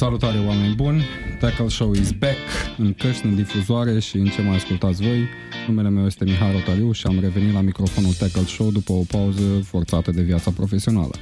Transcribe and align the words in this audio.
Salutare 0.00 0.38
oameni 0.46 0.74
buni, 0.74 1.04
Tackle 1.40 1.68
Show 1.68 1.92
is 1.92 2.10
back 2.10 2.36
în 2.78 2.94
căști, 2.94 3.26
în 3.26 3.34
difuzoare 3.34 3.98
și 3.98 4.16
în 4.16 4.26
ce 4.26 4.42
mai 4.42 4.56
ascultați 4.56 5.02
voi. 5.02 5.28
Numele 5.68 5.88
meu 5.88 6.06
este 6.06 6.24
Mihai 6.24 6.52
Rotariu 6.52 6.92
și 6.92 7.06
am 7.06 7.20
revenit 7.20 7.52
la 7.52 7.60
microfonul 7.60 8.12
Tackle 8.12 8.42
Show 8.42 8.70
după 8.70 8.92
o 8.92 9.02
pauză 9.08 9.42
forțată 9.64 10.10
de 10.10 10.22
viața 10.22 10.50
profesională. 10.50 11.14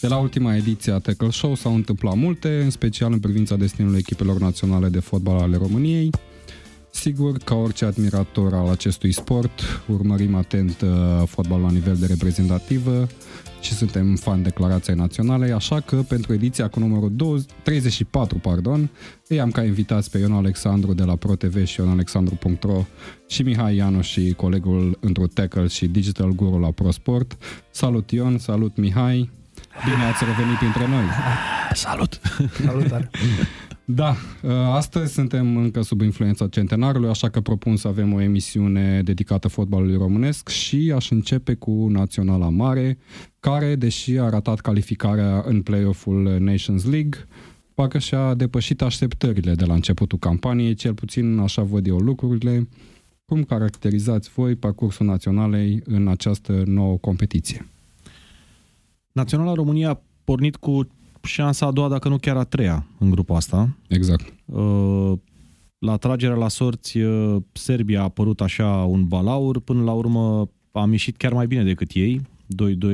De 0.00 0.06
la 0.06 0.16
ultima 0.16 0.56
ediție 0.56 0.92
a 0.92 0.98
Tackle 0.98 1.30
Show 1.30 1.54
s-au 1.54 1.74
întâmplat 1.74 2.16
multe, 2.16 2.60
în 2.62 2.70
special 2.70 3.12
în 3.12 3.20
privința 3.20 3.56
destinului 3.56 3.98
echipelor 3.98 4.38
naționale 4.38 4.88
de 4.88 5.00
fotbal 5.00 5.38
ale 5.38 5.56
României. 5.56 6.10
Sigur, 6.90 7.38
ca 7.38 7.54
orice 7.54 7.84
admirator 7.84 8.54
al 8.54 8.68
acestui 8.68 9.12
sport, 9.12 9.82
urmărim 9.88 10.34
atent 10.34 10.80
uh, 10.80 11.26
fotbalul 11.26 11.64
la 11.64 11.70
nivel 11.70 11.96
de 11.96 12.06
reprezentativă, 12.06 13.08
și 13.60 13.74
suntem 13.74 14.16
fan 14.16 14.42
declarației 14.42 14.96
naționale, 14.96 15.52
așa 15.52 15.80
că 15.80 15.96
pentru 15.96 16.32
ediția 16.32 16.68
cu 16.68 16.78
numărul 16.78 17.10
20, 17.12 17.50
34, 17.62 18.38
pardon, 18.38 18.90
îi 19.28 19.40
am 19.40 19.50
ca 19.50 19.64
invitați 19.64 20.10
pe 20.10 20.18
Ion 20.18 20.32
Alexandru 20.32 20.92
de 20.92 21.02
la 21.02 21.16
ProTV 21.16 21.64
și 21.64 21.80
ionalexandru.ro 21.80 22.84
și 23.28 23.42
Mihai 23.42 23.76
Ianu 23.76 24.00
și 24.00 24.34
colegul 24.36 24.98
într 25.00 25.20
Tackle 25.20 25.66
și 25.66 25.86
Digital 25.86 26.30
Guru 26.30 26.58
la 26.58 26.70
ProSport. 26.70 27.36
Salut 27.70 28.10
Ion, 28.10 28.38
salut 28.38 28.76
Mihai, 28.76 29.30
bine 29.84 30.04
ați 30.04 30.24
revenit 30.24 30.58
printre 30.58 30.86
noi. 30.88 31.04
Salut! 31.72 32.20
Salutare! 32.64 33.10
Da, 33.94 34.16
ă, 34.44 34.52
astăzi 34.52 35.12
suntem 35.12 35.56
încă 35.56 35.82
sub 35.82 36.00
influența 36.00 36.48
centenarului, 36.48 37.08
așa 37.08 37.28
că 37.28 37.40
propun 37.40 37.76
să 37.76 37.88
avem 37.88 38.12
o 38.12 38.20
emisiune 38.20 39.02
dedicată 39.02 39.48
fotbalului 39.48 39.96
românesc 39.96 40.48
și 40.48 40.92
aș 40.94 41.10
începe 41.10 41.54
cu 41.54 41.86
Naționala 41.88 42.48
Mare, 42.48 42.98
care, 43.40 43.74
deși 43.76 44.18
a 44.18 44.28
ratat 44.28 44.60
calificarea 44.60 45.42
în 45.46 45.62
play-off-ul 45.62 46.36
Nations 46.40 46.84
League, 46.84 47.26
parcă 47.74 47.98
și-a 47.98 48.34
depășit 48.34 48.82
așteptările 48.82 49.54
de 49.54 49.64
la 49.64 49.74
începutul 49.74 50.18
campaniei, 50.18 50.74
cel 50.74 50.94
puțin 50.94 51.38
așa 51.38 51.62
văd 51.62 51.86
eu 51.86 51.98
lucrurile. 51.98 52.68
Cum 53.24 53.44
caracterizați 53.44 54.30
voi 54.34 54.54
parcursul 54.54 55.06
naționalei 55.06 55.82
în 55.84 56.08
această 56.08 56.62
nouă 56.66 56.96
competiție? 56.96 57.68
Naționala 59.12 59.54
România 59.54 59.90
a 59.90 60.02
pornit 60.24 60.56
cu 60.56 60.88
șansa 61.22 61.66
a 61.66 61.70
doua, 61.70 61.88
dacă 61.88 62.08
nu 62.08 62.18
chiar 62.18 62.36
a 62.36 62.44
treia 62.44 62.86
în 62.98 63.10
grupul 63.10 63.34
asta. 63.34 63.76
Exact. 63.88 64.34
Uh, 64.44 65.12
la 65.78 65.96
tragerea 65.96 66.36
la 66.36 66.48
sorți, 66.48 66.98
uh, 66.98 67.36
Serbia 67.52 68.00
a 68.00 68.02
apărut 68.02 68.40
așa 68.40 68.66
un 68.66 69.06
balaur, 69.06 69.60
până 69.60 69.82
la 69.82 69.92
urmă 69.92 70.50
am 70.72 70.90
ieșit 70.90 71.16
chiar 71.16 71.32
mai 71.32 71.46
bine 71.46 71.64
decât 71.64 71.90
ei. 71.92 72.20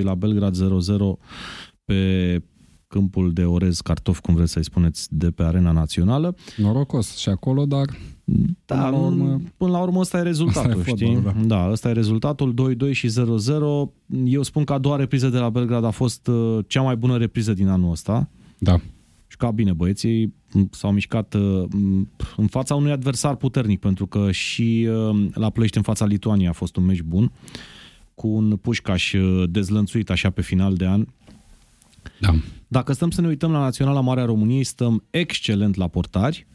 2-2 0.00 0.02
la 0.02 0.14
Belgrad, 0.14 0.56
0-0 0.56 1.18
pe 1.84 2.42
câmpul 2.86 3.32
de 3.32 3.44
orez 3.44 3.80
cartof, 3.80 4.20
cum 4.20 4.34
vreți 4.34 4.52
să-i 4.52 4.64
spuneți, 4.64 5.16
de 5.16 5.30
pe 5.30 5.42
arena 5.42 5.70
națională. 5.70 6.36
Norocos 6.56 7.16
și 7.16 7.28
acolo, 7.28 7.66
dar 7.66 7.86
da, 8.64 8.74
până 8.74 8.90
la 8.90 8.96
urmă, 8.96 9.40
până 9.56 9.70
la 9.70 9.78
urmă 9.78 10.00
ăsta 10.00 10.18
e 10.18 10.22
rezultatul, 10.22 10.70
asta 10.70 10.82
știi? 10.94 11.14
Fotbal, 11.14 11.34
da. 11.46 11.56
da, 11.56 11.70
ăsta 11.70 11.88
e 11.88 11.92
rezultatul, 11.92 12.76
2-2 12.88 12.92
și 12.92 13.08
0-0. 13.08 13.12
Eu 14.24 14.42
spun 14.42 14.64
că 14.64 14.72
a 14.72 14.78
doua 14.78 14.96
repriză 14.96 15.28
de 15.28 15.38
la 15.38 15.50
Belgrad 15.50 15.84
a 15.84 15.90
fost 15.90 16.26
uh, 16.26 16.64
cea 16.66 16.82
mai 16.82 16.96
bună 16.96 17.16
repriză 17.16 17.52
din 17.52 17.68
anul 17.68 17.90
ăsta. 17.90 18.28
Da. 18.58 18.80
Și 19.26 19.36
ca 19.36 19.50
bine, 19.50 19.72
băieții 19.72 20.34
s-au 20.70 20.92
mișcat 20.92 21.34
uh, 21.34 21.64
în 22.36 22.46
fața 22.46 22.74
unui 22.74 22.90
adversar 22.90 23.34
puternic, 23.34 23.80
pentru 23.80 24.06
că 24.06 24.30
și 24.30 24.88
uh, 24.90 25.26
la 25.34 25.50
Ploiești 25.50 25.76
în 25.76 25.82
fața 25.82 26.04
Lituaniei 26.04 26.48
a 26.48 26.52
fost 26.52 26.76
un 26.76 26.84
meci 26.84 27.02
bun, 27.02 27.32
cu 28.14 28.28
un 28.28 28.56
pușcaș 28.56 29.14
dezlănțuit 29.46 30.10
așa 30.10 30.30
pe 30.30 30.42
final 30.42 30.74
de 30.74 30.86
an. 30.86 31.06
Da. 32.20 32.34
Dacă 32.68 32.92
stăm 32.92 33.10
să 33.10 33.20
ne 33.20 33.26
uităm 33.26 33.50
la 33.50 33.58
Naționala 33.58 34.00
Marea 34.00 34.24
României, 34.24 34.64
stăm 34.64 35.04
excelent 35.10 35.74
la 35.74 35.88
portari. 35.88 36.46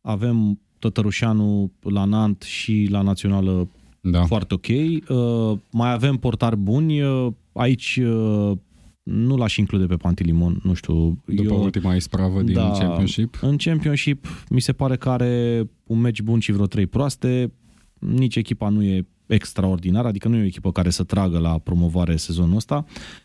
Avem 0.00 0.58
Tătărușanu 0.84 1.70
la 1.80 2.04
Nant 2.04 2.42
și 2.42 2.86
la 2.90 3.02
Națională 3.02 3.68
da. 4.00 4.24
foarte 4.24 4.54
ok. 4.54 4.66
Uh, 4.66 5.58
mai 5.70 5.92
avem 5.92 6.16
portari 6.16 6.56
buni. 6.56 7.02
Uh, 7.02 7.32
aici 7.52 8.00
uh, 8.02 8.52
nu 9.02 9.36
l-aș 9.36 9.56
include 9.56 9.86
pe 9.86 9.96
Pantilimon, 9.96 10.60
nu 10.62 10.74
știu. 10.74 11.18
După 11.24 11.52
eu, 11.52 11.62
ultima 11.62 11.94
ispravă 11.94 12.42
din 12.42 12.54
da, 12.54 12.70
Championship? 12.70 13.38
În 13.42 13.56
Championship 13.56 14.26
mi 14.48 14.60
se 14.60 14.72
pare 14.72 14.96
că 14.96 15.10
are 15.10 15.64
un 15.84 16.00
meci 16.00 16.22
bun 16.22 16.38
și 16.38 16.52
vreo 16.52 16.66
trei 16.66 16.86
proaste. 16.86 17.52
Nici 17.98 18.36
echipa 18.36 18.68
nu 18.68 18.82
e 18.82 19.06
extraordinară, 19.26 20.08
adică 20.08 20.28
nu 20.28 20.36
e 20.36 20.42
o 20.42 20.44
echipă 20.44 20.72
care 20.72 20.90
să 20.90 21.02
tragă 21.02 21.38
la 21.38 21.58
promovare 21.58 22.16
sezonul 22.16 22.56
ăsta. 22.56 22.84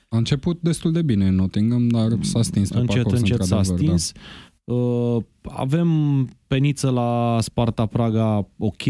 A 0.09 0.17
început 0.17 0.61
destul 0.61 0.91
de 0.91 1.01
bine 1.01 1.27
în 1.27 1.35
Nottingham, 1.35 1.87
dar 1.87 2.17
s-a 2.21 2.41
stins 2.41 2.69
pe 2.69 2.77
încet, 2.77 2.95
parcurs, 2.95 3.19
încet 3.19 3.43
s-a 3.43 3.63
stins. 3.63 4.11
Da. 4.11 4.19
Uh, 4.69 5.23
avem 5.41 5.89
peniță 6.47 6.89
la 6.89 7.37
Sparta 7.41 7.85
Praga 7.85 8.47
ok, 8.57 8.83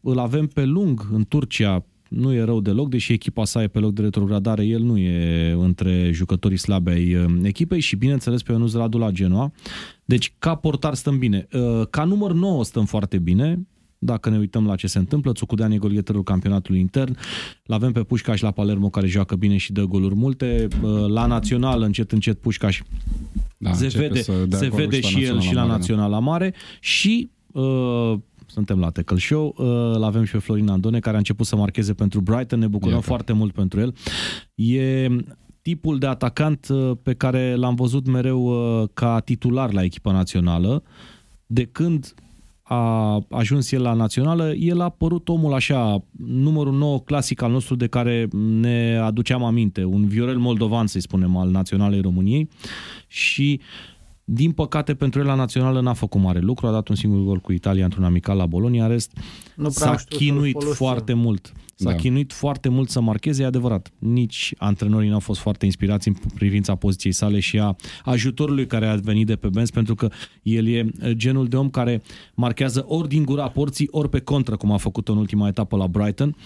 îl 0.00 0.18
avem 0.18 0.46
pe 0.46 0.64
lung 0.64 1.08
în 1.12 1.24
Turcia, 1.28 1.84
nu 2.08 2.32
e 2.32 2.42
rău 2.42 2.60
deloc, 2.60 2.88
deși 2.88 3.12
echipa 3.12 3.44
sa 3.44 3.62
e 3.62 3.68
pe 3.68 3.78
loc 3.78 3.92
de 3.92 4.02
retrogradare, 4.02 4.64
el 4.64 4.82
nu 4.82 4.98
e 4.98 5.50
între 5.50 6.10
jucătorii 6.12 6.56
slabe 6.56 6.90
ai 6.90 7.14
uh, 7.14 7.24
echipei 7.42 7.80
și 7.80 7.96
bineînțeles 7.96 8.42
pe 8.42 8.52
Ionuț 8.52 8.72
Radu 8.72 8.98
la 8.98 9.10
Genoa. 9.10 9.52
Deci 10.04 10.34
ca 10.38 10.54
portar 10.54 10.94
stăm 10.94 11.18
bine. 11.18 11.46
Uh, 11.52 11.86
ca 11.90 12.04
număr 12.04 12.32
9 12.32 12.64
stăm 12.64 12.84
foarte 12.84 13.18
bine, 13.18 13.66
dacă 13.98 14.30
ne 14.30 14.38
uităm 14.38 14.66
la 14.66 14.76
ce 14.76 14.86
se 14.86 14.98
întâmplă, 14.98 15.32
Țucudean 15.32 15.70
e 15.70 15.76
golgheterul 15.76 16.22
campionatului 16.22 16.80
intern, 16.80 17.16
l-avem 17.64 17.92
pe 17.92 18.02
Pușcaș 18.02 18.40
la 18.40 18.50
Palermo 18.50 18.88
care 18.88 19.06
joacă 19.06 19.36
bine 19.36 19.56
și 19.56 19.72
dă 19.72 19.84
goluri 19.84 20.14
multe, 20.14 20.68
la 21.08 21.26
Național 21.26 21.82
încet 21.82 22.12
încet 22.12 22.40
Pușcaș 22.40 22.80
da, 23.58 23.72
se 23.72 23.86
vede, 23.86 24.22
se 24.48 24.68
vede 24.74 25.00
și 25.00 25.24
el 25.24 25.40
și 25.40 25.54
la 25.54 25.64
Naționala 25.64 26.18
Mare 26.18 26.54
și 26.80 27.30
uh, 27.52 28.14
suntem 28.46 28.78
la 28.78 28.90
Tackle 28.90 29.18
Show, 29.18 29.54
uh, 29.56 29.98
l-avem 29.98 30.24
și 30.24 30.32
pe 30.32 30.38
Florin 30.38 30.68
Andone 30.68 30.98
care 30.98 31.14
a 31.14 31.18
început 31.18 31.46
să 31.46 31.56
marcheze 31.56 31.94
pentru 31.94 32.20
Brighton, 32.20 32.58
ne 32.58 32.66
bucurăm 32.66 32.94
Iată. 32.94 33.06
foarte 33.06 33.32
mult 33.32 33.52
pentru 33.52 33.80
el. 33.80 33.94
E 34.54 35.08
tipul 35.62 35.98
de 35.98 36.06
atacant 36.06 36.68
uh, 36.68 36.92
pe 37.02 37.14
care 37.14 37.54
l-am 37.54 37.74
văzut 37.74 38.06
mereu 38.06 38.42
uh, 38.42 38.88
ca 38.94 39.20
titular 39.20 39.72
la 39.72 39.82
echipa 39.82 40.12
națională, 40.12 40.82
de 41.46 41.64
când 41.64 42.14
a 42.68 43.18
ajuns 43.30 43.72
el 43.72 43.82
la 43.82 43.92
națională, 43.92 44.52
el 44.54 44.80
a 44.80 44.88
părut 44.88 45.28
omul 45.28 45.54
așa, 45.54 46.04
numărul 46.26 46.72
9 46.72 47.00
clasic 47.00 47.42
al 47.42 47.50
nostru 47.50 47.74
de 47.74 47.86
care 47.86 48.28
ne 48.32 48.98
aduceam 49.02 49.44
aminte, 49.44 49.84
un 49.84 50.06
Viorel 50.06 50.38
Moldovan, 50.38 50.86
să-i 50.86 51.00
spunem, 51.00 51.36
al 51.36 51.48
Naționalei 51.48 52.00
României. 52.00 52.48
Și 53.06 53.60
din 54.28 54.52
păcate 54.52 54.94
pentru 54.94 55.20
el 55.20 55.26
la 55.26 55.34
națională 55.34 55.80
n-a 55.80 55.92
făcut 55.92 56.20
mare 56.20 56.38
lucru, 56.38 56.66
a 56.66 56.70
dat 56.70 56.88
un 56.88 56.94
singur 56.94 57.20
gol 57.20 57.38
cu 57.38 57.52
Italia 57.52 57.84
într-un 57.84 58.04
amical 58.04 58.36
la 58.36 58.46
Bolonia, 58.46 58.84
în 58.84 58.90
rest 58.90 59.18
nu 59.56 59.68
s-a 59.68 59.94
chinuit 60.08 60.62
foarte 60.62 61.12
mult. 61.12 61.52
S-a 61.74 61.90
da. 61.90 61.96
chinuit 61.96 62.32
foarte 62.32 62.68
mult 62.68 62.90
să 62.90 63.00
marcheze, 63.00 63.42
e 63.42 63.46
adevărat. 63.46 63.92
Nici 63.98 64.54
antrenorii 64.58 65.08
n-au 65.08 65.20
fost 65.20 65.40
foarte 65.40 65.64
inspirați 65.64 66.08
în 66.08 66.14
privința 66.34 66.74
poziției 66.74 67.12
sale 67.12 67.40
și 67.40 67.58
a 67.58 67.76
ajutorului 68.04 68.66
care 68.66 68.86
a 68.86 68.94
venit 68.94 69.26
de 69.26 69.36
pe 69.36 69.48
bench, 69.48 69.70
pentru 69.70 69.94
că 69.94 70.08
el 70.42 70.66
e 70.66 70.90
genul 71.10 71.46
de 71.46 71.56
om 71.56 71.70
care 71.70 72.02
marchează 72.34 72.84
ori 72.88 73.08
din 73.08 73.24
gura 73.24 73.48
porții, 73.48 73.88
ori 73.90 74.08
pe 74.08 74.20
contră, 74.20 74.56
cum 74.56 74.72
a 74.72 74.76
făcut 74.76 75.08
în 75.08 75.16
ultima 75.16 75.48
etapă 75.48 75.76
la 75.76 75.86
Brighton 75.86 76.36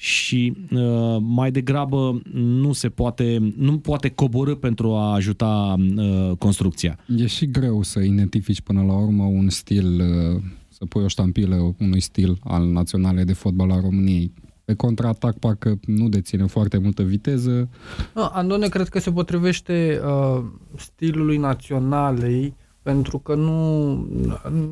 și 0.00 0.56
uh, 0.72 1.16
mai 1.20 1.50
degrabă 1.50 2.20
nu 2.32 2.72
se 2.72 2.88
poate, 2.88 3.52
nu 3.56 3.78
poate 3.78 4.08
coborâ 4.08 4.54
pentru 4.54 4.94
a 4.94 5.14
ajuta 5.14 5.76
uh, 5.96 6.36
construcția. 6.38 6.98
E 7.16 7.26
și 7.26 7.50
greu 7.50 7.82
să 7.82 8.00
identifici 8.00 8.60
până 8.60 8.82
la 8.82 8.96
urmă 8.96 9.24
un 9.24 9.48
stil, 9.48 10.00
uh, 10.00 10.42
să 10.68 10.84
pui 10.84 11.02
o 11.02 11.08
ștampilă 11.08 11.74
unui 11.80 12.00
stil 12.00 12.38
al 12.44 12.66
naționale 12.66 13.24
de 13.24 13.32
fotbal 13.32 13.70
al 13.70 13.80
României. 13.80 14.32
Pe 14.64 14.74
contraatac 14.74 15.38
parcă 15.38 15.78
nu 15.86 16.08
deține 16.08 16.46
foarte 16.46 16.78
multă 16.78 17.02
viteză. 17.02 17.68
Andone 18.14 18.68
cred 18.68 18.88
că 18.88 18.98
se 18.98 19.12
potrivește 19.12 20.00
uh, 20.04 20.44
stilului 20.76 21.36
naționalei 21.36 22.54
pentru 22.82 23.18
că 23.18 23.34
nu, 23.34 23.92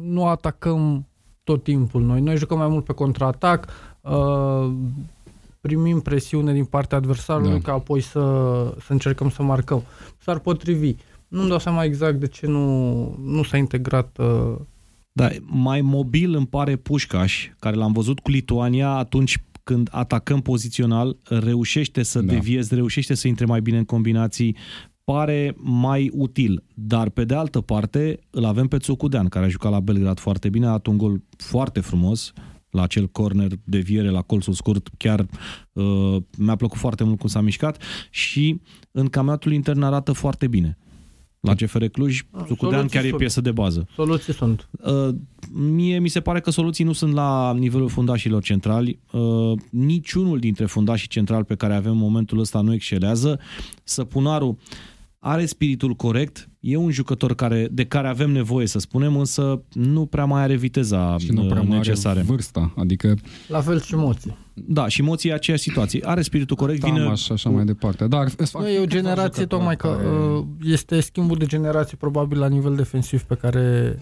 nu 0.03 0.27
atacăm 0.27 1.07
tot 1.45 1.63
timpul 1.63 2.03
noi. 2.03 2.21
Noi 2.21 2.37
jucăm 2.37 2.59
mai 2.59 2.69
mult 2.69 2.85
pe 2.85 2.93
contraatac, 2.93 3.69
uh, 4.01 4.73
primim 5.67 6.01
presiune 6.01 6.53
din 6.53 6.65
partea 6.65 6.99
adversarului 6.99 7.51
da. 7.51 7.59
ca 7.59 7.73
apoi 7.73 8.01
să, 8.01 8.21
să 8.81 8.93
încercăm 8.93 9.31
să 9.31 9.43
marcăm. 9.43 9.83
S-ar 10.19 10.39
potrivi. 10.39 10.95
Nu-mi 11.29 11.49
dau 11.49 11.59
seama 11.59 11.85
exact 11.85 12.21
de 12.21 12.27
ce 12.27 12.47
nu, 12.47 13.19
nu 13.25 13.43
s-a 13.43 13.57
integrat 13.57 14.19
uh... 14.19 14.57
Da, 15.13 15.29
mai 15.45 15.81
mobil 15.81 16.35
îmi 16.35 16.47
pare 16.47 16.77
Pușcaș, 16.77 17.49
care 17.59 17.77
l-am 17.77 17.93
văzut 17.93 18.19
cu 18.19 18.31
Lituania 18.31 18.91
atunci 18.91 19.43
când 19.63 19.89
atacăm 19.93 20.41
pozițional, 20.41 21.17
reușește 21.23 22.03
să 22.03 22.21
da. 22.21 22.33
devieze, 22.33 22.75
reușește 22.75 23.15
să 23.15 23.29
intre 23.29 23.45
mai 23.45 23.61
bine 23.61 23.79
în 23.79 23.85
combinații, 23.85 24.57
pare 25.05 25.57
mai 25.59 26.11
util. 26.15 26.65
Dar 26.75 27.09
pe 27.09 27.25
de 27.25 27.35
altă 27.35 27.61
parte, 27.61 28.19
îl 28.31 28.45
avem 28.45 28.67
pe 28.67 28.79
Țucudean, 28.79 29.29
care 29.29 29.45
a 29.45 29.49
jucat 29.49 29.71
la 29.71 29.81
Belgrad 29.81 30.19
foarte 30.19 30.49
bine, 30.49 30.67
a 30.67 30.71
dat 30.71 30.87
un 30.87 30.97
gol 30.97 31.23
foarte 31.37 31.81
frumos, 31.81 32.33
la 32.77 32.83
acel 32.83 33.07
corner 33.07 33.51
de 33.65 33.79
viere 33.79 34.09
la 34.11 34.23
colțul 34.23 34.53
scurt, 34.53 34.89
chiar 34.97 35.27
uh, 35.73 36.17
mi-a 36.39 36.57
plăcut 36.57 36.79
foarte 36.79 37.05
mult 37.05 37.19
cum 37.19 37.29
s-a 37.29 37.41
mișcat 37.41 37.83
și 38.11 38.61
în 38.91 39.09
campionatul 39.09 39.53
intern 39.53 39.83
arată 39.83 40.13
foarte 40.13 40.47
bine. 40.49 40.79
La 41.41 41.55
CFR 41.55 41.85
Cluj, 41.85 42.21
Ah, 42.31 42.43
Sucudean 42.47 42.73
soluții 42.75 42.89
chiar 42.97 43.05
e 43.05 43.09
sunt. 43.09 43.21
piesă 43.21 43.41
de 43.41 43.51
bază. 43.51 43.89
Soluții 43.95 44.33
sunt. 44.33 44.69
Uh, 44.81 45.09
mie 45.53 45.99
mi 45.99 46.09
se 46.09 46.21
pare 46.21 46.41
că 46.41 46.51
soluții 46.51 46.85
nu 46.85 46.93
sunt 46.93 47.13
la 47.13 47.55
nivelul 47.59 47.89
fundașilor 47.89 48.43
centrali. 48.43 48.99
Uh, 49.13 49.53
niciunul 49.71 50.39
dintre 50.39 50.65
fundașii 50.67 51.09
centrali 51.09 51.45
pe 51.45 51.55
care 51.55 51.75
avem 51.75 51.91
în 51.93 51.99
momentul 51.99 52.39
ăsta 52.39 52.61
nu 52.61 52.73
excelează. 52.73 53.41
Săpunaru 53.85 54.59
are 55.29 55.47
spiritul 55.47 55.95
corect, 55.95 56.49
e 56.61 56.77
un 56.77 56.91
jucător 56.91 57.35
care, 57.35 57.69
de 57.71 57.85
care 57.85 58.09
avem 58.09 58.31
nevoie, 58.31 58.67
să 58.67 58.79
spunem, 58.79 59.17
însă 59.17 59.63
nu 59.73 60.07
prea 60.07 60.25
mai 60.25 60.43
are 60.43 60.55
viteza 60.57 61.17
Și 61.19 61.33
nu 61.33 61.47
prea 61.47 61.61
uh, 61.61 61.67
mai 61.69 61.77
necesară. 61.77 62.19
are 62.19 62.27
vârsta, 62.29 62.73
adică 62.77 63.15
La 63.49 63.61
fel 63.61 63.81
și 63.81 63.95
emoții. 63.95 64.37
Da, 64.55 64.89
și 64.89 65.01
emoții 65.01 65.31
e 65.31 65.33
aceeași 65.33 65.63
situație. 65.63 66.01
Are 66.05 66.23
spiritul 66.23 66.57
corect, 66.57 66.85
vine... 66.85 66.99
Tamaș 66.99 67.23
și 67.23 67.33
așa 67.33 67.51
mai 67.51 67.65
departe. 67.65 68.07
Dar 68.07 68.27
îți 68.37 68.51
fac 68.51 68.63
Nu, 68.63 68.69
e 68.69 68.79
o 68.79 68.81
câțiva 68.81 69.01
generație 69.01 69.43
jucători 69.43 69.49
tocmai 69.49 69.77
că 69.77 69.89
care- 69.89 70.09
uh, 70.09 70.45
este 70.63 71.01
schimbul 71.01 71.37
de 71.37 71.47
generație 71.47 71.97
probabil 72.01 72.39
la 72.39 72.49
nivel 72.49 72.75
defensiv 72.75 73.23
pe 73.23 73.35
care 73.35 73.99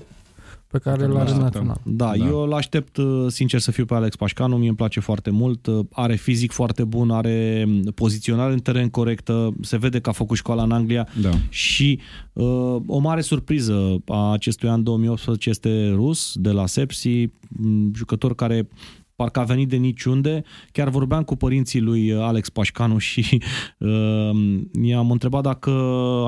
pe 0.75 0.81
care 0.81 0.97
Pe 0.97 1.05
îl 1.05 1.13
care 1.13 1.25
are 1.25 1.37
îl 1.37 1.43
național. 1.43 1.81
Da, 1.85 2.05
Da. 2.07 2.17
da, 2.17 2.27
eu 2.27 2.39
îl 2.39 2.53
aștept, 2.53 2.97
uh, 2.97 3.25
sincer 3.29 3.61
să 3.61 3.71
fiu 3.71 3.85
pe 3.85 3.95
Alex 3.95 4.17
Pașcanu, 4.17 4.57
mie 4.57 4.69
îmi 4.69 4.77
place 4.77 5.01
foarte 5.01 5.31
mult, 5.31 5.67
uh, 5.67 5.85
are 5.93 6.15
fizic 6.15 6.53
foarte 6.53 6.85
bun, 6.85 7.11
are 7.11 7.65
mm, 7.67 7.83
poziționare 7.95 8.53
în 8.53 8.59
teren 8.59 8.89
corectă, 8.89 9.55
se 9.61 9.77
vede 9.77 10.01
că 10.01 10.09
a 10.09 10.13
făcut 10.13 10.37
școala 10.37 10.63
în 10.63 10.71
Anglia 10.71 11.09
Da. 11.21 11.31
și 11.49 12.01
uh, 12.33 12.77
o 12.87 12.99
mare 12.99 13.21
surpriză 13.21 14.03
a 14.07 14.33
acestui 14.33 14.69
an 14.69 14.83
2018 14.83 15.49
este 15.51 15.91
Rus, 15.95 16.33
de 16.35 16.51
la 16.51 16.67
Sepsi, 16.67 17.23
m, 17.49 17.91
jucător 17.95 18.35
care 18.35 18.69
parcă 19.17 19.41
a 19.41 19.43
venit 19.43 19.69
de 19.69 19.77
niciunde. 19.77 20.45
Chiar 20.73 20.89
vorbeam 20.89 21.23
cu 21.23 21.37
părinții 21.37 21.81
lui 21.81 22.11
uh, 22.11 22.23
Alex 22.23 22.49
Pașcanu 22.49 22.99
și 22.99 23.43
uh, 23.79 24.31
i-am 24.91 25.11
întrebat 25.11 25.43
dacă 25.43 25.71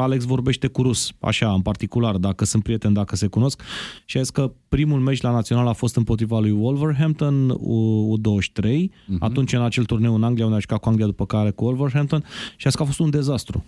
Alex 0.00 0.24
vorbește 0.24 0.66
cu 0.66 0.82
rus, 0.82 1.12
așa, 1.20 1.52
în 1.52 1.60
particular, 1.60 2.16
dacă 2.16 2.44
sunt 2.44 2.62
prieteni, 2.62 2.94
dacă 2.94 3.16
se 3.16 3.26
cunosc. 3.26 3.62
Și 4.04 4.16
a 4.16 4.20
zis 4.20 4.30
că 4.30 4.52
primul 4.68 5.00
meci 5.00 5.20
la 5.20 5.30
național 5.30 5.66
a 5.66 5.72
fost 5.72 5.96
împotriva 5.96 6.38
lui 6.38 6.50
Wolverhampton, 6.50 7.50
U- 7.50 8.18
U23, 8.18 8.64
uh-huh. 8.64 9.18
atunci 9.18 9.52
în 9.52 9.62
acel 9.62 9.84
turneu 9.84 10.14
în 10.14 10.22
Anglia, 10.22 10.44
unde 10.44 10.56
a 10.56 10.60
jucat 10.60 10.78
cu 10.78 10.88
Anglia 10.88 11.06
după 11.06 11.26
care 11.26 11.50
cu 11.50 11.64
Wolverhampton, 11.64 12.24
și 12.56 12.66
a 12.66 12.68
zis 12.68 12.74
că 12.74 12.82
a 12.82 12.86
fost 12.86 12.98
un 12.98 13.10
dezastru 13.10 13.64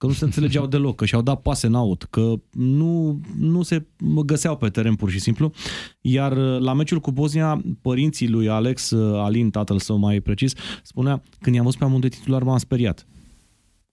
că 0.00 0.06
nu 0.06 0.12
se 0.12 0.24
înțelegeau 0.24 0.66
deloc, 0.66 0.96
că 0.96 1.04
și-au 1.04 1.22
dat 1.22 1.40
pase 1.42 1.66
în 1.66 1.74
out, 1.74 2.06
că 2.10 2.34
nu, 2.52 3.20
nu 3.38 3.62
se 3.62 3.86
găseau 4.24 4.56
pe 4.56 4.68
teren 4.68 4.94
pur 4.94 5.10
și 5.10 5.18
simplu. 5.18 5.52
Iar 6.00 6.36
uh, 6.36 6.60
la 6.60 6.72
meciul 6.72 7.00
cu 7.00 7.10
Bosnia, 7.12 7.62
părinții 7.82 8.28
lui 8.28 8.48
Alex, 8.48 8.90
uh, 8.90 9.20
Alin, 9.22 9.50
tatăl 9.50 9.78
său 9.78 9.96
mai 9.96 10.20
precis, 10.20 10.52
spunea, 10.82 11.22
când 11.40 11.54
i-am 11.54 11.64
văzut 11.64 11.78
pe 11.78 11.84
amândoi 11.84 12.08
titular, 12.10 12.42
m-am 12.42 12.58
speriat. 12.58 13.06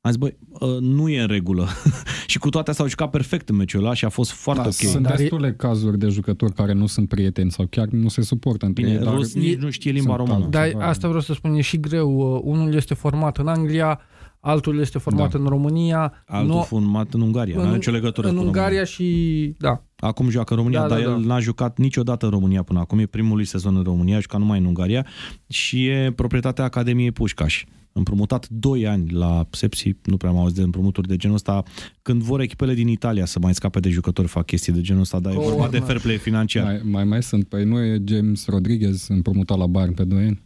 Am 0.02 0.12
zis, 0.12 0.20
băi, 0.20 0.38
uh, 0.60 0.78
nu 0.80 1.10
e 1.10 1.22
în 1.22 1.28
regulă. 1.28 1.68
și 2.28 2.38
cu 2.40 2.50
toate 2.50 2.70
astea 2.70 2.84
au 2.84 2.90
jucat 2.90 3.10
perfect 3.10 3.50
în 3.50 3.56
meciul 3.56 3.84
ăla 3.84 3.94
și 3.94 4.06
a 4.06 4.10
fost 4.10 4.32
foarte 4.32 4.62
Da, 4.62 4.68
ok. 4.68 4.74
Sunt 4.74 5.04
Dar 5.04 5.14
e- 5.14 5.18
destule 5.18 5.54
cazuri 5.54 6.00
de 6.00 6.08
jucători 6.08 6.54
care 6.54 6.74
nu 6.74 6.86
sunt 6.86 7.08
prieteni 7.08 7.52
sau 7.52 7.66
chiar 7.66 7.88
nu 7.88 8.08
se 8.08 8.22
suportă 8.22 8.66
între 8.66 8.84
Bine, 8.84 8.96
ei. 8.98 9.04
Dar 9.04 9.14
Rus 9.14 9.34
nici 9.34 9.58
nu 9.58 9.70
știe 9.70 9.92
limba 9.92 10.16
sunt 10.16 10.28
română. 10.28 10.50
talent. 10.50 10.74
Dar 10.78 10.88
asta 10.90 11.08
vreau 11.08 11.22
să 11.22 11.34
spun, 11.34 11.54
e 11.54 11.62
și 11.62 11.80
greu. 11.80 12.36
Uh, 12.36 12.42
Unul 12.44 12.74
este 12.74 12.94
format 12.94 13.38
în 13.38 13.48
Anglia, 13.48 14.00
altul 14.40 14.80
este 14.80 14.98
format 14.98 15.32
Da. 15.32 15.40
în 15.40 15.46
România. 15.46 16.24
Altul 16.26 16.56
nu- 16.56 16.62
format 16.62 17.14
în 17.14 17.22
Ungaria, 17.22 17.56
nu 17.56 17.62
are 17.62 17.74
nicio 17.74 17.92
legătură 17.92 18.28
în 18.28 18.36
cu 18.36 18.42
Ungaria 18.42 18.64
România. 18.68 18.84
și... 18.84 19.56
Da. 19.60 19.84
Acum 19.96 20.30
joacă 20.30 20.54
în 20.54 20.60
România, 20.60 20.82
Da, 20.82 20.88
dar 20.88 20.98
da, 20.98 21.04
el 21.04 21.22
da. 21.22 21.28
n-a 21.28 21.40
jucat 21.40 21.78
niciodată 21.78 22.26
în 22.26 22.32
România 22.32 22.64
până 22.64 22.80
acum. 22.80 23.00
E 23.00 23.06
primul 23.06 23.36
lui 23.36 23.46
sezon 23.46 23.76
în 23.76 23.84
România, 23.84 24.18
a 24.18 24.20
jucat 24.20 24.40
numai 24.40 24.60
în 24.60 24.66
Ungaria 24.66 25.06
și 25.48 25.86
e 25.86 26.12
proprietatea 26.16 26.64
Academiei 26.64 27.12
Pușcaș. 27.12 27.64
Împrumutat 27.92 28.48
2 28.50 28.88
ani 28.88 29.12
la 29.12 29.48
Sepsi, 29.52 29.92
nu 30.04 30.18
prea 30.18 30.30
am 30.30 30.38
auzit 30.38 30.56
de 30.56 30.62
împrumuturi 30.62 31.08
de 31.08 31.16
genul 31.16 31.36
ăsta. 31.36 31.64
Când 32.02 32.22
vor 32.22 32.40
echipele 32.40 32.74
din 32.74 32.88
Italia 32.88 33.26
să 33.26 33.40
mai 33.42 33.54
scape 33.54 33.80
de 33.80 33.90
jucători, 33.90 34.28
fac 34.28 34.46
chestii 34.46 34.74
de 34.74 34.82
genul 34.82 35.02
ăsta, 35.02 35.20
dar 35.20 35.32
e 35.32 35.36
Corner. 35.36 35.54
vorba 35.54 35.70
de 35.72 35.80
fair 35.80 36.00
play 36.00 36.18
financiar. 36.18 36.64
mai, 36.64 36.82
mai, 36.84 37.04
mai 37.04 37.24
sunt. 37.24 37.48
Păi 37.48 37.64
nu 37.64 37.80
e 37.80 38.02
James 38.08 38.46
Rodriguez 38.48 39.08
împrumutat 39.08 39.58
la 39.58 39.68
Bayern 39.68 39.94
pe 39.94 40.04
2 40.04 40.20
ani? 40.26 40.42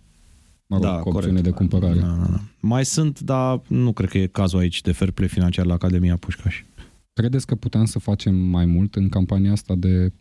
Mă 0.71 0.77
rog, 0.77 0.85
Da, 0.85 0.97
cu 0.99 1.09
opțiune 1.09 1.27
corect. 1.27 1.43
de 1.43 1.49
cumpărare. 1.51 1.99
Da, 1.99 2.07
da, 2.07 2.27
da. 2.31 2.41
Mai 2.59 2.85
sunt, 2.85 3.19
dar 3.19 3.61
nu 3.67 3.91
cred 3.93 4.09
că 4.09 4.17
e 4.17 4.27
cazul 4.27 4.59
aici 4.59 4.81
de 4.81 4.91
fair 4.91 5.11
play 5.11 5.27
financiar 5.27 5.65
la 5.65 5.73
Academia 5.73 6.15
Pușcaș. 6.15 6.63
Credeți 7.13 7.45
că 7.45 7.55
puteam 7.55 7.85
să 7.85 7.99
facem 7.99 8.35
mai 8.35 8.65
mult 8.65 8.95
în 8.95 9.09
campania 9.09 9.51
asta 9.51 9.75
de 9.75 10.13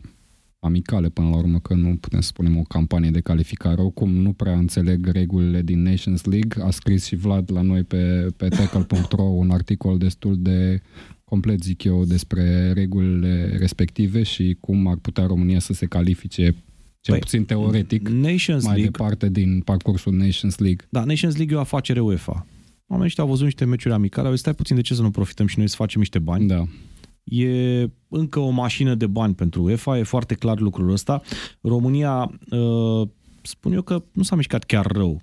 amicale 0.59 1.09
până 1.09 1.29
la 1.29 1.35
urmă, 1.35 1.59
că 1.59 1.73
nu 1.73 1.95
putem 1.95 2.19
să 2.19 2.27
spunem 2.27 2.57
o 2.57 2.61
campanie 2.61 3.11
de 3.11 3.19
calificare. 3.19 3.81
Oricum 3.81 4.11
nu 4.11 4.33
prea 4.33 4.57
înțeleg 4.57 5.07
regulile 5.07 5.61
din 5.61 5.81
Nations 5.81 6.23
League. 6.23 6.63
A 6.63 6.69
scris 6.69 7.05
și 7.05 7.15
Vlad 7.15 7.51
la 7.51 7.61
noi 7.61 7.83
pe, 7.83 8.27
pe 8.37 8.47
tackle.ro 8.47 9.23
un 9.23 9.49
articol 9.49 9.97
destul 9.97 10.37
de 10.39 10.81
complet, 11.23 11.61
zic 11.63 11.83
eu, 11.83 12.05
despre 12.05 12.71
regulile 12.73 13.55
respective 13.59 14.23
și 14.23 14.57
cum 14.59 14.87
ar 14.87 14.95
putea 14.95 15.25
România 15.25 15.59
să 15.59 15.73
se 15.73 15.85
califice 15.85 16.55
cel 17.01 17.13
Păi, 17.13 17.19
puțin 17.19 17.45
teoretic 17.45 18.07
Nations 18.07 18.63
mai 18.63 18.73
League, 18.73 18.83
departe 18.83 19.29
din 19.29 19.61
parcursul 19.61 20.13
Nations 20.13 20.57
League. 20.57 20.87
Da, 20.89 21.03
Nations 21.03 21.35
League 21.35 21.55
e 21.55 21.57
o 21.57 21.61
afacere 21.61 21.99
UEFA. 21.99 22.45
Oamenii 22.87 23.05
ăștia 23.05 23.23
au 23.23 23.29
văzut 23.29 23.43
niște 23.43 23.65
meciuri 23.65 23.93
amicale, 23.93 24.27
au 24.27 24.33
zis, 24.33 24.41
stai 24.41 24.53
puțin 24.53 24.75
de 24.75 24.81
ce 24.81 24.93
să 24.93 25.01
nu 25.01 25.11
profităm 25.11 25.47
și 25.47 25.57
noi 25.57 25.69
să 25.69 25.75
facem 25.75 25.99
niște 25.99 26.19
bani. 26.19 26.47
Da. 26.47 26.63
E 27.23 27.89
încă 28.07 28.39
o 28.39 28.49
mașină 28.49 28.95
de 28.95 29.07
bani 29.07 29.33
pentru 29.33 29.63
UEFA, 29.63 29.97
e 29.97 30.03
foarte 30.03 30.33
clar 30.33 30.59
lucrul 30.59 30.91
ăsta. 30.91 31.21
România, 31.61 32.39
uh, 32.49 33.07
spun 33.41 33.73
eu 33.73 33.81
că 33.81 34.03
nu 34.11 34.23
s-a 34.23 34.35
mișcat 34.35 34.63
chiar 34.63 34.85
rău. 34.85 35.21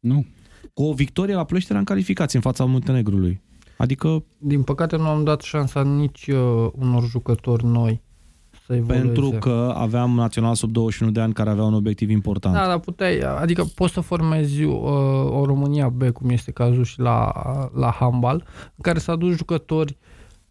Nu. 0.00 0.26
Cu 0.74 0.82
o 0.82 0.92
victorie 0.92 1.34
la 1.34 1.44
Ploiești 1.44 1.70
era 1.70 1.78
în 1.78 1.84
calificație 1.84 2.38
în 2.38 2.44
fața 2.44 2.64
Muntenegrului. 2.64 3.40
Adică 3.76 4.24
Din 4.38 4.62
păcate 4.62 4.96
nu 4.96 5.06
am 5.06 5.24
dat 5.24 5.40
șansa 5.40 5.82
nici 5.82 6.26
uh, 6.26 6.70
unor 6.72 7.08
jucători 7.08 7.64
noi 7.64 8.02
să 8.68 8.74
evolueze. 8.74 9.06
pentru 9.06 9.30
că 9.30 9.74
aveam 9.76 10.14
național 10.14 10.54
sub 10.54 10.72
21 10.72 11.10
de 11.10 11.20
ani 11.20 11.32
care 11.32 11.50
avea 11.50 11.64
un 11.64 11.74
obiectiv 11.74 12.10
important. 12.10 12.54
Da, 12.54 12.66
dar 12.66 12.78
puteai, 12.78 13.18
adică 13.18 13.64
poți 13.74 13.92
să 13.92 14.00
formezi 14.00 14.62
uh, 14.62 14.74
o 15.30 15.44
România 15.44 15.88
B, 15.88 16.10
cum 16.10 16.30
este 16.30 16.50
cazul 16.50 16.84
și 16.84 17.00
la, 17.00 17.32
la 17.74 17.90
handbal, 17.90 18.44
în 18.64 18.82
care 18.82 18.98
să 18.98 19.10
aduci 19.10 19.36
jucători 19.36 19.96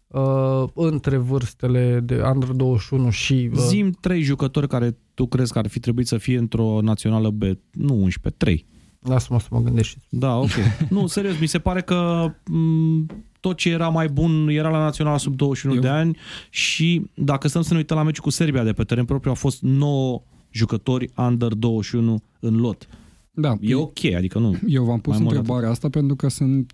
uh, 0.06 0.64
între 0.74 1.16
vârstele 1.16 2.00
de 2.00 2.22
Under 2.32 2.48
21 2.48 3.10
și... 3.10 3.50
Uh, 3.52 3.58
Zim 3.58 3.90
trei 4.00 4.22
jucători 4.22 4.68
care 4.68 4.96
tu 5.14 5.26
crezi 5.26 5.52
că 5.52 5.58
ar 5.58 5.68
fi 5.68 5.80
trebuit 5.80 6.06
să 6.06 6.16
fie 6.16 6.38
într-o 6.38 6.80
națională 6.80 7.30
B. 7.30 7.42
Nu 7.70 7.94
11, 7.94 8.44
3. 8.44 8.66
Lasă-mă 9.00 9.40
să 9.40 9.48
mă 9.50 9.60
gândesc 9.60 9.88
și 9.88 9.96
Da, 10.08 10.36
ok. 10.36 10.50
nu, 10.90 11.06
serios, 11.06 11.38
mi 11.40 11.46
se 11.46 11.58
pare 11.58 11.82
că 11.82 12.30
m, 12.50 13.06
tot 13.40 13.56
ce 13.56 13.70
era 13.70 13.88
mai 13.88 14.08
bun 14.08 14.48
era 14.48 14.68
la 14.68 14.78
Național 14.78 15.18
sub 15.18 15.36
21 15.36 15.74
Eu- 15.74 15.80
de 15.80 15.88
ani 15.88 16.16
și 16.50 17.10
dacă 17.14 17.48
stăm 17.48 17.62
să 17.62 17.72
ne 17.72 17.78
uităm 17.78 17.96
la 17.96 18.02
meciul 18.02 18.22
cu 18.22 18.30
Serbia 18.30 18.64
de 18.64 18.72
pe 18.72 18.84
teren 18.84 19.04
propriu, 19.04 19.30
au 19.30 19.36
fost 19.36 19.62
9 19.62 20.22
jucători 20.50 21.10
under 21.16 21.52
21 21.52 22.22
în 22.40 22.56
lot. 22.56 22.88
Da, 23.30 23.56
E 23.60 23.74
ok, 23.74 24.04
adică 24.16 24.38
nu. 24.38 24.56
Eu 24.66 24.84
v-am 24.84 25.00
pus 25.00 25.12
Mai 25.12 25.22
mult 25.22 25.36
întrebarea 25.36 25.70
asta 25.70 25.88
pentru 25.88 26.16
că 26.16 26.28
sunt 26.28 26.72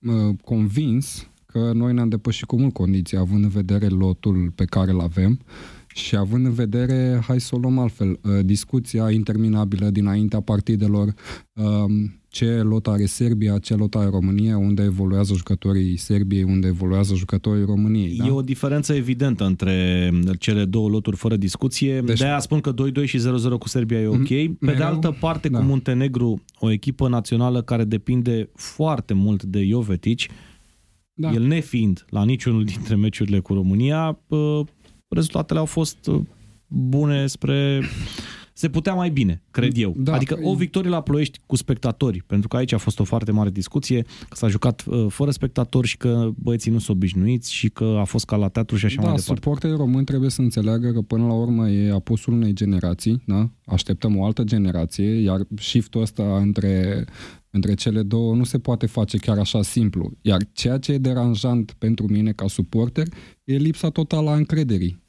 uh, 0.00 0.36
convins 0.44 1.26
că 1.46 1.70
noi 1.74 1.92
ne-am 1.92 2.08
depășit 2.08 2.44
cu 2.46 2.58
mult 2.60 2.72
condiții, 2.72 3.16
având 3.16 3.44
în 3.44 3.50
vedere 3.50 3.86
lotul 3.86 4.52
pe 4.54 4.64
care 4.64 4.90
îl 4.90 5.00
avem 5.00 5.40
și 5.94 6.16
având 6.16 6.46
în 6.46 6.52
vedere, 6.52 7.20
hai 7.26 7.40
să 7.40 7.54
o 7.54 7.58
luăm 7.58 7.78
altfel, 7.78 8.10
uh, 8.10 8.44
discuția 8.44 9.10
interminabilă 9.10 9.90
dinaintea 9.90 10.40
partidelor, 10.40 11.14
um, 11.52 12.21
ce 12.32 12.60
lot 12.62 12.86
are 12.86 13.04
Serbia, 13.06 13.58
ce 13.58 13.74
lot 13.74 13.94
are 13.94 14.08
România, 14.08 14.58
unde 14.58 14.82
evoluează 14.82 15.34
jucătorii 15.34 15.96
Serbiei, 15.96 16.42
unde 16.42 16.66
evoluează 16.66 17.14
jucătorii 17.14 17.64
României. 17.64 18.16
Da? 18.16 18.26
E 18.26 18.30
o 18.30 18.40
diferență 18.42 18.94
evidentă 18.94 19.44
între 19.44 20.10
cele 20.38 20.64
două 20.64 20.88
loturi 20.88 21.16
fără 21.16 21.36
discuție. 21.36 21.94
Deci- 21.94 22.04
Deci, 22.04 22.18
De-aia 22.18 22.38
spun 22.38 22.60
că 22.60 22.72
2-2 22.72 23.04
și 23.04 23.18
0-0 23.18 23.58
cu 23.58 23.68
Serbia 23.68 24.00
e 24.00 24.06
ok. 24.06 24.26
Pe 24.26 24.34
de 24.46 24.54
mereu- 24.60 24.86
altă 24.86 25.16
parte, 25.20 25.48
da. 25.48 25.58
cu 25.58 25.64
Muntenegru, 25.64 26.42
o 26.58 26.70
echipă 26.70 27.08
națională 27.08 27.62
care 27.62 27.84
depinde 27.84 28.50
foarte 28.54 29.14
mult 29.14 29.42
de 29.42 29.64
Jovetic, 29.64 30.20
Da. 31.14 31.32
El 31.32 31.42
nefiind 31.42 32.04
la 32.08 32.24
niciunul 32.24 32.64
dintre 32.64 32.94
meciurile 32.94 33.38
cu 33.38 33.54
România, 33.54 34.18
uh, 34.28 34.60
rezultatele 35.08 35.58
au 35.58 35.64
fost 35.66 36.06
uh, 36.06 36.20
bune 36.66 37.26
spre... 37.26 37.82
Se 38.52 38.68
putea 38.68 38.94
mai 38.94 39.10
bine, 39.10 39.42
cred 39.50 39.76
eu. 39.76 39.94
Da. 39.96 40.14
adică 40.14 40.38
o 40.42 40.54
victorie 40.54 40.90
la 40.90 41.00
Ploiești 41.00 41.40
cu 41.46 41.56
spectatori, 41.56 42.22
pentru 42.26 42.48
că 42.48 42.56
aici 42.56 42.72
a 42.72 42.78
fost 42.78 43.00
o 43.00 43.04
foarte 43.04 43.32
mare 43.32 43.50
discuție, 43.50 44.02
că 44.02 44.36
s-a 44.36 44.48
jucat 44.48 44.84
uh, 44.86 45.06
fără 45.08 45.30
spectatori 45.30 45.86
și 45.86 45.96
că 45.96 46.30
băieții 46.36 46.70
nu 46.70 46.78
sunt 46.78 46.96
obișnuiți 46.96 47.52
și 47.52 47.68
că 47.68 47.96
a 47.98 48.04
fost 48.04 48.24
ca 48.24 48.36
la 48.36 48.48
teatru 48.48 48.76
și 48.76 48.84
așa 48.84 49.00
da, 49.00 49.02
mai 49.02 49.16
departe. 49.16 49.40
suporterii 49.40 49.76
români 49.76 50.04
trebuie 50.04 50.30
să 50.30 50.40
înțeleagă 50.40 50.92
că 50.92 51.00
până 51.00 51.26
la 51.26 51.32
urmă 51.32 51.68
e 51.68 51.92
apusul 51.92 52.32
unei 52.32 52.52
generații, 52.52 53.22
da? 53.26 53.50
așteptăm 53.64 54.16
o 54.16 54.24
altă 54.24 54.42
generație, 54.42 55.06
iar 55.06 55.40
shift-ul 55.56 56.02
ăsta 56.02 56.36
între, 56.36 57.04
între 57.50 57.74
cele 57.74 58.02
două 58.02 58.34
nu 58.34 58.44
se 58.44 58.58
poate 58.58 58.86
face 58.86 59.16
chiar 59.16 59.38
așa 59.38 59.62
simplu. 59.62 60.10
Iar 60.20 60.40
ceea 60.52 60.78
ce 60.78 60.92
e 60.92 60.98
deranjant 60.98 61.74
pentru 61.78 62.06
mine 62.08 62.32
ca 62.32 62.46
suporter 62.46 63.06
e 63.44 63.56
lipsa 63.56 63.88
totală 63.88 64.30
a 64.30 64.34
încrederii 64.34 64.96
uh, 64.96 65.01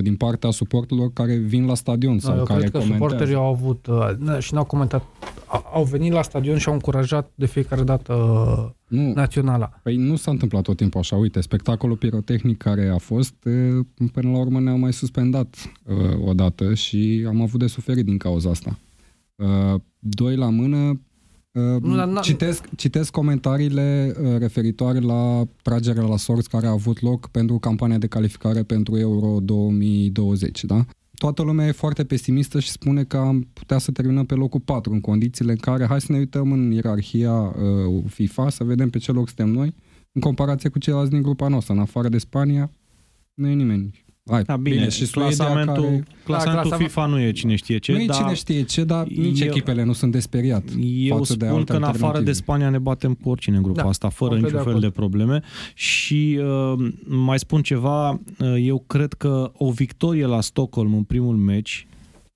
din 0.00 0.16
partea 0.16 0.50
suporterilor 0.50 1.12
care 1.12 1.34
vin 1.36 1.66
la 1.66 1.74
stadion 1.74 2.18
sau 2.18 2.36
eu 2.36 2.44
care 2.44 2.58
cred 2.58 2.70
că 2.70 2.78
comentează. 2.78 3.02
suporterii 3.04 3.34
au 3.34 3.46
avut 3.52 3.86
uh, 3.86 4.08
n- 4.14 4.38
și 4.38 4.54
n-au 4.54 4.64
comentat 4.64 5.04
a- 5.46 5.64
au 5.72 5.84
venit 5.84 6.12
la 6.12 6.22
stadion 6.22 6.58
și 6.58 6.68
au 6.68 6.74
încurajat 6.74 7.30
de 7.34 7.46
fiecare 7.46 7.82
dată 7.82 8.14
Nu, 8.88 9.12
naționala. 9.12 9.70
Păi 9.82 9.96
nu 9.96 10.16
s-a 10.16 10.30
întâmplat 10.30 10.62
tot 10.62 10.76
timpul 10.76 11.00
așa. 11.00 11.16
Uite, 11.16 11.40
spectacolul 11.40 11.96
pirotehnic 11.96 12.56
care 12.56 12.88
a 12.88 12.98
fost, 12.98 13.34
e, 13.44 13.50
până 14.12 14.30
la 14.30 14.38
urmă 14.38 14.60
ne-au 14.60 14.78
mai 14.78 14.92
suspendat 14.92 15.56
uh, 15.86 15.96
odată 16.26 16.74
și 16.74 17.24
am 17.28 17.40
avut 17.40 17.60
de 17.60 17.66
suferit 17.66 18.04
din 18.04 18.16
cauza 18.18 18.50
asta. 18.50 18.78
Uh, 19.36 19.80
doi 19.98 20.36
la 20.36 20.48
mână, 20.50 20.76
uh, 20.76 20.96
Nu, 21.52 21.96
dar 21.96 22.08
n- 22.08 22.22
citesc, 22.22 22.64
citesc 22.76 23.10
comentariile 23.10 24.14
uh, 24.20 24.38
referitoare 24.38 24.98
la 24.98 25.44
tragerea 25.62 26.02
la 26.02 26.16
sorți 26.16 26.48
care 26.48 26.66
a 26.66 26.70
avut 26.70 27.00
loc 27.00 27.28
pentru 27.28 27.58
campania 27.58 27.98
de 27.98 28.06
calificare 28.06 28.62
pentru 28.62 28.98
Euro 28.98 29.40
2020, 29.40 30.64
da? 30.64 30.84
Toată 31.14 31.42
lumea 31.42 31.66
e 31.66 31.72
foarte 31.72 32.04
pesimistă 32.04 32.60
și 32.60 32.70
spune 32.70 33.04
că 33.04 33.16
am 33.16 33.48
putea 33.52 33.78
să 33.78 33.90
terminăm 33.90 34.24
pe 34.24 34.34
locul 34.34 34.60
4 34.60 34.92
în 34.92 35.00
condițiile 35.00 35.50
în 35.50 35.58
care, 35.58 35.86
hai 35.86 36.00
să 36.00 36.12
ne 36.12 36.18
uităm 36.18 36.52
în 36.52 36.70
ierarhia 36.70 37.32
uh, 37.32 38.04
FIFA, 38.06 38.50
să 38.50 38.64
vedem 38.64 38.90
pe 38.90 38.98
ce 38.98 39.12
loc 39.12 39.26
suntem 39.26 39.48
noi, 39.48 39.74
în 40.12 40.20
comparație 40.20 40.68
cu 40.68 40.78
ceilalți 40.78 41.10
din 41.10 41.22
grupa 41.22 41.48
noastră. 41.48 41.74
În 41.74 41.80
afară 41.80 42.08
de 42.08 42.18
Spania, 42.18 42.70
nu 43.34 43.48
e 43.48 43.52
nimeni. 43.52 44.04
Hai, 44.30 44.42
Da, 44.42 44.56
bine, 44.56 44.88
și 44.88 45.06
Suedia 45.06 45.36
clasamentul, 45.36 45.84
care... 45.84 46.04
clasamentul 46.24 46.70
Da, 46.70 46.76
FIFA 46.76 47.06
nu 47.06 47.20
e 47.20 47.32
cine 47.32 47.54
știe 47.54 47.78
ce, 47.78 47.92
Nu 47.92 48.00
e 48.00 48.06
dar 48.06 48.16
cine 48.16 48.34
știe 48.34 48.62
ce, 48.62 48.84
dar 48.84 49.06
nici 49.06 49.40
eu- 49.40 49.46
echipele 49.46 49.84
nu 49.84 49.92
sunt 49.92 50.12
de 50.12 50.18
speriat 50.20 50.64
eu 50.80 51.16
față 51.16 51.36
de 51.36 51.44
spun 51.44 51.56
alte 51.56 51.70
că 51.70 51.76
în 51.76 51.82
afară 51.82 51.96
de 51.98 52.04
alternative. 52.06 52.32
Spania 52.32 52.68
ne 52.70 52.78
batem 52.78 53.14
cu 53.14 53.28
oricine 53.30 53.56
în 53.56 53.62
grupa 53.62 53.82
Da, 53.82 53.88
asta, 53.88 54.08
fără 54.08 54.30
complet 54.30 54.50
niciun 54.52 54.64
de 54.64 54.70
fel 54.70 54.80
de 54.80 54.86
acord. 54.86 54.98
probleme. 55.10 55.40
Și 55.74 56.38
uh, 56.42 56.92
mai 57.04 57.38
spun 57.38 57.62
ceva, 57.62 58.10
uh, 58.10 58.18
eu 58.60 58.84
cred 58.86 59.12
că 59.12 59.50
o 59.54 59.70
victorie 59.70 60.26
la 60.26 60.40
Stockholm 60.40 60.94
în 60.94 61.02
primul 61.02 61.36
meci 61.36 61.86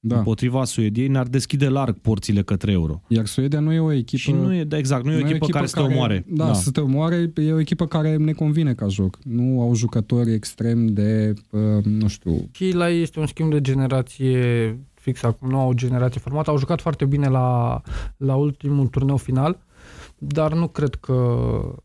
Da. 0.06 0.16
împotriva 0.16 0.64
Suediei 0.64 1.08
ne-ar 1.08 1.26
deschide 1.26 1.68
larg 1.68 1.98
porțile 1.98 2.42
către 2.42 2.72
euro. 2.72 3.02
Iar 3.08 3.26
Suedia 3.26 3.60
nu 3.60 3.72
e 3.72 3.78
o 3.78 3.92
echipă... 3.92 4.22
Și 4.22 4.32
nu 4.32 4.54
e, 4.54 4.64
da, 4.64 4.76
exact, 4.76 5.04
nu 5.04 5.12
e 5.12 5.14
o 5.16 5.18
echipă, 5.18 5.46
care 5.46 5.66
să 5.66 5.76
te 5.76 5.82
omoare. 5.82 6.24
Da, 6.28 6.46
da, 6.46 6.52
să 6.52 6.70
te 6.70 6.80
omoare, 6.80 7.32
e 7.34 7.52
o 7.52 7.60
echipă 7.60 7.86
care 7.86 8.16
ne 8.16 8.32
convine 8.32 8.74
ca 8.74 8.88
joc. 8.88 9.18
Nu 9.22 9.60
au 9.60 9.74
jucători 9.74 10.32
extrem 10.32 10.86
de, 10.86 11.32
uh, 11.50 11.84
nu 11.84 12.08
știu, 12.08 12.48
Și 12.50 12.70
la 12.72 12.90
ei 12.90 13.02
este 13.02 13.20
un 13.20 13.26
schimb 13.26 13.50
de 13.50 13.60
generație 13.60 14.78
fix 14.94 15.22
acum, 15.22 15.48
nu 15.48 15.58
au 15.58 15.68
o 15.68 15.74
generație 15.74 16.20
formată. 16.20 16.50
Au 16.50 16.58
jucat 16.58 16.80
foarte 16.80 17.04
bine 17.04 17.28
la, 17.28 17.80
la 18.16 18.34
ultimul 18.34 18.86
turneu 18.86 19.16
final, 19.16 19.58
dar 20.26 20.54
nu 20.54 20.68
cred 20.68 20.94
că... 20.94 21.12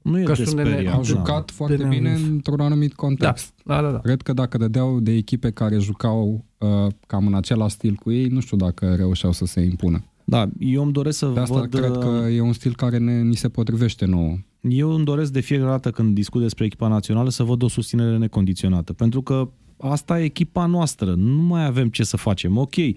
Nu 0.01 0.19
e 0.19 0.23
că 0.23 0.33
de 0.33 0.43
sunt 0.43 0.55
de 0.55 0.61
ne- 0.63 0.69
speriat, 0.69 0.93
au 0.93 0.99
da. 1.01 1.05
jucat 1.07 1.51
foarte 1.51 1.75
de 1.75 1.83
bine 1.83 2.01
neînvins. 2.09 2.27
într-un 2.29 2.59
anumit 2.59 2.93
context. 2.93 3.53
Da, 3.65 3.81
da, 3.81 3.91
da. 3.91 3.99
Cred 3.99 4.21
că 4.21 4.33
dacă 4.33 4.57
dădeau 4.57 4.99
de 4.99 5.11
echipe 5.11 5.51
care 5.51 5.77
jucau 5.79 6.45
uh, 6.57 6.67
cam 7.07 7.27
în 7.27 7.33
același 7.35 7.73
stil 7.73 7.93
cu 7.93 8.11
ei, 8.11 8.27
nu 8.27 8.39
știu 8.39 8.57
dacă 8.57 8.93
reușeau 8.95 9.31
să 9.31 9.45
se 9.45 9.61
impună. 9.61 10.03
Da, 10.23 10.49
eu 10.59 10.83
îmi 10.83 10.91
doresc 10.91 11.17
să 11.17 11.31
De 11.33 11.39
asta 11.39 11.59
văd... 11.59 11.69
cred 11.69 11.91
că 11.97 12.27
e 12.31 12.41
un 12.41 12.53
stil 12.53 12.75
care 12.75 12.97
ne, 12.97 13.21
ni 13.21 13.35
se 13.35 13.49
potrivește 13.49 14.05
nouă. 14.05 14.37
Eu 14.61 14.89
îmi 14.91 15.05
doresc 15.05 15.31
de 15.31 15.39
fiecare 15.39 15.69
dată 15.69 15.91
când 15.91 16.13
discut 16.15 16.41
despre 16.41 16.65
echipa 16.65 16.87
națională 16.87 17.29
să 17.29 17.43
văd 17.43 17.61
o 17.61 17.67
susținere 17.67 18.17
necondiționată, 18.17 18.93
pentru 18.93 19.21
că 19.21 19.49
asta 19.77 20.19
e 20.19 20.23
echipa 20.23 20.65
noastră, 20.65 21.13
nu 21.17 21.41
mai 21.41 21.65
avem 21.65 21.89
ce 21.89 22.03
să 22.03 22.17
facem. 22.17 22.57
Ok, 22.57 22.75
uh, 22.75 22.93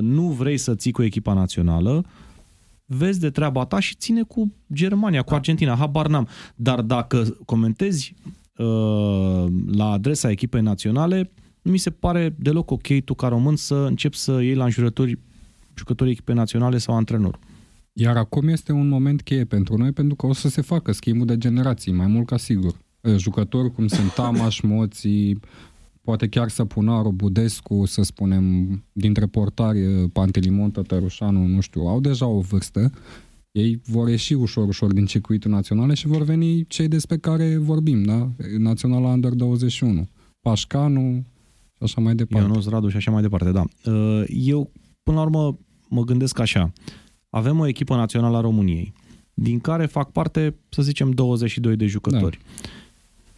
nu 0.00 0.22
vrei 0.28 0.56
să 0.56 0.74
ții 0.74 0.92
cu 0.92 1.02
echipa 1.02 1.32
națională, 1.32 2.04
vezi 2.86 3.20
de 3.20 3.30
treaba 3.30 3.64
ta 3.64 3.80
și 3.80 3.94
ține 3.94 4.22
cu 4.22 4.54
Germania, 4.72 5.22
cu 5.22 5.34
Argentina, 5.34 5.74
habar 5.74 6.06
n-am. 6.06 6.28
Dar 6.54 6.80
dacă 6.80 7.36
comentezi 7.44 8.14
uh, 8.56 9.44
la 9.72 9.90
adresa 9.90 10.30
echipei 10.30 10.62
naționale, 10.62 11.30
nu 11.62 11.70
mi 11.70 11.78
se 11.78 11.90
pare 11.90 12.34
deloc 12.38 12.70
ok 12.70 12.86
tu 13.04 13.14
ca 13.14 13.28
român 13.28 13.56
să 13.56 13.74
începi 13.74 14.16
să 14.16 14.42
iei 14.42 14.54
la 14.54 14.64
înjurături 14.64 15.18
jucătorii 15.74 16.12
echipei 16.12 16.34
naționale 16.34 16.78
sau 16.78 16.96
antrenor. 16.96 17.38
Iar 17.92 18.16
acum 18.16 18.48
este 18.48 18.72
un 18.72 18.88
moment 18.88 19.22
cheie 19.22 19.44
pentru 19.44 19.76
noi, 19.76 19.92
pentru 19.92 20.16
că 20.16 20.26
o 20.26 20.32
să 20.32 20.48
se 20.48 20.60
facă 20.60 20.92
schimbul 20.92 21.26
de 21.26 21.38
generații, 21.38 21.92
mai 21.92 22.06
mult 22.06 22.26
ca 22.26 22.36
sigur. 22.36 22.76
Uh, 23.00 23.16
Jucători 23.16 23.72
cum 23.72 23.86
sunt 23.86 24.12
Tamaș, 24.18 24.60
Moții, 24.60 25.40
poate 26.04 26.28
chiar 26.28 26.48
Săpunaru, 26.48 27.12
Budescu, 27.12 27.84
să 27.86 28.02
spunem, 28.02 28.44
dintre 28.92 29.26
portari, 29.26 29.86
uh, 29.86 30.10
Pantelimon, 30.12 30.70
Tătărușanu, 30.70 31.46
nu 31.46 31.60
știu, 31.60 31.80
au 31.80 32.00
deja 32.00 32.26
o 32.26 32.40
vârstă. 32.40 32.90
Ei 33.50 33.80
vor 33.84 34.08
ieși 34.08 34.32
ușor, 34.32 34.68
ușor 34.68 34.92
din 34.92 35.06
circuitul 35.06 35.50
național 35.50 35.94
și 35.94 36.06
vor 36.06 36.22
veni 36.22 36.66
cei 36.66 36.88
despre 36.88 37.16
care 37.16 37.56
vorbim, 37.56 38.02
da? 38.02 38.30
Naționala 38.58 39.08
Under 39.08 39.32
21. 39.32 40.08
Pașcanu 40.40 41.24
și 41.72 41.82
așa 41.82 42.00
mai 42.00 42.14
departe. 42.14 42.46
Ionuț 42.46 42.66
Radu 42.66 42.88
și 42.88 42.96
așa 42.96 43.10
mai 43.10 43.22
departe, 43.22 43.50
da. 43.50 43.64
Uh, 43.90 44.24
Eu, 44.28 44.70
până 45.02 45.16
la 45.16 45.22
urmă, 45.22 45.58
mă 45.88 46.02
gândesc 46.04 46.38
așa. 46.38 46.72
Avem 47.30 47.58
o 47.58 47.66
echipă 47.66 47.94
națională 47.94 48.36
a 48.36 48.40
României, 48.40 48.92
din 49.34 49.58
care 49.60 49.86
fac 49.86 50.12
parte, 50.12 50.54
să 50.68 50.82
zicem, 50.82 51.10
22 51.10 51.76
de 51.76 51.86
jucători. 51.86 52.38
Da. 52.42 52.68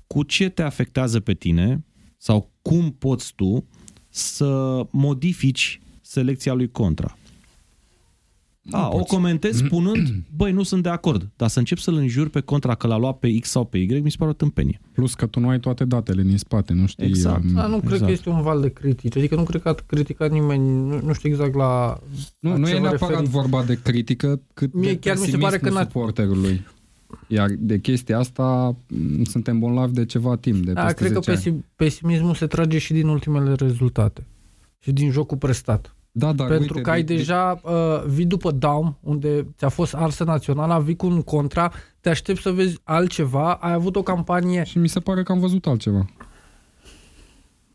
Cu 0.07 0.23
ce 0.23 0.49
te 0.49 0.63
afectează 0.63 1.21
pe 1.21 1.35
tine 1.35 1.85
sau 2.17 2.51
cum 2.63 2.91
poți 2.99 3.33
tu 3.35 3.65
să 4.09 4.81
modifici 4.91 5.81
selecția 6.01 6.53
lui 6.53 6.71
Contra? 6.71 7.17
A, 8.71 8.89
o 8.89 8.97
poți. 8.97 9.15
comentez 9.15 9.57
spunând, 9.57 10.09
băi, 10.37 10.53
nu 10.53 10.63
sunt 10.63 10.83
de 10.83 10.89
acord, 10.89 11.31
dar 11.37 11.49
să 11.49 11.59
încep 11.59 11.79
să-l 11.79 11.95
înjur 11.95 12.29
pe 12.29 12.41
Contra 12.41 12.75
că 12.75 12.87
l-a 12.87 12.97
luat 12.97 13.19
pe 13.19 13.39
X 13.39 13.49
sau 13.51 13.65
pe 13.65 13.79
Y, 13.79 14.01
mi 14.01 14.11
se 14.11 14.17
pare 14.19 14.31
o 14.31 14.35
tâmpenie. 14.35 14.81
Plus 14.93 15.15
că 15.15 15.27
tu 15.27 15.41
nu 15.41 15.49
ai 15.49 15.61
toate 15.61 15.85
datele 15.85 16.23
din 16.23 16.39
spate, 16.39 16.73
nu 16.73 16.87
știi... 16.87 17.07
Exact. 17.07 17.45
um, 17.45 17.53
Da, 17.55 17.67
nu 17.67 17.79
cred 17.79 17.85
Exact. 17.93 18.05
că 18.05 18.11
este 18.11 18.29
un 18.29 18.43
val 18.43 18.61
de 18.61 18.69
critici. 18.73 19.17
Adică 19.17 19.35
nu 19.35 19.43
cred 19.43 19.63
că 19.63 19.69
a 19.69 19.75
criticat 19.87 20.31
nimeni, 20.31 20.69
nu, 20.89 21.01
nu 21.01 21.13
știu 21.13 21.29
exact 21.29 21.55
la... 21.55 21.99
Nu, 22.39 22.51
la 22.51 22.57
nu 22.57 22.67
ce 22.67 22.71
e 22.71 22.75
vă 22.75 22.81
neapărat 22.81 23.09
referiți. 23.09 23.33
vorba 23.33 23.65
de 23.65 23.81
critică, 23.83 24.41
cât 24.55 24.73
Mie 24.75 24.91
de 24.93 24.99
chiar 24.99 25.17
mi 25.19 25.27
se 25.27 25.37
pare 25.37 25.59
că 25.59 25.69
pesimismul 25.69 25.73
n-a- 25.79 25.83
suporterului. 25.93 26.67
Iar 27.27 27.51
de 27.59 27.79
chestia 27.79 28.19
asta 28.19 28.77
m, 28.89 29.23
suntem 29.25 29.59
bolnavi 29.59 29.93
de 29.93 30.05
ceva 30.05 30.37
timp, 30.37 30.65
de 30.65 30.73
Da, 30.73 30.83
peste 30.85 30.99
cred 30.99 31.13
că 31.13 31.21
10 31.21 31.31
ani. 31.31 31.39
pesi- 31.59 31.65
pesimismul 31.77 32.35
se 32.35 32.47
trage 32.47 32.79
și 32.79 32.93
din 32.93 33.09
ultimele 33.09 33.55
rezultate. 33.55 34.27
Și 34.79 34.93
din 34.93 35.11
jocul 35.11 35.37
prestat. 35.37 35.91
Da, 36.13 36.33
dar 36.33 36.49
Pentru 36.49 36.69
uite, 36.69 36.81
că 36.81 36.91
ai 36.91 37.03
de, 37.03 37.15
deja 37.15 37.61
uh, 37.65 37.73
vii 38.07 38.25
după 38.25 38.51
Daum, 38.51 38.99
unde 39.01 39.47
ți-a 39.59 39.69
fost 39.69 39.95
arsă 39.95 40.25
națională, 40.25 40.83
vii 40.85 40.97
cu 40.97 41.07
un 41.07 41.23
contra, 41.23 41.73
te 42.01 42.09
aștepți 42.09 42.43
să 42.43 42.51
vezi 42.51 42.79
altceva, 42.85 43.53
ai 43.55 43.73
avut 43.73 43.97
o 43.97 44.03
campanie, 44.03 44.59
De, 44.59 44.65
și 44.65 44.79
mi 44.79 44.89
se 44.89 45.01
pare 45.01 45.23
că 45.23 45.33
am 45.33 45.41
văzut 45.41 45.67
altceva. 45.67 46.07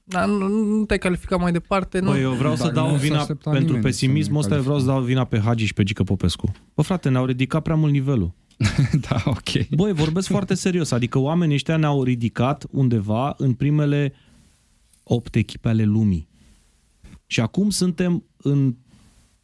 dar 0.03 0.27
nu, 0.27 0.47
nu 0.47 0.85
te-ai 0.85 0.99
calificat 0.99 1.39
mai 1.39 1.51
departe, 1.51 1.99
nu. 1.99 2.09
Băi, 2.11 2.21
eu 2.21 2.31
vreau 2.31 2.53
Dar 2.55 2.67
să 2.67 2.73
dau 2.73 2.89
nu 2.91 2.97
se 2.97 3.03
vina 3.03 3.19
aștepta 3.19 3.49
pentru 3.49 3.65
nimeni 3.73 3.83
să 3.83 3.87
pesimismul 3.89 4.33
ne 4.33 4.39
ăsta, 4.39 4.55
eu 4.55 4.61
vreau 4.61 4.79
să 4.79 4.85
califice. 4.85 5.05
dau 5.07 5.07
vina 5.13 5.23
pe 5.25 5.47
Hagi 5.47 5.65
și 5.65 5.73
pe 5.73 5.83
Gică 5.83 6.03
Popescu. 6.03 6.51
Bă, 6.75 6.81
frate, 6.81 7.09
ne-au 7.09 7.25
ridicat 7.25 7.61
prea 7.61 7.75
mult 7.75 7.91
nivelul. 7.91 8.31
da, 9.09 9.23
ok. 9.25 9.67
Băi, 9.75 9.93
vorbesc 9.93 10.27
foarte 10.27 10.53
serios, 10.53 10.91
adică 10.91 11.19
oamenii 11.19 11.55
ăștia 11.55 11.77
ne-au 11.77 12.03
ridicat 12.03 12.65
undeva 12.71 13.33
în 13.37 13.53
primele 13.53 14.13
opt 15.03 15.35
echipe 15.35 15.69
ale 15.69 15.83
lumii. 15.83 16.27
Și 17.25 17.39
acum 17.39 17.69
suntem 17.69 18.23
în 18.37 18.75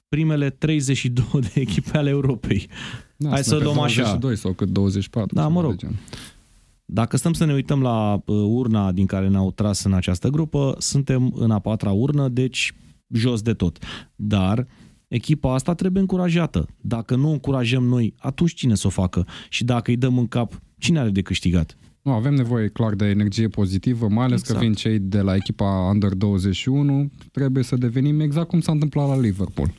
primele 0.10 0.50
32 0.50 1.42
de 1.42 1.52
echipe 1.54 1.98
ale 1.98 2.10
Europei. 2.10 2.68
Da, 3.16 3.30
Hai 3.30 3.44
suntem 3.44 3.60
să 3.60 3.64
pe 3.64 3.64
luăm 3.64 3.80
așa. 3.80 4.02
22 4.02 4.38
sau 4.38 4.54
cât 4.54 4.70
24. 4.70 5.36
Da, 5.36 5.42
ceva 5.42 5.54
mă 5.54 5.62
rog. 5.62 5.70
de 5.70 5.78
genul. 5.78 5.96
Dacă 6.86 7.18
stăm 7.18 7.34
să 7.34 7.46
ne 7.46 7.54
uităm 7.54 7.82
la 7.82 8.14
uh, 8.14 8.22
urna 8.48 8.92
din 8.92 9.06
care 9.06 9.28
ne-au 9.28 9.52
tras 9.52 9.84
în 9.84 9.94
această 9.94 10.30
grupă, 10.30 10.76
suntem 10.80 11.34
în 11.36 11.52
a 11.52 11.60
patra 11.60 11.92
urnă, 11.92 12.28
deci 12.28 12.74
jos 13.12 13.42
de 13.42 13.54
tot. 13.54 13.78
Dar 14.16 14.68
echipa 15.08 15.54
asta 15.54 15.74
trebuie 15.74 16.02
încurajată. 16.02 16.68
Dacă 16.82 17.16
nu 17.16 17.30
o 17.30 17.32
încurajăm 17.32 17.84
noi, 17.84 18.14
atunci 18.18 18.54
cine 18.54 18.76
să 18.76 18.88
o 18.88 18.90
facă? 18.90 19.28
Și 19.50 19.64
dacă 19.64 19.92
îi 19.92 19.98
dăm 19.98 20.18
în 20.18 20.28
cap, 20.28 20.62
cine 20.78 21.00
are 21.00 21.10
de 21.10 21.22
câștigat? 21.22 21.78
Nu, 22.02 22.12
avem 22.12 22.34
nevoie 22.34 22.68
clar 22.68 22.94
de 22.94 23.06
energie 23.06 23.48
pozitivă, 23.48 24.08
mai 24.08 24.26
ales 24.26 24.40
Exact. 24.40 24.60
că 24.60 24.66
vin 24.66 24.74
cei 24.74 25.00
de 25.00 25.22
la 25.22 25.36
echipa 25.36 25.90
Under 25.92 26.14
21, 26.14 27.12
trebuie 27.32 27.64
să 27.64 27.76
devenim 27.76 28.20
exact 28.20 28.48
cum 28.48 28.60
s-a 28.60 28.72
întâmplat 28.72 29.08
la 29.08 29.20
Liverpool. 29.20 29.74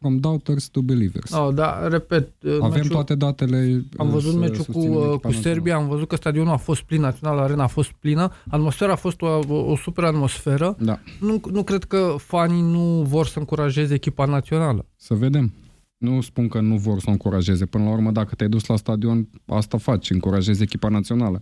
From 0.00 0.18
doubters 0.18 0.68
to 0.68 0.80
believers. 0.80 1.32
Oh, 1.32 1.54
da, 1.54 1.88
repet, 1.88 2.28
Avem 2.60 2.70
meciul, 2.70 2.88
toate 2.90 3.14
datele. 3.14 3.84
am 3.96 4.06
uh, 4.06 4.12
văzut 4.12 4.32
să 4.32 4.38
meciul 4.38 4.64
cu, 4.64 4.72
susținem 4.72 4.92
uh, 4.92 4.98
echipa 5.02 5.16
cu 5.16 5.20
națională. 5.26 5.42
Serbia, 5.42 5.76
am 5.76 5.88
văzut 5.88 6.08
că 6.08 6.16
stadionul 6.16 6.52
a 6.52 6.56
fost 6.56 6.82
plin, 6.82 7.00
Naționala 7.00 7.42
Arena 7.42 7.62
a 7.62 7.66
fost 7.66 7.92
plină, 7.92 8.32
atmosfera 8.48 8.92
a 8.92 8.96
fost 8.96 9.22
o, 9.22 9.26
o, 9.48 9.54
o 9.54 9.76
super 9.76 10.04
atmosferă. 10.04 10.76
Da, 10.80 11.00
Nu, 11.20 11.40
nu 11.52 11.62
cred 11.62 11.84
că 11.84 12.14
fanii 12.18 12.62
nu 12.62 13.02
vor 13.02 13.26
să 13.26 13.38
încurajeze 13.38 13.94
echipa 13.94 14.24
națională. 14.24 14.86
să 14.96 15.14
vedem. 15.14 15.52
Nu 15.98 16.20
spun 16.20 16.48
că 16.48 16.60
nu 16.60 16.76
vor 16.76 16.98
să 16.98 17.04
o 17.08 17.10
încurajeze. 17.10 17.66
Până 17.66 17.84
la 17.84 17.90
urmă, 17.90 18.10
dacă 18.10 18.34
te-ai 18.34 18.48
dus 18.48 18.66
la 18.66 18.76
stadion, 18.76 19.28
asta 19.46 19.78
faci, 19.78 20.10
încurajezi 20.10 20.62
echipa 20.62 20.88
națională. 20.88 21.40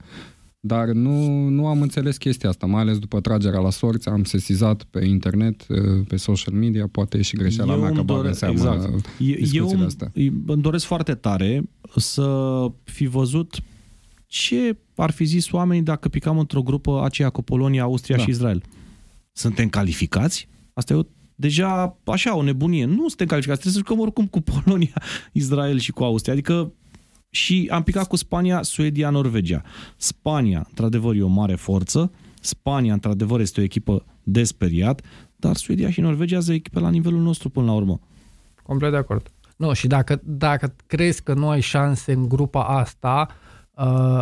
Dar 0.69 0.87
nu, 0.89 1.49
nu 1.49 1.67
am 1.67 1.83
înțeles 1.83 2.17
chestia 2.17 2.49
asta, 2.49 2.67
mai 2.67 2.81
ales 2.81 2.99
după 2.99 3.21
tragerea 3.21 3.61
la 3.61 3.71
sorți, 3.71 4.09
am 4.09 4.25
sesizat 4.25 4.83
pe 4.83 5.05
internet, 5.05 5.67
uh, 5.69 5.79
pe 6.09 6.17
social 6.17 6.55
media, 6.55 6.87
poate 6.87 7.19
e 7.19 7.23
și 7.23 7.37
greșeala 7.37 7.73
Eu 7.73 7.79
mea 7.81 7.91
că 7.91 7.95
îmi 7.97 8.05
bag 8.05 8.17
în 8.17 8.23
dore- 8.23 8.35
seamă 8.35 8.55
exact. 8.55 8.83
uh, 8.83 8.89
Eu, 9.19 9.29
eu 9.29 9.35
discuțiile 9.39 9.73
îmi, 9.75 9.85
astea. 9.85 10.13
îmi 10.47 10.63
doresc 10.63 10.85
foarte 10.85 11.15
tare 11.15 11.63
să 11.97 12.27
fi 12.85 13.07
văzut 13.07 13.57
ce 14.27 14.77
ar 14.97 15.11
fi 15.11 15.25
zis 15.25 15.53
oamenii 15.53 15.83
dacă 15.83 16.09
picam 16.09 16.39
într-o 16.39 16.63
grupă 16.63 17.03
aceea 17.05 17.31
cu 17.31 17.43
Polonia, 17.43 17.83
Austria 17.83 18.17
Da. 18.17 18.23
și 18.23 18.31
Israel. 18.31 18.63
Suntem 19.33 19.69
calificați? 19.69 20.49
Asta 20.73 20.93
e 20.93 20.97
o 20.97 21.03
deja 21.35 21.99
așa, 22.05 22.37
o 22.37 22.43
nebunie. 22.43 22.85
Nu 22.85 23.09
suntem 23.09 23.27
calificați, 23.27 23.61
trebuie 23.61 23.83
să 23.83 23.89
jucăm 23.89 24.01
oricum 24.03 24.27
cu 24.27 24.41
Polonia, 24.41 25.03
Israel 25.33 25.79
și 25.79 25.91
cu 25.93 26.05
Austria. 26.05 26.33
Adică 26.33 26.73
și 27.31 27.69
am 27.73 27.83
picat 27.83 28.09
cu 28.09 28.17
Spania, 28.17 28.63
Suedia, 28.63 29.11
Norvegia. 29.11 29.63
Spania, 29.97 30.65
într-adevăr, 30.69 31.15
e 31.15 31.23
o 31.23 31.29
mare 31.29 31.55
forță. 31.55 32.11
Spania, 32.41 32.93
într-adevăr, 32.93 33.41
este 33.41 33.61
o 33.61 33.63
echipă 33.63 34.05
de 34.23 34.45
speriat, 34.45 35.05
dar 35.37 35.57
Suedia 35.57 35.91
și 35.91 36.01
Norvegia 36.01 36.41
sunt 36.41 36.57
echipe 36.57 36.81
la 36.81 36.91
nivelul 36.91 37.21
nostru 37.21 37.49
până 37.49 37.67
la 37.67 37.73
urmă. 37.73 38.01
Complet 38.63 38.91
de 38.91 38.97
acord. 38.97 39.31
Nu, 39.57 39.73
și 39.73 39.87
dacă, 39.87 40.21
dacă 40.25 40.75
crezi 40.87 41.23
că 41.23 41.35
nu 41.35 41.49
ai 41.49 41.61
șanse 41.61 42.13
în 42.13 42.29
grupa 42.29 42.63
asta, 42.63 43.29
uh, 43.29 43.48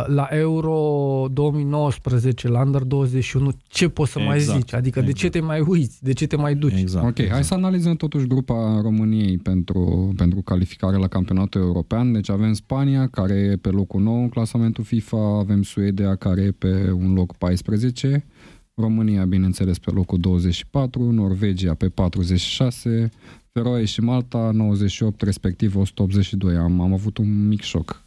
la 0.05 0.27
Euro 0.29 1.27
2019, 1.31 2.47
la 2.47 2.61
Under 2.61 2.81
21, 2.81 3.51
ce 3.67 3.89
poți 3.89 4.11
să 4.11 4.19
mai 4.19 4.35
Exact, 4.35 4.57
zici? 4.57 4.73
Adică 4.73 4.99
de 4.99 5.11
ce 5.11 5.25
exact. 5.25 5.33
te 5.33 5.39
mai 5.39 5.59
uiți? 5.59 6.03
De 6.03 6.13
ce 6.13 6.27
te 6.27 6.35
mai 6.35 6.55
duci? 6.55 6.79
Exact. 6.79 7.05
Ok, 7.19 7.27
hai 7.27 7.43
să 7.43 7.53
analizăm 7.53 7.95
totuși 7.95 8.27
grupa 8.27 8.79
României 8.81 9.37
pentru, 9.37 10.13
pentru 10.15 10.41
calificare 10.41 10.97
la 10.97 11.07
campionatul 11.07 11.61
european. 11.61 12.11
Deci 12.11 12.29
avem 12.29 12.53
Spania, 12.53 13.07
care 13.07 13.33
e 13.33 13.55
pe 13.55 13.69
locul 13.69 14.01
9 14.01 14.17
în 14.17 14.29
clasamentul 14.29 14.83
FIFA, 14.83 15.37
avem 15.37 15.63
Suedia, 15.63 16.15
care 16.15 16.41
e 16.41 16.51
pe 16.51 16.91
un 16.91 17.13
loc 17.13 17.35
14, 17.35 18.25
România, 18.73 19.25
bineînțeles, 19.25 19.79
pe 19.79 19.91
locul 19.91 20.19
24, 20.19 21.11
Norvegia 21.11 21.73
pe 21.73 21.89
46, 21.89 23.09
Feroe 23.51 23.85
și 23.85 24.01
Malta 24.01 24.49
98, 24.53 25.21
respectiv 25.21 25.75
182. 25.75 26.55
Am, 26.55 26.81
am 26.81 26.93
avut 26.93 27.17
un 27.17 27.47
mic 27.47 27.61
șoc 27.61 28.05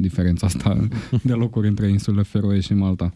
diferența 0.00 0.46
asta 0.46 0.88
de 1.22 1.32
locuri 1.32 1.68
între 1.68 1.88
insulele 1.88 2.22
Feroe 2.22 2.60
și 2.60 2.74
Malta. 2.74 3.12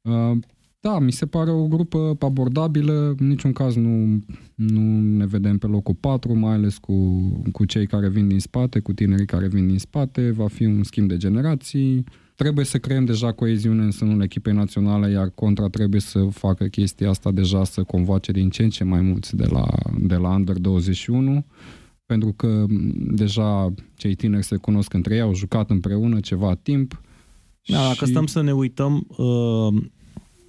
Uh, 0.00 0.38
da, 0.84 0.98
mi 0.98 1.12
se 1.12 1.26
pare 1.26 1.50
o 1.50 1.66
grupă 1.66 2.16
abordabilă, 2.20 3.14
în 3.18 3.26
niciun 3.28 3.52
caz 3.52 3.74
nu, 3.74 4.24
nu 4.54 5.00
ne 5.00 5.26
vedem 5.26 5.58
pe 5.58 5.66
locul 5.66 5.94
4, 5.94 6.38
mai 6.38 6.54
ales 6.54 6.78
cu, 6.78 7.22
cu 7.52 7.64
cei 7.64 7.86
care 7.86 8.08
vin 8.08 8.28
din 8.28 8.40
spate, 8.40 8.80
cu 8.80 8.92
tinerii 8.92 9.26
care 9.26 9.48
vin 9.48 9.66
din 9.66 9.78
spate, 9.78 10.30
va 10.30 10.48
fi 10.48 10.64
un 10.64 10.82
schimb 10.82 11.08
de 11.08 11.16
generații. 11.16 12.04
Trebuie 12.34 12.64
să 12.64 12.78
creăm 12.78 13.04
deja 13.04 13.32
coeziune 13.32 13.82
în 13.82 13.90
sânul 13.90 14.22
echipei 14.22 14.52
naționale, 14.52 15.10
iar 15.10 15.30
contra 15.30 15.68
trebuie 15.68 16.00
să 16.00 16.24
facă 16.30 16.64
chestia 16.64 17.08
asta 17.08 17.30
deja 17.30 17.64
să 17.64 17.82
convoace 17.82 18.32
din 18.32 18.50
ce 18.50 18.62
în 18.62 18.70
ce 18.70 18.84
mai 18.84 19.00
mulți 19.00 19.36
de 19.36 19.46
la, 19.50 19.66
de 19.98 20.14
la 20.14 20.28
Under 20.28 20.58
21, 20.58 21.44
pentru 22.06 22.32
că 22.32 22.64
m, 22.68 23.14
deja 23.14 23.74
cei 23.96 24.14
tineri 24.14 24.44
se 24.44 24.56
cunosc 24.56 24.92
între 24.92 25.14
ei, 25.14 25.20
au 25.20 25.34
jucat 25.34 25.70
împreună 25.70 26.20
ceva 26.20 26.54
timp. 26.54 27.00
Da, 27.66 27.88
dacă 27.88 28.04
stăm 28.04 28.26
să 28.26 28.40
ne 28.42 28.52
uităm, 28.52 29.06
uh, 29.16 29.82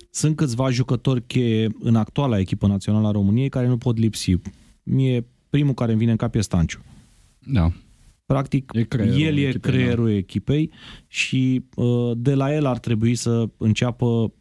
sunt 0.09 0.35
câțiva 0.35 0.69
jucători 0.69 1.25
cheie 1.25 1.69
în 1.79 1.95
actuala 1.95 2.39
echipă 2.39 2.67
națională 2.67 3.07
a 3.07 3.11
României 3.11 3.49
care 3.49 3.67
nu 3.67 3.77
pot 3.77 3.97
lipsi. 3.97 4.35
Mie 4.83 5.27
primul 5.49 5.73
care 5.73 5.91
îmi 5.91 5.99
vine 5.99 6.11
în 6.11 6.17
cap 6.17 6.35
e 6.35 6.41
Stanciu. 6.41 6.79
Da, 7.39 7.71
Practic, 8.25 8.71
E 8.73 8.83
creierul 8.83 9.21
el 9.21 9.37
e 9.37 9.47
echipei, 9.47 9.71
creierul 9.71 10.09
echipei 10.09 10.71
și 11.07 11.65
uh, 11.75 12.11
de 12.17 12.33
la 12.33 12.53
el 12.53 12.65
ar 12.65 12.79
trebui 12.79 13.15
să 13.15 13.49
înceapă 13.57 14.33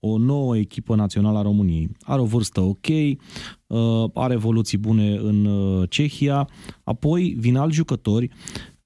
o 0.00 0.18
nouă 0.18 0.56
echipă 0.56 0.94
națională 0.94 1.38
a 1.38 1.42
României. 1.42 1.90
Are 2.00 2.20
o 2.20 2.24
vârstă 2.24 2.60
ok, 2.60 2.86
uh, 2.86 4.04
are 4.14 4.34
evoluții 4.34 4.78
bune 4.78 5.16
în 5.16 5.44
uh, 5.44 5.90
Cehia, 5.90 6.48
apoi 6.84 7.36
vin 7.38 7.56
alți 7.56 7.76
jucători 7.76 8.28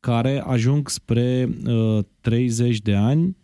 care 0.00 0.42
ajung 0.46 0.88
spre 0.88 1.48
uh, 1.66 1.98
30 2.20 2.78
de 2.78 2.94
ani 2.94 3.36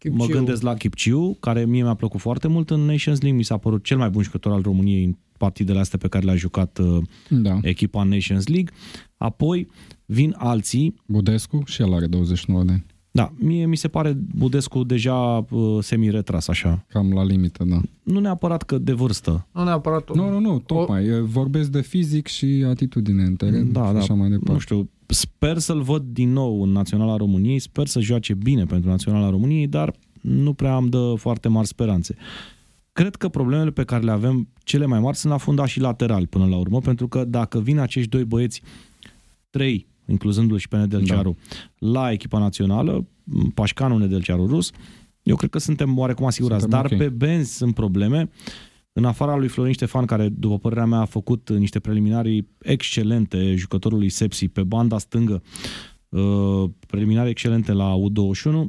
Chipciu. 0.00 0.16
Mă 0.16 0.26
gândesc 0.26 0.62
la 0.62 0.74
Kipciu, 0.74 1.36
care 1.40 1.64
mie 1.64 1.82
mi-a 1.82 1.94
plăcut 1.94 2.20
foarte 2.20 2.48
mult 2.48 2.70
în 2.70 2.80
Nations 2.80 3.20
League, 3.20 3.38
mi 3.38 3.44
s-a 3.44 3.56
părut 3.56 3.84
cel 3.84 3.96
mai 3.96 4.10
bun 4.10 4.22
jucător 4.22 4.52
al 4.52 4.62
României 4.62 5.04
în 5.04 5.16
partidele 5.38 5.78
astea 5.78 5.98
pe 5.98 6.08
care 6.08 6.24
le-a 6.24 6.36
jucat 6.36 6.78
uh, 6.78 7.02
da. 7.28 7.58
echipa 7.62 8.02
în 8.02 8.08
Nations 8.08 8.46
League. 8.46 8.72
Apoi 9.16 9.68
vin 10.04 10.34
alții. 10.38 10.94
Budescu 11.06 11.62
și 11.66 11.82
el 11.82 11.94
are 11.94 12.06
29 12.06 12.64
de 12.64 12.72
ani. 12.72 12.84
Da, 13.10 13.32
mie 13.38 13.66
mi 13.66 13.76
se 13.76 13.88
pare 13.88 14.16
Budescu 14.36 14.84
deja 14.84 15.46
uh, 15.50 15.78
semi-retras 15.80 16.48
așa. 16.48 16.84
Cam 16.88 17.12
la 17.12 17.24
limită, 17.24 17.64
da. 17.64 17.80
Nu 18.02 18.20
neapărat 18.20 18.62
că 18.62 18.78
de 18.78 18.92
vârstă. 18.92 19.46
Nu 19.52 19.64
neapărat... 19.64 20.14
Nu, 20.14 20.30
nu, 20.30 20.38
nu, 20.38 20.58
tocmai. 20.58 21.20
O... 21.20 21.24
Vorbesc 21.24 21.70
de 21.70 21.80
fizic 21.80 22.26
și 22.26 22.64
atitudine 22.68 23.22
în 23.22 23.34
teren 23.34 23.72
Da, 23.72 23.86
și 23.86 23.92
da, 23.92 23.98
așa 23.98 24.14
mai 24.14 24.28
departe. 24.28 24.52
Nu 24.52 24.58
știu, 24.58 24.88
sper 25.06 25.58
să-l 25.58 25.80
văd 25.80 26.02
din 26.02 26.32
nou 26.32 26.62
în 26.62 26.70
Naționala 26.70 27.16
României, 27.16 27.58
sper 27.58 27.86
să 27.86 28.00
joace 28.00 28.34
bine 28.34 28.64
pentru 28.64 28.90
Naționala 28.90 29.30
României, 29.30 29.66
dar 29.66 29.94
nu 30.20 30.52
prea 30.52 30.74
am 30.74 30.86
dă 30.86 31.14
foarte 31.16 31.48
mari 31.48 31.66
speranțe. 31.66 32.16
Cred 32.92 33.16
că 33.16 33.28
problemele 33.28 33.70
pe 33.70 33.84
care 33.84 34.04
le 34.04 34.10
avem 34.10 34.48
cele 34.64 34.86
mai 34.86 35.00
mari 35.00 35.16
sunt 35.16 35.32
la 35.32 35.38
fundaș 35.38 35.70
și 35.70 35.80
lateral 35.80 36.26
până 36.26 36.46
la 36.46 36.56
urmă, 36.56 36.80
pentru 36.80 37.08
că 37.08 37.24
dacă 37.24 37.60
vin 37.60 37.78
acești 37.78 38.10
doi 38.10 38.24
băieți, 38.24 38.62
trei, 39.50 39.86
incluzându-l 40.10 40.58
și 40.58 40.68
pe 40.68 40.76
Nedelcearu, 40.76 41.36
da. 41.78 41.90
la 41.90 42.12
echipa 42.12 42.38
națională, 42.38 43.06
Pașcanu, 43.54 43.98
Nedelcearu 43.98 44.46
rus, 44.46 44.70
eu 45.22 45.36
cred 45.36 45.50
că 45.50 45.58
suntem 45.58 45.98
oarecum 45.98 46.26
asigurați. 46.26 46.60
Suntem 46.60 46.80
Dar 46.80 46.92
ok. 46.92 46.98
pe 46.98 47.08
benzi 47.08 47.56
sunt 47.56 47.74
probleme. 47.74 48.30
În 48.92 49.04
afara 49.04 49.36
lui 49.36 49.48
Florin 49.48 49.72
Ștefan, 49.72 50.04
care, 50.04 50.28
după 50.28 50.58
părerea 50.58 50.86
mea, 50.86 50.98
a 50.98 51.04
făcut 51.04 51.50
niște 51.50 51.80
preliminarii 51.80 52.48
excelente 52.58 53.54
jucătorului 53.54 54.08
Sepsi 54.08 54.48
pe 54.48 54.62
banda 54.62 54.98
stângă, 54.98 55.42
uh, 56.08 56.70
preliminari 56.86 57.30
excelente 57.30 57.72
la 57.72 57.94
U21, 57.94 58.64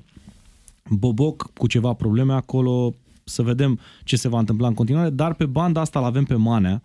Boboc 0.89 1.51
cu 1.53 1.67
ceva 1.67 1.93
probleme 1.93 2.33
acolo, 2.33 2.93
să 3.23 3.41
vedem 3.41 3.79
ce 4.03 4.15
se 4.15 4.27
va 4.27 4.39
întâmpla 4.39 4.67
în 4.67 4.73
continuare, 4.73 5.09
dar 5.09 5.33
pe 5.33 5.45
banda 5.45 5.81
asta 5.81 5.99
l 5.99 6.03
avem 6.03 6.23
pe 6.23 6.35
Manea, 6.35 6.81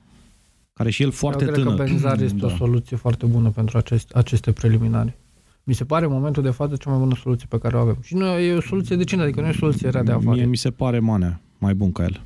care 0.77 0.91
și 0.91 1.03
el 1.03 1.11
foarte 1.11 1.45
Eu 1.45 1.51
cred 1.51 1.63
tânăr. 1.65 1.79
că 1.79 1.85
Benzar 1.85 2.21
este 2.21 2.37
Da. 2.39 2.47
o 2.47 2.49
soluție 2.49 2.97
foarte 2.97 3.27
bună 3.27 3.51
pentru 3.51 3.79
acest, 3.79 4.11
aceste 4.15 4.53
preliminari. 4.53 5.17
Mi 5.65 5.75
se 5.75 5.85
pare 5.85 6.05
în 6.05 6.11
momentul 6.13 6.43
de 6.43 6.51
față 6.51 6.77
cea 6.77 6.91
mai 6.91 6.99
bună 6.99 7.15
soluție 7.23 7.47
pe 7.51 7.59
care 7.59 7.77
o 7.77 7.81
avem. 7.81 7.97
Și 8.03 8.15
nu 8.15 8.25
e 8.27 8.55
o 8.55 8.61
soluție 8.61 8.97
decent, 8.97 9.21
adică 9.21 9.41
nu 9.41 9.47
e 9.47 9.51
o 9.51 9.53
soluție 9.53 9.89
rea 9.89 10.03
de 10.03 10.13
Mie 10.13 10.21
afară. 10.31 10.47
mi 10.47 10.57
se 10.57 10.71
pare 10.71 10.99
Manea 10.99 11.41
mai 11.59 11.75
bun 11.75 11.93
ca 11.93 12.03
el. 12.03 12.21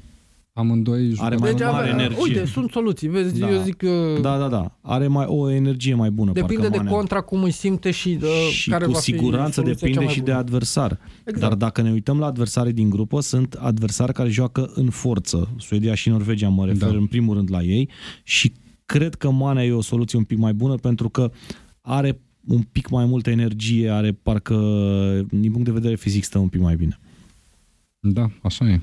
Amândoi 0.60 1.14
Are 1.18 1.36
jucători- 1.36 1.40
mai 1.40 1.50
Deci 1.54 1.60
mare 1.60 1.88
avem- 1.88 1.98
energie. 1.98 2.22
Uite, 2.22 2.44
sunt 2.44 2.70
soluții. 2.70 3.08
Vezi, 3.08 3.38
Da. 3.38 3.50
eu 3.50 3.62
zic 3.62 3.76
că 3.76 4.18
Da, 4.22 4.38
da, 4.38 4.48
da. 4.48 4.78
Are 4.80 5.06
mai 5.06 5.24
o 5.28 5.50
energie 5.50 5.94
mai 5.94 6.10
bună, 6.10 6.32
depinde 6.32 6.54
parcă 6.62 6.70
de 6.70 6.76
Manea. 6.76 6.92
contra 6.92 7.20
cum 7.20 7.42
îi 7.42 7.50
simte 7.50 7.90
și, 7.90 8.18
uh, 8.22 8.48
și 8.52 8.70
care 8.70 8.84
cu 8.84 8.90
va 8.90 8.96
fi 8.98 9.02
siguranță 9.04 9.52
soluția 9.52 9.74
cea 9.74 9.80
depinde 9.80 10.04
mai 10.04 10.12
și 10.14 10.18
de 10.20 10.24
bună. 10.30 10.36
adversar. 10.36 10.98
Exact. 11.24 11.40
Dar 11.40 11.54
dacă 11.54 11.82
ne 11.82 11.90
uităm 11.90 12.18
la 12.18 12.26
adversarii 12.26 12.72
din 12.72 12.90
grupă, 12.90 13.20
sunt 13.20 13.54
adversari 13.54 14.12
care 14.12 14.28
joacă 14.28 14.70
în 14.74 14.90
forță. 14.90 15.48
Suedia 15.58 15.94
și 15.94 16.08
Norvegia 16.08 16.48
mă 16.48 16.64
refer 16.66 16.88
Da. 16.90 16.96
în 16.96 17.06
primul 17.06 17.34
rând 17.34 17.50
la 17.50 17.62
ei 17.62 17.88
și 18.22 18.52
cred 18.86 19.14
că 19.14 19.30
Manea 19.30 19.64
e 19.64 19.72
o 19.72 19.80
soluție 19.82 20.18
un 20.18 20.24
pic 20.24 20.38
mai 20.38 20.52
bună 20.52 20.74
pentru 20.74 21.08
că 21.08 21.30
are 21.80 22.20
un 22.46 22.62
pic 22.72 22.88
mai 22.88 23.04
multă 23.04 23.30
energie, 23.30 23.90
are 23.90 24.12
parcă 24.22 24.54
din 25.30 25.50
punct 25.50 25.66
de 25.66 25.72
vedere 25.72 25.94
fizic 25.94 26.24
stă 26.24 26.38
un 26.38 26.48
pic 26.48 26.60
mai 26.60 26.76
bine. 26.76 26.98
Da, 28.00 28.26
așa 28.42 28.64
e. 28.68 28.80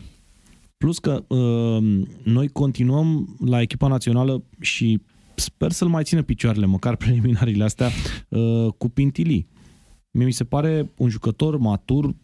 Plus 0.78 1.00
că 1.00 1.24
uh, 1.28 2.02
noi 2.24 2.48
continuăm 2.48 3.36
la 3.46 3.62
echipa 3.62 3.88
națională 3.88 4.44
și 4.60 5.02
sper 5.36 5.72
să-l 5.72 5.88
mai 5.88 6.04
țină 6.04 6.22
picioarele, 6.22 6.66
măcar 6.66 6.96
preliminariile 7.06 7.64
astea, 7.64 7.90
uh, 8.30 8.68
cu 8.78 8.90
Pintili. 8.90 9.48
Mie 10.12 10.26
mi 10.26 10.32
se 10.32 10.44
pare 10.44 10.92
un 10.98 11.10
jucător 11.10 11.58
matur, 11.58 12.16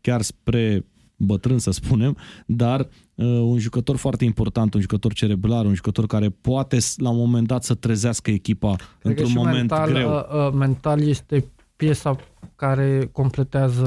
chiar 0.00 0.22
spre 0.22 0.84
bătrân 1.16 1.58
să 1.58 1.70
spunem, 1.70 2.16
dar 2.46 2.80
uh, 3.14 3.26
un 3.26 3.58
jucător 3.58 3.96
foarte 3.96 4.24
important, 4.24 4.74
un 4.74 4.80
jucător 4.80 5.12
cerebral, 5.12 5.66
un 5.66 5.74
jucător 5.74 6.06
care 6.06 6.28
poate 6.28 6.78
s- 6.78 6.98
la 6.98 7.10
un 7.10 7.16
moment 7.16 7.46
dat 7.46 7.64
să 7.64 7.74
trezească 7.74 8.30
echipa 8.30 8.74
Cred 8.76 8.86
că 9.00 9.08
într-un 9.08 9.28
și 9.28 9.34
moment 9.36 9.54
mental, 9.56 9.90
greu. 9.92 10.10
Uh, 10.10 10.46
uh, 10.46 10.52
mental 10.54 11.00
este 11.00 11.44
piesa 11.80 12.16
care 12.56 13.08
completează 13.12 13.86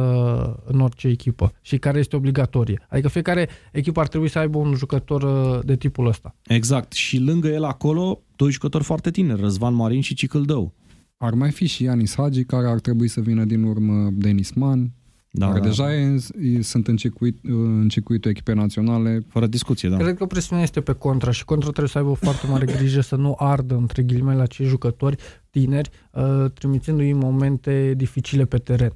în 0.66 0.80
orice 0.80 1.08
echipă 1.08 1.54
și 1.62 1.78
care 1.78 2.00
este 2.00 2.16
obligatorie. 2.16 2.86
Adică 2.90 3.08
fiecare 3.08 3.50
echipă 3.72 4.00
ar 4.00 4.08
trebui 4.08 4.30
să 4.30 4.40
aibă 4.40 4.58
un 4.58 4.74
jucător 4.74 5.24
uh, 5.24 5.60
de 5.66 5.76
tipul 5.76 6.08
ăsta. 6.08 6.36
Exact. 6.48 6.92
Și 6.92 7.20
lângă 7.20 7.48
el 7.48 7.64
acolo, 7.64 8.22
doi 8.36 8.52
jucători 8.52 8.84
foarte 8.84 9.12
tineri, 9.12 9.42
Răzvan 9.42 9.74
Marin 9.74 10.02
și 10.02 10.14
Cicâldău. 10.14 10.74
Ar 11.18 11.34
mai 11.34 11.52
fi 11.52 11.66
și 11.66 11.84
Ianis 11.84 12.16
Hagi, 12.16 12.44
care 12.44 12.68
ar 12.68 12.80
trebui 12.80 13.08
să 13.08 13.22
vină 13.22 13.44
din 13.44 13.64
urmă 13.64 14.10
Denis 14.14 14.52
Man, 14.52 14.92
Da, 15.36 15.48
care 15.48 15.60
da. 15.60 15.66
deja 15.66 15.94
e, 15.94 16.18
e, 16.42 16.62
sunt 16.62 16.88
în, 16.88 16.96
circuit, 16.96 17.38
în 17.44 17.88
circuitul 17.90 18.32
echipei 18.32 18.56
naționale. 18.56 19.26
Fără 19.28 19.48
discuție, 19.48 19.90
da. 19.90 19.98
Cred 19.98 20.18
că 20.18 20.26
presiunea 20.26 20.64
este 20.64 20.82
pe 20.82 20.94
contra 20.94 21.32
și 21.32 21.46
contra 21.46 21.70
trebuie 21.70 21.90
să 21.90 21.98
aibă 21.98 22.10
o 22.10 22.14
foarte 22.14 22.48
mare 22.48 22.66
grijă 22.66 23.02
să 23.02 23.16
nu 23.16 23.36
ardă 23.38 23.76
între 23.76 24.04
ghilimele 24.04 24.42
acei 24.42 24.66
jucători 24.66 25.16
tineri, 25.50 25.90
uh, 26.12 26.52
trimițându-i 26.54 27.10
în 27.10 27.18
momente 27.18 27.94
dificile 27.98 28.46
pe 28.46 28.58
teren. 28.58 28.94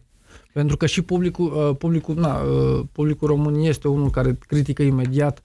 Pentru 0.53 0.77
că 0.77 0.85
și 0.85 1.01
publicul, 1.01 1.45
uh, 1.45 1.75
publicul, 1.77 2.15
na, 2.15 2.41
uh, 2.41 2.83
publicul 2.91 3.27
român 3.27 3.55
este 3.55 3.87
unul 3.87 4.09
care 4.09 4.37
critică 4.47 4.83
imediat. 4.83 5.41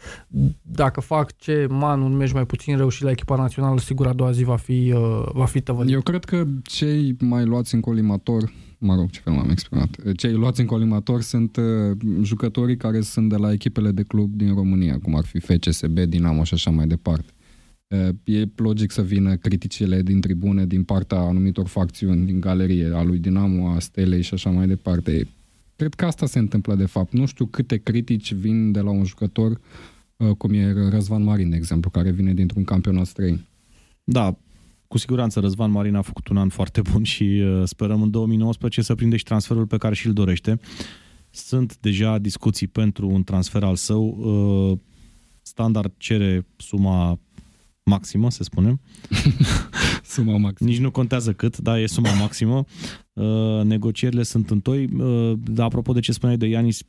Dacă 0.62 1.00
fac 1.00 1.36
ce 1.36 1.66
man 1.70 2.00
un 2.00 2.16
meci 2.16 2.32
mai 2.32 2.46
puțin 2.46 2.76
reușit 2.76 3.04
la 3.04 3.10
echipa 3.10 3.36
națională, 3.36 3.78
sigur 3.78 4.06
a 4.06 4.12
doua 4.12 4.32
zi 4.32 4.44
va 4.44 4.56
fi, 4.56 4.92
uh, 4.96 5.28
va 5.32 5.44
fi 5.44 5.60
tăvălit. 5.60 5.92
Eu 5.94 6.00
cred 6.00 6.24
că 6.24 6.44
cei 6.62 7.16
mai 7.20 7.44
luați 7.44 7.74
în 7.74 7.80
colimator, 7.80 8.52
mă 8.82 8.94
rog, 8.94 9.10
ce 9.10 9.20
fel 9.20 9.32
m-am 9.32 9.50
exprimat, 9.50 10.14
cei 10.16 10.32
luați 10.32 10.60
în 10.60 10.66
colimator 10.66 11.20
sunt 11.20 11.56
uh, 11.56 11.96
jucătorii 12.22 12.76
care 12.76 13.00
sunt 13.00 13.28
de 13.28 13.36
la 13.36 13.52
echipele 13.52 13.90
de 13.90 14.02
club 14.02 14.34
din 14.34 14.54
România, 14.54 14.98
cum 14.98 15.16
ar 15.16 15.24
fi 15.24 15.38
FCSB, 15.38 15.98
Dinamo 15.98 16.44
și 16.44 16.54
așa 16.54 16.70
mai 16.70 16.86
departe. 16.86 17.32
E 18.24 18.44
logic 18.56 18.90
să 18.90 19.02
vină 19.02 19.36
criticile 19.36 20.02
din 20.02 20.20
tribune, 20.20 20.66
din 20.66 20.82
partea 20.82 21.18
anumitor 21.18 21.66
facțiuni, 21.66 22.26
din 22.26 22.40
galerie, 22.40 22.90
a 22.94 23.02
lui 23.02 23.18
Dinamo, 23.18 23.68
a 23.68 23.78
Stelei 23.78 24.22
și 24.22 24.34
așa 24.34 24.50
mai 24.50 24.66
departe. 24.66 25.28
Cred 25.76 25.94
că 25.94 26.04
asta 26.04 26.26
se 26.26 26.38
întâmplă 26.38 26.74
de 26.74 26.86
fapt. 26.86 27.12
Nu 27.12 27.26
știu 27.26 27.46
câte 27.46 27.76
critici 27.76 28.34
vin 28.34 28.72
de 28.72 28.80
la 28.80 28.90
un 28.90 29.04
jucător 29.04 29.60
cum 30.38 30.52
e 30.52 30.88
Răzvan 30.90 31.22
Marin, 31.22 31.50
de 31.50 31.56
exemplu, 31.56 31.90
care 31.90 32.10
vine 32.10 32.34
dintr-un 32.34 32.64
campionat 32.64 33.06
străin. 33.06 33.44
Da, 34.04 34.36
cu 34.92 34.98
siguranță 34.98 35.40
Răzvan 35.40 35.70
Marin 35.70 35.94
a 35.94 36.02
făcut 36.02 36.28
un 36.28 36.36
an 36.36 36.48
foarte 36.48 36.80
bun 36.80 37.02
și 37.02 37.42
sperăm 37.64 38.02
în 38.02 38.10
2019 38.10 38.82
să 38.82 38.94
prinde 38.94 39.16
și 39.16 39.24
transferul 39.24 39.66
pe 39.66 39.76
care 39.76 39.94
și-l 39.94 40.12
dorește. 40.12 40.60
Sunt 41.30 41.78
deja 41.78 42.18
discuții 42.18 42.66
pentru 42.66 43.08
un 43.08 43.22
transfer 43.22 43.62
al 43.62 43.76
său. 43.76 44.80
Standard 45.42 45.92
cere 45.96 46.46
suma 46.56 47.18
maximă, 47.82 48.30
să 48.30 48.42
spunem. 48.42 48.80
suma 50.14 50.36
maximă. 50.36 50.70
Nici 50.70 50.78
nu 50.78 50.90
contează 50.90 51.32
cât, 51.32 51.58
dar 51.58 51.78
e 51.78 51.86
suma 51.86 52.12
maximă. 52.12 52.64
Uh, 53.12 53.62
negocierile 53.64 54.22
sunt 54.22 54.50
în 54.50 54.60
toi. 54.60 54.84
Uh, 54.84 55.32
dar 55.44 55.66
apropo 55.66 55.92
de 55.92 56.00
ce 56.00 56.12
spuneai 56.12 56.38
de 56.38 56.46
Ianis, 56.46 56.82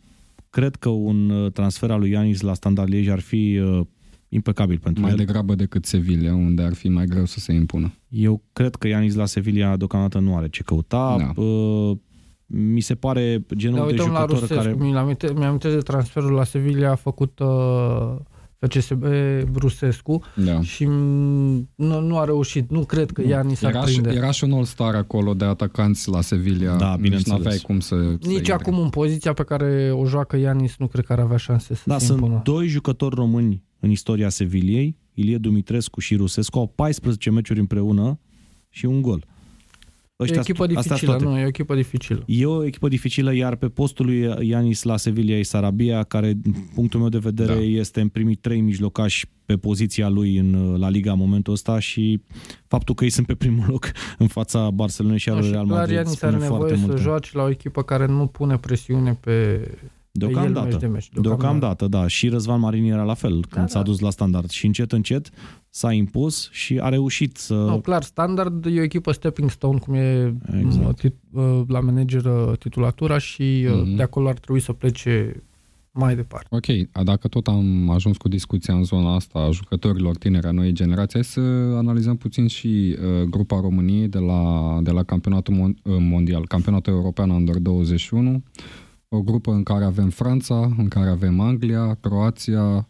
cred 0.49 0.75
că 0.75 0.89
un 0.89 1.29
uh, 1.29 1.51
transfer 1.51 1.91
al 1.91 1.99
lui 1.99 2.09
Ianis 2.09 2.41
la 2.41 2.53
Standard 2.53 2.89
Liege 2.89 3.11
ar 3.11 3.19
fi 3.19 3.59
uh, 3.63 3.85
impecabil 4.33 4.79
pentru 4.79 5.01
mai 5.01 5.11
el. 5.11 5.15
Mai 5.15 5.25
degrabă 5.25 5.55
decât 5.55 5.85
Sevilla, 5.85 6.33
unde 6.33 6.63
ar 6.63 6.73
fi 6.73 6.89
mai 6.89 7.05
greu 7.05 7.25
să 7.25 7.39
se 7.39 7.53
impună. 7.53 7.93
Eu 8.07 8.41
cred 8.53 8.75
că 8.75 8.87
Ianis 8.87 9.15
la 9.15 9.25
Sevilla 9.25 9.77
deocamdată 9.77 10.19
nu 10.19 10.35
are 10.35 10.49
ce 10.49 10.63
căuta. 10.63 11.15
Da. 11.17 11.41
Uh, 11.41 11.97
mi 12.45 12.79
se 12.79 12.95
pare 12.95 13.45
genul 13.55 13.77
da, 13.77 13.85
de 13.85 13.95
jucător 13.95 14.11
la 14.11 14.25
Rusescu, 14.25 14.55
care... 14.55 14.75
Mi-am 15.33 15.51
mi 15.51 15.59
de 15.59 15.77
transferul 15.77 16.31
la 16.31 16.43
Sevilla 16.43 16.95
făcut 16.95 17.39
uh, 17.39 18.15
FCSB 18.67 19.05
Brusescu 19.51 20.21
da. 20.35 20.61
și 20.61 20.85
nu, 21.75 21.99
nu 21.99 22.17
a 22.17 22.23
reușit. 22.25 22.71
Nu 22.71 22.85
cred 22.85 23.11
că 23.11 23.21
Ianis 23.27 23.61
era 23.61 23.79
ar 23.79 23.85
prinde. 23.85 24.11
Și, 24.11 24.17
era 24.17 24.31
și 24.31 24.43
un 24.43 24.53
all-star 24.53 24.95
acolo 24.95 25.33
de 25.33 25.45
atacanți 25.45 26.09
la 26.09 26.21
Sevilla. 26.21 26.75
Da, 26.75 26.95
bineînțeles. 26.99 27.25
Nici 27.25 27.27
n-aveai 27.27 27.57
cum 27.57 27.79
să... 27.79 27.95
Nici 28.21 28.47
să 28.47 28.53
acum 28.53 28.79
în 28.79 28.89
poziția 28.89 29.33
pe 29.33 29.43
care 29.43 29.91
o 29.95 30.05
joacă 30.05 30.37
Ianis 30.37 30.75
nu 30.77 30.87
cred 30.87 31.05
că 31.05 31.13
ar 31.13 31.19
avea 31.19 31.37
șanse 31.37 31.75
să 31.75 31.83
da, 31.85 31.97
se 31.97 32.05
sunt 32.05 32.19
impună. 32.19 32.41
doi 32.43 32.67
jucători 32.67 33.15
români 33.15 33.63
în 33.83 33.89
istoria 33.89 34.29
Seviliei, 34.29 34.97
Ilie 35.13 35.37
Dumitrescu 35.37 35.99
și 35.99 36.15
Rusescu, 36.15 36.59
au 36.59 36.67
14 36.67 37.29
meciuri 37.31 37.59
împreună 37.59 38.19
și 38.69 38.85
un 38.85 39.01
gol. 39.01 39.25
Ăștia, 40.19 40.35
e 40.35 40.39
o 40.39 40.41
echipă 40.41 40.65
dificilă, 40.65 41.17
nu, 41.21 41.39
e 41.39 41.43
o 41.43 41.47
echipă 41.47 41.75
dificilă. 41.75 42.23
E 42.27 42.45
o 42.45 42.65
echipă 42.65 42.87
dificilă, 42.87 43.35
iar 43.35 43.55
pe 43.55 43.69
postul 43.69 44.05
lui 44.05 44.47
Ianis 44.47 44.83
la 44.83 44.97
Sevilla 44.97 45.35
e 45.35 45.43
Sarabia, 45.43 46.03
care, 46.03 46.33
din 46.33 46.69
punctul 46.73 46.99
meu 46.99 47.09
de 47.09 47.17
vedere, 47.17 47.53
da. 47.53 47.59
este 47.59 48.01
în 48.01 48.07
primii 48.07 48.35
trei 48.35 48.61
mijlocași 48.61 49.25
pe 49.45 49.57
poziția 49.57 50.09
lui 50.09 50.37
în 50.37 50.75
La 50.79 50.89
Liga 50.89 51.11
în 51.11 51.17
momentul 51.17 51.53
ăsta 51.53 51.79
și 51.79 52.21
faptul 52.67 52.95
că 52.95 53.03
ei 53.03 53.09
sunt 53.09 53.25
pe 53.25 53.35
primul 53.35 53.65
loc 53.67 53.91
în 54.17 54.27
fața 54.27 54.69
Barcelonei 54.69 55.17
și 55.17 55.29
al 55.29 55.39
no, 55.39 55.49
Real 55.49 55.65
Madrid 55.65 55.95
Ianis 55.95 56.21
are 56.21 56.37
nevoie 56.37 56.77
să 56.77 56.97
joace 56.97 57.29
la 57.33 57.43
o 57.43 57.49
echipă 57.49 57.83
care 57.83 58.05
nu 58.05 58.27
pune 58.27 58.57
presiune 58.57 59.17
pe 59.21 59.67
Deocamdată, 60.15 60.78
de 60.78 60.88
meci, 60.88 61.10
deocamdată. 61.10 61.21
deocamdată, 61.21 61.88
da. 61.88 62.08
Și 62.08 62.30
Răzvan 62.30 62.60
Marin 62.60 62.91
era 62.91 63.04
la 63.04 63.13
fel 63.13 63.32
când 63.32 63.65
da, 63.65 63.67
s-a 63.67 63.80
da. 63.80 63.86
dus 63.86 63.99
la 63.99 64.10
standard. 64.10 64.49
Și 64.49 64.65
încet, 64.65 64.91
încet 64.91 65.30
s-a 65.69 65.91
impus 65.91 66.49
și 66.52 66.80
a 66.80 66.89
reușit 66.89 67.38
să... 67.38 67.54
No, 67.54 67.80
clar, 67.80 68.04
standard 68.04 68.65
e 68.65 68.80
o 68.80 68.84
echipă 68.84 69.12
stepping 69.12 69.49
stone, 69.49 69.78
cum 69.78 69.93
e 69.93 70.36
exact. 70.62 70.99
tit, 70.99 71.15
uh, 71.32 71.62
la 71.67 71.80
manager 71.80 72.26
uh, 72.26 72.58
titulatura 72.58 73.17
și 73.17 73.67
mm-hmm. 73.67 73.95
de 73.95 74.02
acolo 74.02 74.28
ar 74.28 74.38
trebui 74.39 74.62
să 74.62 74.73
plece 74.73 75.43
mai 75.91 76.15
departe. 76.15 76.47
Ok, 76.49 76.65
dacă 77.04 77.28
tot 77.28 77.47
am 77.47 77.89
ajuns 77.89 78.17
cu 78.17 78.28
discuția 78.28 78.73
în 78.73 78.84
zona 78.84 79.15
asta 79.15 79.39
a 79.39 79.52
jucătorilor 79.52 80.17
tineri 80.17 80.47
a 80.47 80.52
noii 80.52 80.71
generații, 80.71 81.13
hai 81.13 81.23
să 81.23 81.39
analizăm 81.78 82.15
puțin 82.15 82.47
și 82.47 82.67
uh, 82.99 83.23
grupa 83.30 83.60
României 83.60 84.08
de 84.08 84.19
la, 84.19 84.80
de 84.82 84.91
la 84.91 85.04
campionatul 85.04 85.76
mondial, 85.84 86.47
campionatul 86.47 86.93
european 86.93 87.30
Under 87.30 87.58
21, 87.58 88.43
o 89.15 89.21
grupă 89.21 89.52
în 89.52 89.63
care 89.63 89.84
avem 89.84 90.10
Franța, 90.10 90.73
în 90.78 90.88
care 90.88 91.10
avem 91.10 91.39
Anglia, 91.39 91.97
Croația 92.02 92.88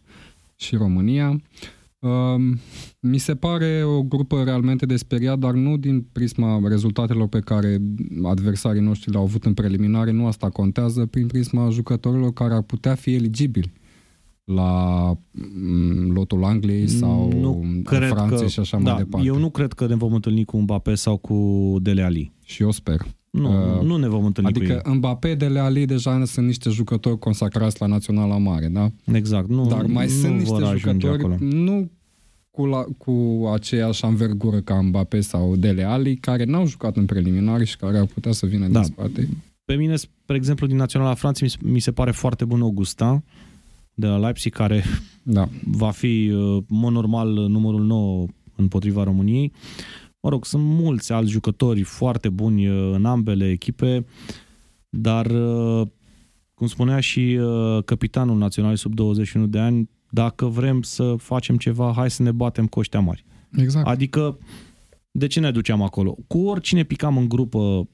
și 0.54 0.76
România. 0.76 1.40
Um, 1.98 2.58
mi 3.00 3.18
se 3.18 3.34
pare 3.34 3.82
o 3.84 4.02
grupă 4.02 4.42
realmente 4.42 4.86
de 4.86 4.96
speriat, 4.96 5.38
dar 5.38 5.52
nu 5.52 5.76
din 5.76 6.06
prisma 6.12 6.60
rezultatelor 6.68 7.28
pe 7.28 7.40
care 7.40 7.78
adversarii 8.22 8.80
noștri 8.80 9.10
le-au 9.10 9.22
avut 9.22 9.44
în 9.44 9.54
preliminare, 9.54 10.10
nu 10.10 10.26
asta 10.26 10.48
contează, 10.48 11.06
prin 11.06 11.26
prisma 11.26 11.68
jucătorilor 11.68 12.32
care 12.32 12.54
ar 12.54 12.62
putea 12.62 12.94
fi 12.94 13.14
eligibili 13.14 13.72
la 14.44 15.12
mm, 15.30 16.12
lotul 16.12 16.44
Angliei 16.44 16.88
sau 16.88 17.32
nu 17.32 17.82
Franței 17.84 18.38
că, 18.38 18.46
și 18.46 18.60
așa 18.60 18.78
da, 18.78 18.92
mai 18.92 19.02
departe. 19.02 19.26
Eu 19.26 19.38
nu 19.38 19.50
cred 19.50 19.72
că 19.72 19.86
ne 19.86 19.94
vom 19.94 20.12
întâlni 20.12 20.44
cu 20.44 20.58
Mbappé 20.58 20.94
sau 20.94 21.16
cu 21.16 21.76
Dele 21.80 22.02
Ali. 22.02 22.32
Și 22.44 22.62
eu 22.62 22.70
sper. 22.70 23.06
Nu, 23.34 23.76
uh, 23.76 23.82
nu 23.82 23.96
ne 23.96 24.08
vom 24.08 24.24
întâlni 24.24 24.48
adică 24.48 24.74
cu 24.74 24.88
ei. 24.88 24.96
Mbappé, 24.96 25.34
de 25.34 25.58
Ali 25.58 25.86
deja 25.86 26.24
sunt 26.24 26.46
niște 26.46 26.70
jucători 26.70 27.18
consacrați 27.18 27.80
la 27.80 27.86
Naționala 27.86 28.38
Mare, 28.38 28.66
da? 28.66 28.90
Exact. 29.12 29.48
Nu, 29.48 29.66
Dar 29.66 29.84
mai 29.84 30.04
nu 30.04 30.10
sunt 30.10 30.38
niște 30.38 30.64
jucători, 30.76 31.18
acolo. 31.18 31.36
nu 31.40 31.90
cu, 32.50 32.66
la, 32.66 32.84
cu 32.98 33.46
aceeași 33.52 34.04
anvergură 34.04 34.60
ca 34.60 34.80
Mbappé 34.80 35.20
sau 35.20 35.56
Dele 35.56 35.82
Ali, 35.82 36.16
care 36.16 36.44
n-au 36.44 36.66
jucat 36.66 36.96
în 36.96 37.04
preliminari 37.04 37.64
și 37.64 37.76
care 37.76 37.98
ar 37.98 38.06
putea 38.06 38.32
să 38.32 38.46
vină 38.46 38.68
da. 38.68 38.80
din 38.80 38.88
spate. 38.92 39.28
Pe 39.64 39.74
mine, 39.74 39.96
spre 39.96 40.36
exemplu, 40.36 40.66
din 40.66 40.76
Naționala 40.76 41.14
Franței, 41.14 41.52
mi 41.62 41.78
se 41.78 41.92
pare 41.92 42.10
foarte 42.10 42.44
bun 42.44 42.60
Augustin 42.60 43.22
de 43.94 44.06
la 44.06 44.16
Leipzig, 44.16 44.52
care 44.52 44.84
da. 45.22 45.48
va 45.64 45.90
fi, 45.90 46.30
uh, 46.32 46.62
în 46.68 46.78
mod 46.78 46.92
normal, 46.92 47.28
numărul 47.28 47.84
9 47.84 48.26
împotriva 48.56 49.02
României. 49.02 49.52
Mă 50.24 50.30
rog, 50.30 50.44
sunt 50.44 50.62
mulți 50.64 51.12
alți 51.12 51.30
jucători 51.30 51.82
foarte 51.82 52.28
buni 52.28 52.68
uh, 52.68 52.94
în 52.94 53.04
ambele 53.04 53.50
echipe, 53.50 54.06
dar, 54.88 55.26
uh, 55.26 55.86
cum 56.54 56.66
spunea 56.66 57.00
și 57.00 57.38
capitanul 57.84 58.38
național 58.38 58.76
sub 58.76 58.94
21 58.94 59.46
de 59.46 59.58
ani, 59.58 59.90
dacă 60.10 60.46
vrem 60.46 60.82
să 60.82 61.14
facem 61.18 61.56
ceva, 61.56 61.92
hai 61.96 62.10
să 62.10 62.22
ne 62.22 62.32
batem 62.32 62.66
cu 62.66 62.78
ăștia 62.78 63.00
mari. 63.00 63.24
Exact. 63.56 63.86
Adică, 63.86 64.38
de 65.10 65.26
ce 65.26 65.40
ne 65.40 65.50
duceam 65.50 65.82
acolo? 65.82 66.16
Cu 66.26 66.38
oricine 66.38 66.82
picam 66.82 67.16
în 67.16 67.28
grupă 67.28 67.88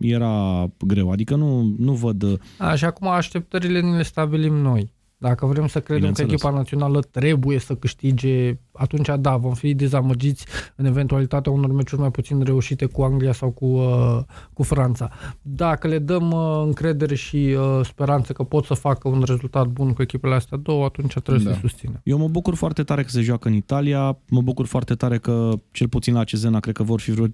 era 0.00 0.66
greu, 0.78 1.10
adică 1.10 1.34
nu, 1.34 1.74
nu 1.78 1.92
văd... 1.92 2.40
Așa 2.58 2.86
acum 2.86 3.08
așteptările 3.08 3.80
ni 3.80 3.96
le 3.96 4.02
stabilim 4.02 4.54
noi. 4.54 4.92
Dacă 5.22 5.46
vrem 5.46 5.66
să 5.66 5.80
credem 5.80 6.12
că 6.12 6.22
echipa 6.22 6.50
națională 6.50 7.00
trebuie 7.00 7.58
să 7.58 7.74
câștige, 7.74 8.58
atunci 8.72 9.08
da, 9.18 9.36
vom 9.36 9.54
fi 9.54 9.74
dezamăgiți 9.74 10.46
în 10.76 10.84
eventualitatea 10.84 11.52
unor 11.52 11.72
meciuri 11.72 12.00
mai 12.00 12.10
puțin 12.10 12.42
reușite 12.42 12.86
cu 12.86 13.02
Anglia 13.02 13.32
sau 13.32 13.50
cu, 13.50 13.66
uh, 13.66 14.18
cu 14.52 14.62
Franța. 14.62 15.10
Dacă 15.42 15.88
le 15.88 15.98
dăm 15.98 16.30
uh, 16.30 16.62
încredere 16.64 17.14
și 17.14 17.36
uh, 17.36 17.80
speranță 17.84 18.32
că 18.32 18.42
pot 18.42 18.64
să 18.64 18.74
facă 18.74 19.08
un 19.08 19.22
rezultat 19.26 19.66
bun 19.66 19.92
cu 19.92 20.02
echipele 20.02 20.34
astea 20.34 20.58
două, 20.58 20.84
atunci 20.84 21.12
trebuie 21.12 21.44
da. 21.44 21.52
să 21.52 21.58
susținem. 21.60 22.00
Eu 22.04 22.18
mă 22.18 22.28
bucur 22.28 22.54
foarte 22.54 22.82
tare 22.82 23.02
că 23.02 23.08
se 23.08 23.20
joacă 23.20 23.48
în 23.48 23.54
Italia, 23.54 24.18
mă 24.28 24.42
bucur 24.42 24.66
foarte 24.66 24.94
tare 24.94 25.18
că 25.18 25.50
cel 25.70 25.88
puțin 25.88 26.14
la 26.14 26.24
Cezena 26.24 26.60
cred 26.60 26.74
că 26.74 26.82
vor 26.82 27.00
fi 27.00 27.10
vreo 27.10 27.26
10-15 27.26 27.30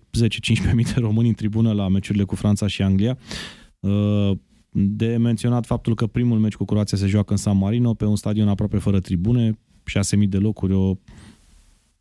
mii 0.74 0.84
de 0.84 0.94
români 0.96 1.28
în 1.28 1.34
tribună 1.34 1.72
la 1.72 1.88
meciurile 1.88 2.24
cu 2.24 2.34
Franța 2.34 2.66
și 2.66 2.82
Anglia. 2.82 3.18
Uh, 3.80 4.30
de 4.78 5.16
menționat 5.16 5.66
faptul 5.66 5.94
că 5.94 6.06
primul 6.06 6.38
meci 6.38 6.54
cu 6.54 6.64
Croația 6.64 6.98
se 6.98 7.06
joacă 7.06 7.32
în 7.32 7.38
San 7.38 7.58
Marino, 7.58 7.94
pe 7.94 8.04
un 8.04 8.16
stadion 8.16 8.48
aproape 8.48 8.78
fără 8.78 9.00
tribune, 9.00 9.58
6.000 10.20 10.28
de 10.28 10.38
locuri, 10.38 10.72
o 10.72 10.96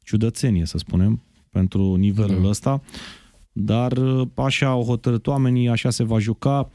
ciudățenie, 0.03 0.65
să 0.65 0.77
spunem, 0.77 1.23
pentru 1.49 1.95
nivelul 1.95 2.41
da. 2.41 2.47
ăsta. 2.47 2.81
Dar 3.51 3.97
așa 4.35 4.67
au 4.67 4.83
hotărât 4.83 5.27
oamenii, 5.27 5.69
așa 5.69 5.89
se 5.89 6.03
va 6.03 6.19
juca. 6.19 6.69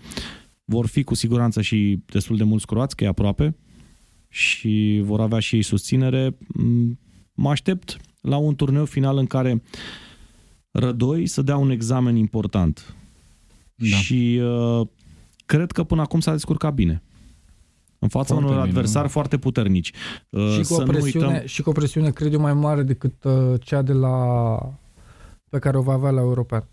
Vor 0.64 0.86
fi 0.86 1.02
cu 1.02 1.14
siguranță 1.14 1.60
și 1.60 2.02
destul 2.06 2.36
de 2.36 2.44
mulți 2.44 2.66
croați, 2.66 2.96
că 2.96 3.04
e 3.04 3.06
aproape, 3.06 3.56
și 4.28 5.00
vor 5.02 5.20
avea 5.20 5.38
și 5.38 5.54
ei 5.54 5.62
susținere. 5.62 6.36
Mă 7.34 7.50
aștept 7.50 7.96
la 8.20 8.36
un 8.36 8.54
turneu 8.54 8.84
final 8.84 9.16
în 9.18 9.26
care 9.26 9.62
Rădoi 10.70 11.26
să 11.26 11.42
dea 11.42 11.56
un 11.56 11.70
examen 11.70 12.16
important. 12.16 12.94
Da. 13.74 13.86
Și 13.96 14.40
uh, 14.42 14.86
cred 15.50 15.72
că 15.72 15.82
până 15.82 16.00
acum 16.00 16.20
s-a 16.20 16.32
descurcat 16.32 16.74
bine. 16.74 17.02
În 17.98 18.08
fața 18.08 18.34
foarte 18.34 18.50
unor 18.50 18.60
adversari 18.60 18.98
bine. 18.98 19.12
foarte 19.12 19.36
puternici. 19.38 19.92
Uh, 20.30 20.50
și, 20.50 20.62
cu 20.62 20.74
o 20.74 20.82
presiune, 20.82 21.26
uităm... 21.26 21.46
și 21.46 21.62
cu 21.62 21.70
o 21.70 21.72
presiune, 21.72 22.10
cred 22.10 22.32
eu, 22.32 22.40
mai 22.40 22.54
mare 22.54 22.82
decât 22.82 23.24
uh, 23.24 23.54
cea 23.60 23.82
de 23.82 23.92
la 23.92 24.16
pe 25.48 25.58
care 25.58 25.76
o 25.76 25.80
va 25.80 25.92
avea 25.92 26.10
la 26.10 26.20
European. 26.20 26.64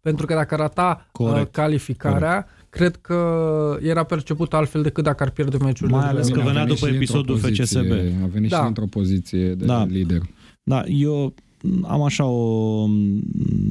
Pentru 0.00 0.26
că 0.26 0.34
dacă 0.34 0.54
rata 0.54 1.06
uh, 1.06 1.08
Corect. 1.12 1.52
calificarea, 1.52 2.32
Corect. 2.32 2.70
cred 2.70 2.96
că 2.96 3.78
era 3.80 4.04
perceput 4.04 4.54
altfel 4.54 4.82
decât 4.82 5.04
dacă 5.04 5.22
ar 5.22 5.30
pierde 5.30 5.56
meciul. 5.56 5.88
Mai 5.88 6.08
ales 6.08 6.28
că 6.28 6.40
venea 6.40 6.64
după 6.64 6.88
episodul 6.88 7.38
FCSB. 7.38 7.90
A 8.22 8.26
venit 8.26 8.50
da. 8.50 8.58
și 8.58 8.66
într-o 8.66 8.86
poziție 8.90 9.54
de 9.54 9.64
da. 9.64 9.84
lider. 9.84 10.20
Da, 10.62 10.84
eu 10.86 11.34
am 11.82 12.02
așa 12.02 12.24
o 12.24 12.86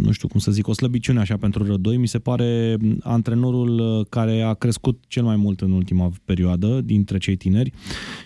nu 0.02 0.12
știu 0.12 0.28
cum 0.28 0.40
să 0.40 0.52
zic, 0.52 0.68
o 0.68 0.74
slăbiciune 0.74 1.20
așa 1.20 1.38
pentru 1.38 1.66
Rădoi. 1.66 1.98
Mi 1.98 2.08
se 2.08 2.20
pare 2.20 2.78
antrenorul 3.02 3.80
uh, 3.80 4.06
care 4.10 4.42
a 4.42 4.54
crescut 4.54 5.04
cel 5.08 5.24
mai 5.24 5.36
mult 5.36 5.62
în 5.62 5.72
ultima 5.72 6.12
perioadă 6.26 6.82
dintre 6.82 7.18
cei 7.18 7.36
tineri 7.36 7.72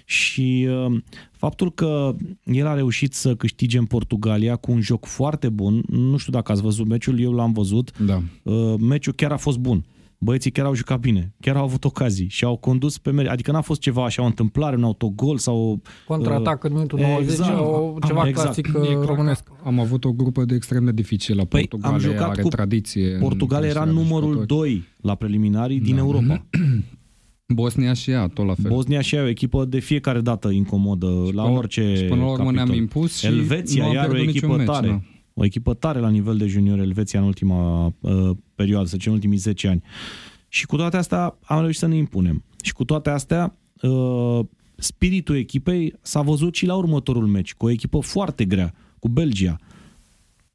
și 0.05 0.67
uh, 0.69 1.01
faptul 1.31 1.71
că 1.71 2.15
el 2.43 2.67
a 2.67 2.73
reușit 2.73 3.13
să 3.13 3.35
câștige 3.35 3.77
în 3.77 3.85
Portugalia 3.85 4.55
cu 4.55 4.71
un 4.71 4.81
joc 4.81 5.05
foarte 5.05 5.49
bun, 5.49 5.83
nu 5.87 6.17
știu 6.17 6.31
dacă 6.31 6.51
ați 6.51 6.61
văzut 6.61 6.87
meciul, 6.87 7.19
eu 7.19 7.33
l-am 7.33 7.51
văzut, 7.51 7.97
Da. 8.05 8.21
uh, 8.43 8.73
meciul 8.79 9.13
chiar 9.13 9.31
a 9.31 9.37
fost 9.37 9.57
bun. 9.57 9.83
Băieții 10.19 10.51
chiar 10.51 10.65
au 10.65 10.73
jucat 10.73 10.99
bine, 10.99 11.33
chiar 11.39 11.55
au 11.55 11.63
avut 11.63 11.83
ocazii 11.85 12.27
și 12.29 12.43
au 12.45 12.57
condus 12.57 12.97
pe 12.97 13.11
meri. 13.11 13.27
Adică 13.27 13.51
n-a 13.51 13.61
fost 13.61 13.79
ceva 13.81 14.03
așa, 14.05 14.21
o 14.21 14.25
întâmplare, 14.25 14.75
un 14.75 14.83
autogol 14.83 15.37
sau... 15.37 15.81
Contraatac 16.07 16.63
în 16.63 16.73
minutul 16.73 16.99
Exact. 16.99 17.49
90, 17.49 17.65
o, 17.67 17.93
ceva 18.05 18.27
Exact. 18.27 18.45
clasic 18.45 18.67
E 18.67 18.77
uh, 18.77 18.83
clar 18.85 18.99
că 18.99 19.05
românesc. 19.05 19.47
Am 19.63 19.79
avut 19.79 20.05
o 20.05 20.11
grupă 20.11 20.45
de 20.45 20.55
extrem 20.55 20.85
de 20.85 20.91
dificilă. 20.91 21.45
Păi, 21.45 21.59
Portugalia 21.67 21.95
am 21.95 22.01
jucat 22.01 22.29
are 22.29 22.41
cu 22.41 22.47
tradiție. 22.47 23.13
în 23.13 23.19
Portugalia 23.19 23.69
era 23.69 23.79
creșterea 23.79 24.03
de 24.03 24.07
numărul 24.09 24.31
jucători. 24.33 24.69
2 24.69 24.83
la 25.01 25.15
preliminarii 25.15 25.79
din 25.79 25.95
Da. 25.95 26.01
Europa. 26.01 26.45
Bosnia 27.53 27.93
și 27.93 28.11
ea, 28.11 28.27
tot 28.27 28.45
la 28.45 28.53
fel. 28.53 28.71
Bosnia 28.71 29.01
și 29.01 29.15
ea 29.15 29.21
e 29.21 29.25
o 29.25 29.29
echipă 29.29 29.65
de 29.65 29.79
fiecare 29.79 30.21
dată 30.21 30.49
incomodă 30.49 31.07
la 31.33 31.43
până- 31.43 31.57
orice 31.57 31.93
și 31.95 32.03
până 32.03 32.21
la 32.21 32.27
urmă 32.31 32.43
capitol. 32.43 32.53
ne-am 32.65 32.73
impus 32.73 33.17
și 33.17 33.25
Elveția 33.25 33.83
nu 33.83 33.89
am 33.89 33.95
iar 33.95 34.05
o 34.05 34.11
pierdut 34.11 34.29
echipă 34.29 34.45
niciun 34.45 34.57
meci, 34.65 34.75
tare. 34.75 34.87
da. 34.87 35.01
O 35.37 35.45
echipă 35.45 35.73
tare 35.73 35.99
la 35.99 36.09
nivel 36.09 36.37
de 36.37 36.47
junior 36.47 36.79
Elveția 36.79 37.19
în 37.19 37.25
ultima 37.25 37.85
uh, 37.99 38.29
perioadă, 38.55 38.85
să 38.87 38.91
zicem, 38.95 39.11
în 39.11 39.17
ultimii 39.17 39.37
10 39.37 39.67
ani. 39.67 39.83
Și 40.47 40.65
cu 40.65 40.75
toate 40.75 40.97
astea 40.97 41.37
am 41.43 41.59
reușit 41.61 41.79
să 41.79 41.87
ne 41.87 41.95
impunem. 41.95 42.43
Și 42.63 42.73
cu 42.73 42.83
toate 42.85 43.09
astea, 43.09 43.57
uh, 43.81 44.39
spiritul 44.75 45.35
echipei 45.35 45.93
s-a 46.01 46.21
văzut 46.21 46.55
și 46.55 46.65
la 46.65 46.75
următorul 46.75 47.25
meci, 47.27 47.53
cu 47.53 47.65
o 47.65 47.69
echipă 47.69 47.99
foarte 47.99 48.45
grea, 48.45 48.73
cu 48.99 49.07
Belgia, 49.09 49.57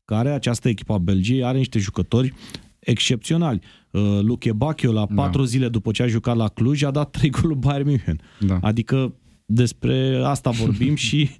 care 0.04 0.30
această 0.30 0.68
echipă 0.68 0.92
a 0.92 0.98
Belgiei 0.98 1.44
are 1.44 1.58
niște 1.58 1.78
jucători 1.78 2.32
excepționali. 2.78 3.60
Uh, 3.90 4.18
Luke 4.22 4.52
Bacchio, 4.52 4.92
la 4.92 5.06
Da. 5.08 5.22
patru 5.22 5.42
zile 5.44 5.68
după 5.68 5.90
ce 5.90 6.02
a 6.02 6.06
jucat 6.06 6.36
la 6.36 6.48
Cluj, 6.48 6.82
a 6.82 6.90
dat 6.90 7.10
trei 7.10 7.30
goluri 7.30 7.58
Bayern 7.58 7.88
München. 7.88 8.20
Da. 8.46 8.58
Adică 8.62 9.14
despre 9.52 10.22
asta 10.24 10.50
vorbim 10.50 10.94
și 11.06 11.30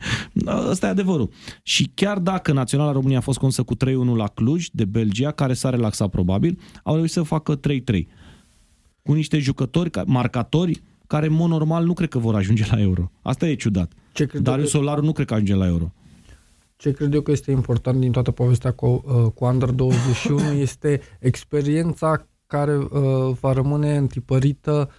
ăsta 0.46 0.86
e 0.86 0.90
adevărul. 0.90 1.30
Și 1.62 1.90
chiar 1.94 2.18
dacă 2.18 2.52
Naționala 2.52 2.92
România 2.92 3.18
a 3.18 3.20
fost 3.20 3.38
condusă 3.38 3.62
cu 3.62 3.74
3-1 3.76 3.78
la 4.16 4.26
Cluj 4.26 4.66
de 4.72 4.84
Belgia, 4.84 5.30
care 5.30 5.52
s-a 5.54 5.70
relaxat 5.70 6.08
probabil, 6.08 6.58
au 6.82 6.94
reușit 6.94 7.14
să 7.14 7.22
facă 7.22 7.60
3-3. 7.60 7.60
Cu 9.02 9.12
niște 9.12 9.38
jucători, 9.38 9.90
ca- 9.90 10.04
marcatori, 10.06 10.82
care 11.06 11.26
în 11.26 11.32
mod 11.32 11.48
normal 11.50 11.84
nu 11.84 11.92
cred 11.92 12.08
că 12.08 12.18
vor 12.18 12.34
ajunge 12.34 12.64
la 12.70 12.80
Euro. 12.80 13.10
Asta 13.22 13.48
e 13.48 13.54
ciudat. 13.54 13.92
Ce 14.12 14.24
cred, 14.24 14.34
eu 14.34 14.42
Darius 14.42 14.70
că, 14.70 14.76
Solaru 14.76 15.04
nu 15.04 15.12
cred 15.12 15.26
că 15.26 15.34
ajunge 15.34 15.54
la 15.54 15.66
Euro. 15.66 15.92
ce 16.76 16.90
cred 16.92 17.14
eu 17.14 17.20
că 17.20 17.30
este 17.30 17.50
important 17.50 18.00
din 18.00 18.12
toată 18.12 18.30
povestea 18.30 18.72
cu, 18.72 18.86
uh, 18.86 19.32
cu 19.34 19.44
Under 19.44 19.70
21 19.70 20.40
este 20.52 21.00
experiența 21.20 22.26
care 22.46 22.76
uh, 22.76 22.88
va 23.40 23.52
rămâne 23.52 23.96
întipărită 23.96 24.90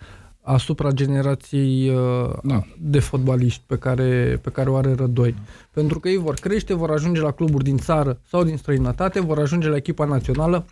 asupra 0.41 0.91
generației 0.91 1.89
uh, 1.89 2.29
Da. 2.43 2.63
de 2.79 2.99
fotbaliști 2.99 3.61
pe 3.65 3.77
care, 3.77 4.39
pe 4.41 4.49
care 4.49 4.69
o 4.69 4.75
are 4.75 4.93
Rădoi. 4.93 5.35
Pentru 5.71 5.99
că 5.99 6.09
ei 6.09 6.17
vor 6.17 6.33
crește, 6.33 6.73
vor 6.73 6.91
ajunge 6.91 7.21
la 7.21 7.31
cluburi 7.31 7.63
din 7.63 7.77
țară 7.77 8.19
sau 8.27 8.43
din 8.43 8.57
străinătate, 8.57 9.19
vor 9.19 9.39
ajunge 9.39 9.67
la 9.69 9.75
echipa 9.75 10.05
națională 10.05 10.65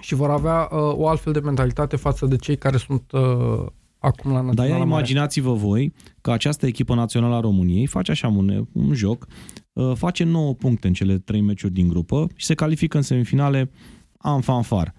și 0.00 0.14
vor 0.14 0.30
avea 0.30 0.68
uh, 0.72 0.78
o 0.78 1.08
altfel 1.08 1.32
de 1.32 1.40
mentalitate 1.40 1.96
față 1.96 2.26
de 2.26 2.36
cei 2.36 2.56
care 2.56 2.76
sunt 2.76 3.12
uh, 3.12 3.66
acum 3.98 4.30
la 4.32 4.36
Dar 4.36 4.44
naționala 4.44 4.72
ia 4.72 4.76
mare. 4.76 4.88
imaginați-vă 4.88 5.52
voi 5.52 5.92
că 6.20 6.30
această 6.30 6.66
echipă 6.66 6.94
națională 6.94 7.34
a 7.34 7.40
României 7.40 7.86
face 7.86 8.10
așa 8.10 8.28
un, 8.28 8.66
un 8.72 8.94
joc, 8.94 9.26
uh, 9.72 9.92
face 9.94 10.24
9 10.24 10.54
puncte 10.54 10.86
în 10.86 10.92
cele 10.92 11.18
3 11.18 11.40
meciuri 11.40 11.72
din 11.72 11.88
grupă 11.88 12.26
și 12.34 12.46
se 12.46 12.54
califică 12.54 12.96
în 12.96 13.02
semifinale 13.02 13.70
am 14.18 14.40
fanfar. 14.40 14.94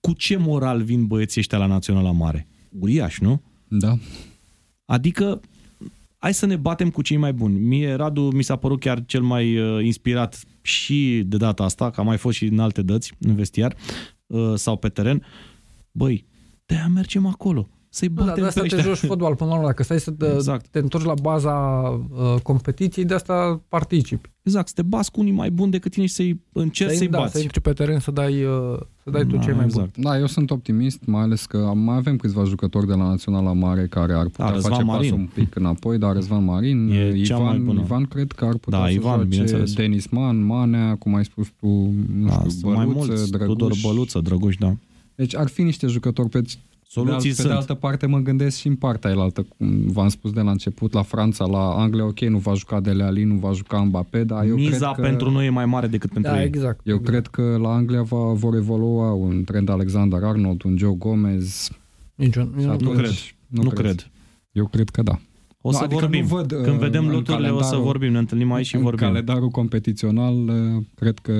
Cu 0.00 0.12
ce 0.12 0.36
moral 0.36 0.82
vin 0.82 1.06
băieții 1.06 1.40
ăștia 1.40 1.58
la 1.58 1.66
naționala 1.66 2.10
mare? 2.10 2.48
Uriaș, 2.78 3.18
nu? 3.18 3.42
Da. 3.68 3.98
Adică 4.84 5.40
hai 6.18 6.34
să 6.34 6.46
ne 6.46 6.56
batem 6.56 6.90
cu 6.90 7.02
cei 7.02 7.16
mai 7.16 7.32
buni. 7.32 7.58
Mie 7.58 7.94
Radu 7.94 8.20
mi 8.20 8.42
s-a 8.42 8.56
părut 8.56 8.80
chiar 8.80 9.04
cel 9.04 9.22
mai 9.22 9.58
uh, 9.58 9.84
inspirat 9.84 10.44
și 10.62 11.22
de 11.26 11.36
data 11.36 11.64
asta, 11.64 11.90
că 11.90 12.00
a 12.00 12.04
mai 12.04 12.16
fost 12.16 12.36
și 12.36 12.44
în 12.44 12.58
alte 12.58 12.82
dăți, 12.82 13.14
în 13.18 13.34
vestiar 13.34 13.76
uh, 14.26 14.52
sau 14.54 14.76
pe 14.76 14.88
teren. 14.88 15.22
Băi, 15.92 16.26
de-aia 16.66 16.88
mergem 16.88 17.26
acolo. 17.26 17.68
Să-i 17.92 18.08
Da, 18.08 18.22
batem 18.24 18.42
de 18.42 18.48
asta 18.48 18.60
pe 18.60 18.66
te 18.68 18.74
ăștia. 18.76 18.92
joci 18.92 19.08
fotbal 19.08 19.34
până 19.34 19.48
la 19.50 19.54
urmă. 19.56 19.66
Dacă 19.66 19.82
stai 19.82 20.00
să 20.00 20.10
te, 20.10 20.32
Exact. 20.32 20.66
te 20.66 20.78
întorci 20.78 21.04
la 21.04 21.14
baza 21.22 21.52
uh, 22.10 22.34
competiției, 22.42 23.04
de 23.04 23.14
asta 23.14 23.60
participi. 23.68 24.30
Exact, 24.42 24.68
să 24.68 24.72
te 24.76 24.82
bați 24.82 25.10
cu 25.10 25.20
unii 25.20 25.32
mai 25.32 25.50
buni 25.50 25.70
decât 25.70 25.92
tine 25.92 26.06
și 26.06 26.12
să-i 26.14 26.40
încerci 26.52 26.96
să-i 26.96 27.08
da, 27.08 27.18
bați. 27.18 27.32
să 27.32 27.40
intri 27.40 27.60
pe 27.60 27.72
teren 27.72 27.98
să 27.98 28.10
dai, 28.10 28.44
uh, 28.44 28.78
să 29.04 29.10
dai 29.10 29.26
tu 29.26 29.36
Da, 29.36 29.42
cei 29.42 29.54
mai 29.54 29.64
exact. 29.64 29.92
buni. 29.92 30.04
Da, 30.06 30.18
eu 30.18 30.26
sunt 30.26 30.50
optimist, 30.50 31.02
mai 31.06 31.22
ales 31.22 31.46
că 31.46 31.72
mai 31.74 31.96
avem 31.96 32.16
câțiva 32.16 32.44
jucători 32.44 32.86
de 32.86 32.92
la 32.92 33.04
Naționala 33.08 33.52
Mare 33.52 33.86
care 33.86 34.12
ar 34.12 34.24
putea 34.24 34.44
Da, 34.44 34.52
Răzvan 34.52 34.72
face 34.72 34.84
Marin. 34.84 35.10
pasul 35.10 35.18
un 35.24 35.28
pic 35.44 35.54
înapoi, 35.54 35.98
dar 35.98 36.12
Răzvan 36.14 36.44
Marin, 36.44 36.88
E 36.90 37.22
cea 37.22 37.36
mai 37.38 37.44
Ivan, 37.54 37.64
bună. 37.64 37.80
Ivan 37.84 38.04
cred 38.04 38.32
că 38.32 38.44
ar 38.44 38.56
putea 38.56 38.78
Da, 38.78 38.84
să 38.84 38.90
Ivan, 38.92 39.12
joace, 39.14 39.28
bineînțeles. 39.28 39.72
Denis 39.74 40.06
Man, 40.06 40.44
Manea, 40.44 40.96
cum 40.96 41.14
ai 41.14 41.24
spus 41.24 41.46
tu, 41.60 41.66
nu 42.16 42.26
Da, 42.26 42.32
știu, 42.32 42.48
sunt 42.50 42.62
mai 42.74 42.86
Băluță, 42.86 43.06
mulți, 43.06 43.30
Drăguș. 43.30 43.46
Tudor 43.56 43.72
Băluță, 43.82 44.20
Drăguș, 44.20 44.56
da. 44.56 44.74
Deci 45.14 45.36
ar 45.36 45.48
fi 45.48 45.62
niște 45.62 45.86
jucători 45.86 46.28
pe 46.28 46.42
Soluții 46.92 47.14
de, 47.20 47.26
alt, 47.28 47.36
pe 47.36 47.42
sunt. 47.42 47.48
de 47.48 47.52
altă 47.54 47.74
parte 47.74 48.06
mă 48.06 48.18
gândesc 48.18 48.58
și 48.58 48.66
în 48.66 48.76
partea 48.76 49.10
elaltă, 49.10 49.42
cum 49.56 49.86
v-am 49.86 50.08
spus 50.08 50.32
de 50.32 50.40
la 50.40 50.50
început, 50.50 50.92
la 50.92 51.02
Franța, 51.02 51.44
la 51.46 51.70
Anglia, 51.74 52.04
ok, 52.04 52.20
nu 52.20 52.38
va 52.38 52.54
juca 52.54 52.80
Dele 52.80 53.02
Alli, 53.02 53.24
nu 53.24 53.34
va 53.34 53.52
juca 53.52 53.82
Mbappé, 53.82 54.24
dar 54.24 54.44
eu 54.46 54.54
Miza 54.54 54.70
cred 54.92 55.04
că... 55.04 55.10
pentru 55.10 55.30
noi 55.30 55.46
e 55.46 55.50
mai 55.50 55.66
mare 55.66 55.86
decât 55.86 56.12
pentru 56.12 56.30
Da, 56.32 56.40
ei. 56.40 56.46
exact. 56.46 56.80
Eu 56.86 56.94
exact. 56.96 57.10
cred 57.10 57.26
că 57.26 57.58
la 57.62 57.68
Anglia 57.74 58.02
va, 58.02 58.32
vor 58.32 58.54
evolua 58.54 59.12
un 59.12 59.44
Trent 59.44 59.68
Alexander-Arnold, 59.68 60.64
un 60.64 60.76
Joe 60.78 60.94
Gomez. 60.98 61.70
Nici 62.14 62.34
eu, 62.34 62.50
eu 62.54 62.60
Și 62.60 62.66
nu, 62.66 62.70
atunci- 62.72 62.88
Nu 62.90 62.96
cred. 62.96 63.10
Nu, 63.46 63.62
Nu 63.62 63.68
cred. 63.68 63.84
cred. 63.84 64.10
Eu 64.52 64.66
cred 64.66 64.88
că 64.88 65.02
da. 65.02 65.18
O 65.60 65.72
să 65.72 65.78
Nu, 65.78 65.84
adică 65.84 66.00
vorbim. 66.00 66.20
nu 66.20 66.26
văd, 66.26 66.46
Când 66.52 66.66
uh, 66.66 66.78
vedem 66.78 67.06
în 67.06 67.12
loturile, 67.12 67.48
o 67.48 67.50
să 67.50 67.56
calendarul- 67.56 67.84
vorbim. 67.84 68.12
Ne 68.12 68.18
întâlnim 68.18 68.52
aici 68.52 68.66
și 68.66 68.74
în 68.76 68.82
vorbim. 68.82 69.06
calendarul 69.06 69.48
competițional, 69.48 70.34
uh, 70.48 70.82
cred 70.94 71.18
că 71.18 71.32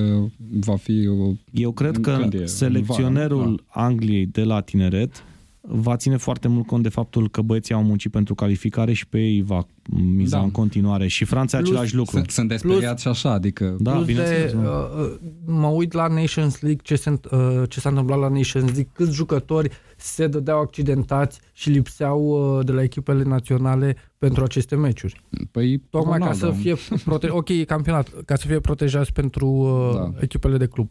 va 0.61 0.77
fi 0.77 1.07
o... 1.09 1.33
Eu 1.53 1.73
cred 1.73 1.97
În 1.97 2.03
că 2.03 2.17
când 2.21 2.33
e? 2.35 2.39
În 2.39 2.47
selecționerul 2.47 3.39
vară, 3.45 3.87
Angliei 3.89 4.27
de 4.27 4.43
la 4.45 4.61
tineret 4.61 5.25
va 5.63 5.97
ține 5.97 6.17
foarte 6.17 6.49
mult 6.49 6.67
cont 6.67 6.83
de 6.83 6.89
faptul 6.89 7.29
că 7.31 7.41
băieții 7.43 7.75
au 7.75 7.83
muncit 7.83 8.11
pentru 8.11 8.35
calificare 8.35 8.93
și 8.93 9.07
pe 9.07 9.19
ei 9.19 9.43
va 9.43 9.67
miza 9.93 10.37
Da. 10.37 10.43
în 10.43 10.51
continuare. 10.51 11.07
Și 11.07 11.25
Franța 11.25 11.57
e 11.59 11.61
Plus, 11.61 11.73
același 11.73 11.95
lucru. 11.95 12.17
Sunt, 12.17 12.31
sunt 12.31 12.49
desperiat 12.49 13.01
și 13.01 13.09
așa, 13.09 13.31
adică... 13.33 13.77
Da, 13.79 13.93
Plus 13.93 14.05
bineînțeles. 14.05 14.51
de, 14.53 14.57
nu? 14.57 14.63
uh, 14.63 14.71
uh, 15.01 15.19
mă 15.47 15.67
uit 15.67 15.93
la 15.93 16.07
Nations 16.07 16.61
League, 16.61 16.81
ce, 16.83 16.97
se, 16.97 17.11
uh, 17.31 17.63
ce 17.69 17.81
s-a 17.81 17.89
întâmplat 17.89 18.19
la 18.19 18.29
Nations 18.29 18.65
League, 18.65 18.89
câți 18.93 19.13
jucători 19.13 19.71
se 19.97 20.27
dădeau 20.27 20.61
accidentați 20.61 21.41
și 21.53 21.71
lipseau 21.71 22.21
uh, 22.59 22.65
de 22.67 22.73
la 22.73 22.83
echipele 22.83 23.23
naționale 23.23 23.97
pentru 24.19 24.43
aceste 24.45 24.77
meciuri. 24.77 25.21
Păi, 25.51 25.79
Tocmai 25.91 26.19
Ronaldo. 26.19 26.47
ca 26.47 26.53
să 26.53 26.59
fie 26.61 26.75
prote- 27.05 27.29
ok, 27.31 27.49
e 27.49 27.65
campionat, 27.65 28.09
ca 28.25 28.37
să 28.37 28.47
fie 28.47 28.61
protejați 28.61 29.13
pentru 29.13 29.47
uh, 29.47 29.95
Da. 29.95 30.11
echipele 30.21 30.57
de 30.57 30.67
club. 30.67 30.89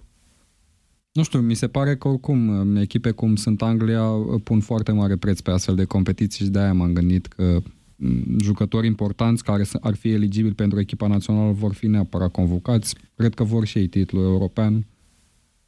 Nu 1.11 1.23
știu, 1.23 1.39
mi 1.39 1.53
se 1.53 1.67
pare 1.67 1.95
că 1.95 2.07
oricum 2.07 2.75
echipe 2.75 3.11
cum 3.11 3.35
sunt 3.35 3.61
Anglia 3.61 4.03
pun 4.43 4.59
foarte 4.59 4.91
mare 4.91 5.15
preț 5.15 5.39
pe 5.39 5.51
astfel 5.51 5.75
de 5.75 5.83
competiții 5.85 6.45
și 6.45 6.51
de-aia 6.51 6.73
m-am 6.73 6.93
gândit 6.93 7.25
că 7.27 7.59
m, 7.95 8.39
jucători 8.41 8.87
importanți 8.87 9.43
care 9.43 9.63
s- 9.63 9.77
ar 9.81 9.95
fi 9.95 10.09
eligibili 10.11 10.53
pentru 10.53 10.79
echipa 10.79 11.07
națională 11.07 11.51
vor 11.51 11.73
fi 11.73 11.87
neapărat 11.87 12.31
convocați. 12.31 12.95
Cred 13.15 13.33
că 13.33 13.43
vor 13.43 13.65
și 13.65 13.77
ei 13.77 13.87
titlul 13.87 14.23
european. 14.23 14.85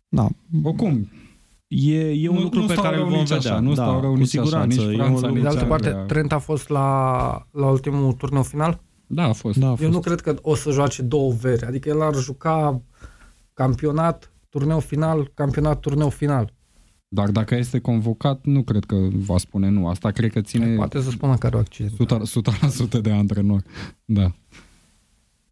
Da. 0.10 0.28
Oricum, 0.64 1.10
E, 1.74 2.10
e 2.12 2.30
un 2.30 2.36
Nu- 2.36 2.42
lucru 2.42 2.60
nu 2.60 2.66
pe 2.66 2.72
stau 2.72 2.84
care 2.84 2.96
îl 2.96 3.02
rău 3.02 3.10
vom 3.12 3.20
nici 3.20 3.30
vedea. 3.30 3.52
așa, 3.52 3.60
nu 3.60 3.74
da, 3.74 3.84
stau 3.84 4.02
rău 4.02 4.12
cu 4.12 4.18
nici 4.18 4.36
așa, 4.36 4.44
siguranță. 4.44 4.82
nici 4.82 4.92
E 4.92 4.96
Franța, 4.96 5.28
un 5.28 5.34
nici 5.34 5.42
De 5.42 5.48
lucru- 5.48 5.48
altă 5.58 5.66
parte, 5.66 5.88
Anglia. 5.88 6.06
Trent 6.06 6.32
a 6.32 6.38
fost 6.38 6.70
la, 6.70 7.48
la 7.52 7.66
ultimul 7.70 8.14
turneu 8.14 8.44
final. 8.44 8.82
da, 9.08 9.24
a 9.24 9.32
fost. 9.34 9.58
Da, 9.58 9.66
a 9.66 9.70
Eu 9.70 9.76
fost. 9.76 9.90
nu 9.92 10.00
cred 10.00 10.22
că 10.22 10.36
o 10.42 10.56
să 10.56 10.72
joace 10.72 11.02
două 11.02 11.32
veri. 11.42 11.66
Adică 11.66 11.90
el 11.90 12.02
ar 12.02 12.16
juca 12.16 12.82
campionat, 13.54 14.31
turneu 14.52 14.80
final, 14.80 15.32
campionat, 15.34 15.80
turneu 15.80 16.10
final. 16.10 16.54
Dar 17.08 17.30
dacă 17.30 17.56
este 17.56 17.80
convocat, 17.80 18.46
nu 18.46 18.64
cred 18.64 18.84
că 18.84 18.96
va 19.12 19.38
spune 19.38 19.70
nu. 19.70 19.88
Asta 19.88 20.12
cred 20.12 20.32
că 20.32 20.42
ține 20.42 20.76
Poate 20.76 21.02
să 21.02 21.10
spună 21.10 21.38
că 21.38 21.46
are 21.46 21.58
accident. 21.58 21.94
100%, 21.94 22.98
100% 22.98 23.02
de 23.02 23.12
antrenor. 23.12 23.64
Da. 24.06 24.32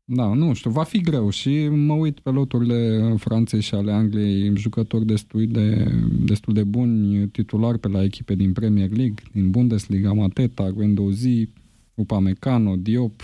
Da, 0.03 0.33
nu 0.33 0.53
știu, 0.53 0.69
va 0.69 0.83
fi 0.83 1.01
greu 1.01 1.29
și 1.29 1.67
mă 1.67 1.93
uit 1.93 2.19
pe 2.19 2.29
loturile 2.29 3.13
Franței 3.17 3.61
și 3.61 3.73
ale 3.73 3.91
Angliei, 3.91 4.55
jucători 4.55 5.05
destul 5.05 5.47
de, 5.47 5.91
destul 6.25 6.53
de 6.53 6.63
buni, 6.63 7.27
titulari 7.27 7.79
pe 7.79 7.87
la 7.87 8.03
echipe 8.03 8.35
din 8.35 8.53
Premier 8.53 8.89
League, 8.89 9.23
din 9.31 9.49
Bundesliga, 9.49 10.13
Mateta, 10.13 10.69
Guendouzi, 10.69 11.49
Upamecano, 11.93 12.75
Diop, 12.75 13.21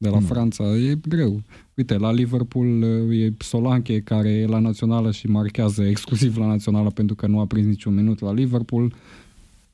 de 0.00 0.08
la 0.08 0.18
Mm. 0.18 0.24
Franța, 0.24 0.64
e 0.64 0.98
greu. 1.08 1.42
Uite, 1.74 1.96
la 1.96 2.12
Liverpool 2.12 2.82
e 3.12 3.34
Solanke 3.38 4.00
care 4.00 4.30
e 4.30 4.46
la 4.46 4.58
națională 4.58 5.10
și 5.10 5.26
marchează 5.26 5.82
exclusiv 5.82 6.36
la 6.36 6.46
națională 6.46 6.90
pentru 6.90 7.14
că 7.14 7.26
nu 7.26 7.40
a 7.40 7.46
prins 7.46 7.66
niciun 7.66 7.94
minut 7.94 8.20
la 8.20 8.32
Liverpool. 8.32 8.94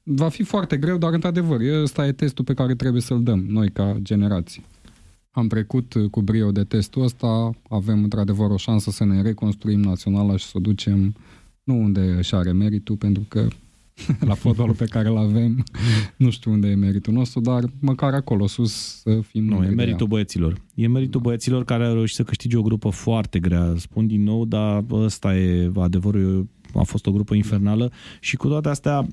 Va 0.03 0.29
fi 0.29 0.43
foarte 0.43 0.77
greu, 0.77 0.97
dar 0.99 1.13
într-adevăr, 1.13 1.61
ăsta 1.83 2.07
e 2.07 2.13
testul 2.13 2.45
pe 2.45 2.55
care 2.55 2.75
trebuie 2.75 3.03
să-l 3.03 3.23
dăm 3.23 3.45
noi 3.49 3.71
ca 3.71 3.97
generație. 4.03 4.63
am 5.31 5.47
trecut 5.47 5.95
cu 6.11 6.23
brio 6.23 6.51
de 6.51 6.65
testul 6.65 7.03
ăsta, 7.03 7.51
avem 7.69 8.03
într-adevăr 8.03 8.51
o 8.51 8.57
șansă 8.57 8.91
să 8.91 9.05
ne 9.05 9.23
reconstruim 9.23 9.81
naționala 9.81 10.37
și 10.37 10.45
să 10.45 10.53
o 10.55 10.61
ducem 10.61 11.15
nu 11.63 11.75
unde 11.75 12.15
își 12.19 12.35
are 12.35 12.53
meritul, 12.53 12.97
pentru 12.97 13.25
că 13.29 13.47
la 14.21 14.35
fotbalul 14.35 14.75
pe 14.75 14.85
care 14.85 15.09
îl 15.09 15.17
avem, 15.17 15.65
nu 16.17 16.31
știu 16.31 16.51
unde 16.51 16.69
e 16.69 16.75
meritul 16.75 17.13
nostru, 17.13 17.41
dar 17.41 17.65
măcar 17.81 18.15
acolo 18.15 18.47
sus 18.47 19.01
să 19.01 19.21
fim 19.21 19.45
Nu, 19.45 19.51
e 19.51 19.55
mândri 19.55 19.69
de 19.69 19.75
meritul 19.75 20.01
ea. 20.01 20.07
băieților. 20.07 20.61
E 20.75 20.89
meritul 20.89 21.21
băieților 21.21 21.65
care 21.65 21.87
au 21.87 21.93
reușit 21.95 22.17
să 22.17 22.23
câștige 22.23 22.57
o 22.57 22.63
grupă 22.63 22.89
foarte 22.89 23.39
grea. 23.39 23.75
Spun 23.77 24.07
din 24.07 24.23
nou, 24.23 24.45
dar 24.45 24.85
ăsta 24.91 25.37
e 25.37 25.71
adevărul. 25.75 26.49
A 26.75 26.83
fost 26.83 27.07
o 27.07 27.13
grupă 27.13 27.35
infernală 27.35 27.93
și 28.21 28.37
cu 28.37 28.49
toate 28.49 28.69
astea 28.69 29.07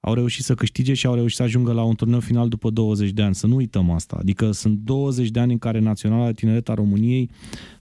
au 0.00 0.14
reușit 0.14 0.44
să 0.44 0.54
câștige 0.54 0.94
și 0.94 1.06
au 1.06 1.14
reușit 1.14 1.36
să 1.36 1.42
ajungă 1.42 1.72
la 1.72 1.82
un 1.82 1.94
turneu 1.94 2.20
final 2.20 2.48
după 2.48 2.70
20 2.70 3.10
de 3.10 3.22
ani. 3.22 3.34
Să 3.34 3.46
nu 3.46 3.54
uităm 3.54 3.90
asta. 3.90 4.16
Adică 4.20 4.50
sunt 4.50 4.78
20 4.78 5.28
de 5.30 5.40
ani 5.40 5.52
în 5.52 5.58
care 5.58 5.78
Naționala 5.78 6.26
de 6.26 6.32
Tineret 6.32 6.68
a 6.68 6.74
României 6.74 7.30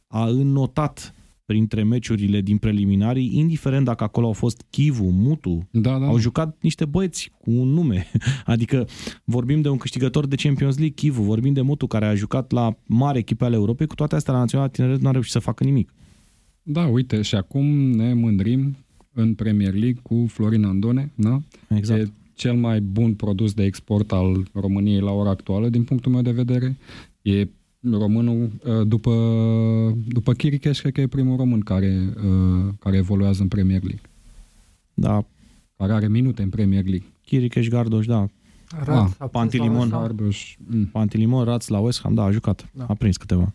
a 0.08 0.25
înnotat 0.25 1.14
printre 1.45 1.84
meciurile 1.84 2.41
din 2.41 2.58
preliminarii, 2.58 3.38
indiferent 3.38 3.86
dacă 3.86 4.03
acolo 4.03 4.25
au 4.25 4.34
fost 4.34 4.65
Chivu, 4.69 5.10
Mutu, 5.10 5.67
Da, 5.71 5.99
da, 5.99 6.05
au 6.05 6.17
jucat 6.17 6.58
niște 6.62 6.86
băieți 6.86 7.31
cu 7.38 7.51
un 7.51 7.67
nume. 7.67 8.08
Adică 8.45 8.88
vorbim 9.23 9.62
de 9.62 9.69
un 9.69 9.77
câștigător 9.77 10.25
de 10.27 10.36
Champions 10.36 10.75
League, 10.77 10.95
Chivu, 10.95 11.21
vorbim 11.21 11.53
de 11.53 11.62
Mutu, 11.62 11.88
care 11.88 12.05
a 12.05 12.15
jucat 12.15 12.51
la 12.51 12.77
mare 12.86 13.17
echipe 13.17 13.45
ale 13.45 13.55
Europei, 13.55 13.88
cu 13.88 13.95
toate 13.95 14.15
astea 14.15 14.34
la 14.34 14.39
Naționala 14.39 14.69
Tineret 14.69 15.01
nu 15.01 15.08
a 15.08 15.12
reușit 15.12 15.31
să 15.31 15.39
facă 15.39 15.63
nimic. 15.63 15.93
da, 16.63 16.86
uite, 16.88 17.21
și 17.21 17.36
acum 17.36 17.65
ne 17.91 18.13
mândrim 18.13 18.75
în 19.13 19.34
Premier 19.34 19.73
League 19.73 19.99
cu 20.03 20.25
Florin 20.27 20.63
Andone, 20.63 21.12
da? 21.15 21.41
Exact. 21.69 22.01
E 22.01 22.12
cel 22.34 22.53
mai 22.53 22.81
bun 22.81 23.13
produs 23.13 23.53
de 23.53 23.63
export 23.63 24.12
al 24.12 24.47
României 24.53 24.99
la 24.99 25.12
ora 25.12 25.29
actuală, 25.29 25.69
din 25.69 25.84
punctul 25.84 26.12
meu 26.12 26.21
de 26.21 26.31
vedere. 26.31 26.77
E 27.21 27.47
românul, 27.91 28.50
uh, 28.65 28.88
după, 28.88 29.12
după 30.08 30.34
Chiricheș, 30.34 30.80
cred 30.80 30.93
că 30.93 31.02
e 31.02 31.08
primul 31.08 31.38
român 31.38 31.60
care, 31.60 32.13
uh, 32.17 32.74
care 32.80 32.98
evoluează 32.98 33.41
în 33.41 33.48
Premier 33.48 33.82
League, 33.84 34.10
Da, 34.93 35.26
care 35.78 35.93
are 35.93 36.08
minute 36.08 36.41
în 36.41 36.50
Premier 36.50 36.84
League. 36.84 37.08
Chiricheș, 37.26 37.67
Gardoș, 37.67 38.06
da. 38.06 38.28
Raț, 38.84 38.98
Ah, 39.10 39.15
a 39.17 39.24
pus 39.24 39.32
Pantilimon. 39.32 39.89
la- 39.89 40.00
Arduș, 40.02 40.56
mm, 40.67 40.86
Pantilimon, 40.86 41.43
Raț 41.43 41.67
la 41.67 41.80
West 41.80 42.02
Ham, 42.02 42.13
da, 42.13 42.24
a 42.24 42.32
jucat. 42.32 42.69
Da. 42.74 42.86
A 42.88 42.93
prins 42.93 43.17
câteva. 43.17 43.54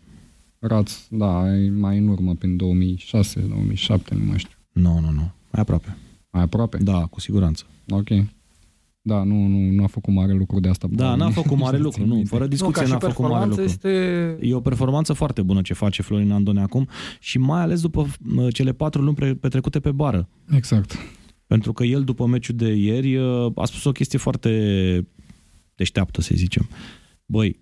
Raț, 0.59 0.93
da, 1.11 1.57
e 1.57 1.71
mai 1.71 1.99
în 1.99 2.09
urmă, 2.09 2.35
prin 2.35 2.57
2006, 2.57 3.41
2007, 3.41 4.15
nu 4.15 4.25
mai 4.25 4.39
știu. 4.39 4.57
Nu, 4.73 4.93
nu, 5.01 5.11
nu. 5.11 5.33
Mai 5.53 5.61
aproape. 5.63 5.97
Mai 6.31 6.43
aproape? 6.43 6.77
Da, 6.83 7.07
cu 7.11 7.21
siguranță. 7.21 7.65
Ok. 7.89 8.09
Da, 9.03 9.23
nu, 9.23 9.47
nu, 9.47 9.59
nu 9.71 9.83
a 9.85 9.87
făcut 9.87 10.15
mare 10.15 10.33
lucru 10.33 10.61
de 10.61 10.69
asta. 10.69 10.87
Da, 10.91 10.97
probabil. 10.97 11.23
n-a 11.25 11.31
făcut 11.31 11.59
mare 11.59 11.79
lucru, 11.79 12.07
nu. 12.07 12.23
Fără 12.25 12.43
Nu, 12.43 12.49
discuție 12.49 12.81
ca 12.81 12.87
și 12.87 12.93
n-a 12.93 12.99
făcut 12.99 13.29
mare 13.29 13.47
performanță 13.47 13.61
lucru. 13.61 13.89
este... 13.89 14.39
E 14.49 14.55
o 14.55 14.61
performanță 14.61 15.13
foarte 15.13 15.43
bună 15.43 15.61
ce 15.61 15.75
face 15.75 16.03
Florin 16.03 16.31
Andone 16.31 16.61
acum 16.61 16.89
și 17.21 17.39
mai 17.39 17.61
ales 17.61 17.81
după 17.81 18.07
mă, 18.21 18.51
cele 18.51 18.73
patru 18.73 19.03
luni 19.03 19.15
pre- 19.15 19.35
petrecute 19.35 19.81
pe 19.81 19.91
bară. 19.91 20.29
Exact. 20.55 20.97
Pentru 21.47 21.73
că 21.73 21.85
el, 21.85 22.05
după 22.05 22.27
meciul 22.27 22.55
de 22.57 22.73
ieri, 22.73 23.17
uh, 23.17 23.53
a 23.55 23.65
spus 23.65 23.85
o 23.85 23.93
chestie 23.93 24.19
foarte 24.19 24.51
deșteaptă, 25.75 26.21
să 26.21 26.31
zicem. 26.35 26.69
Băi, 27.27 27.61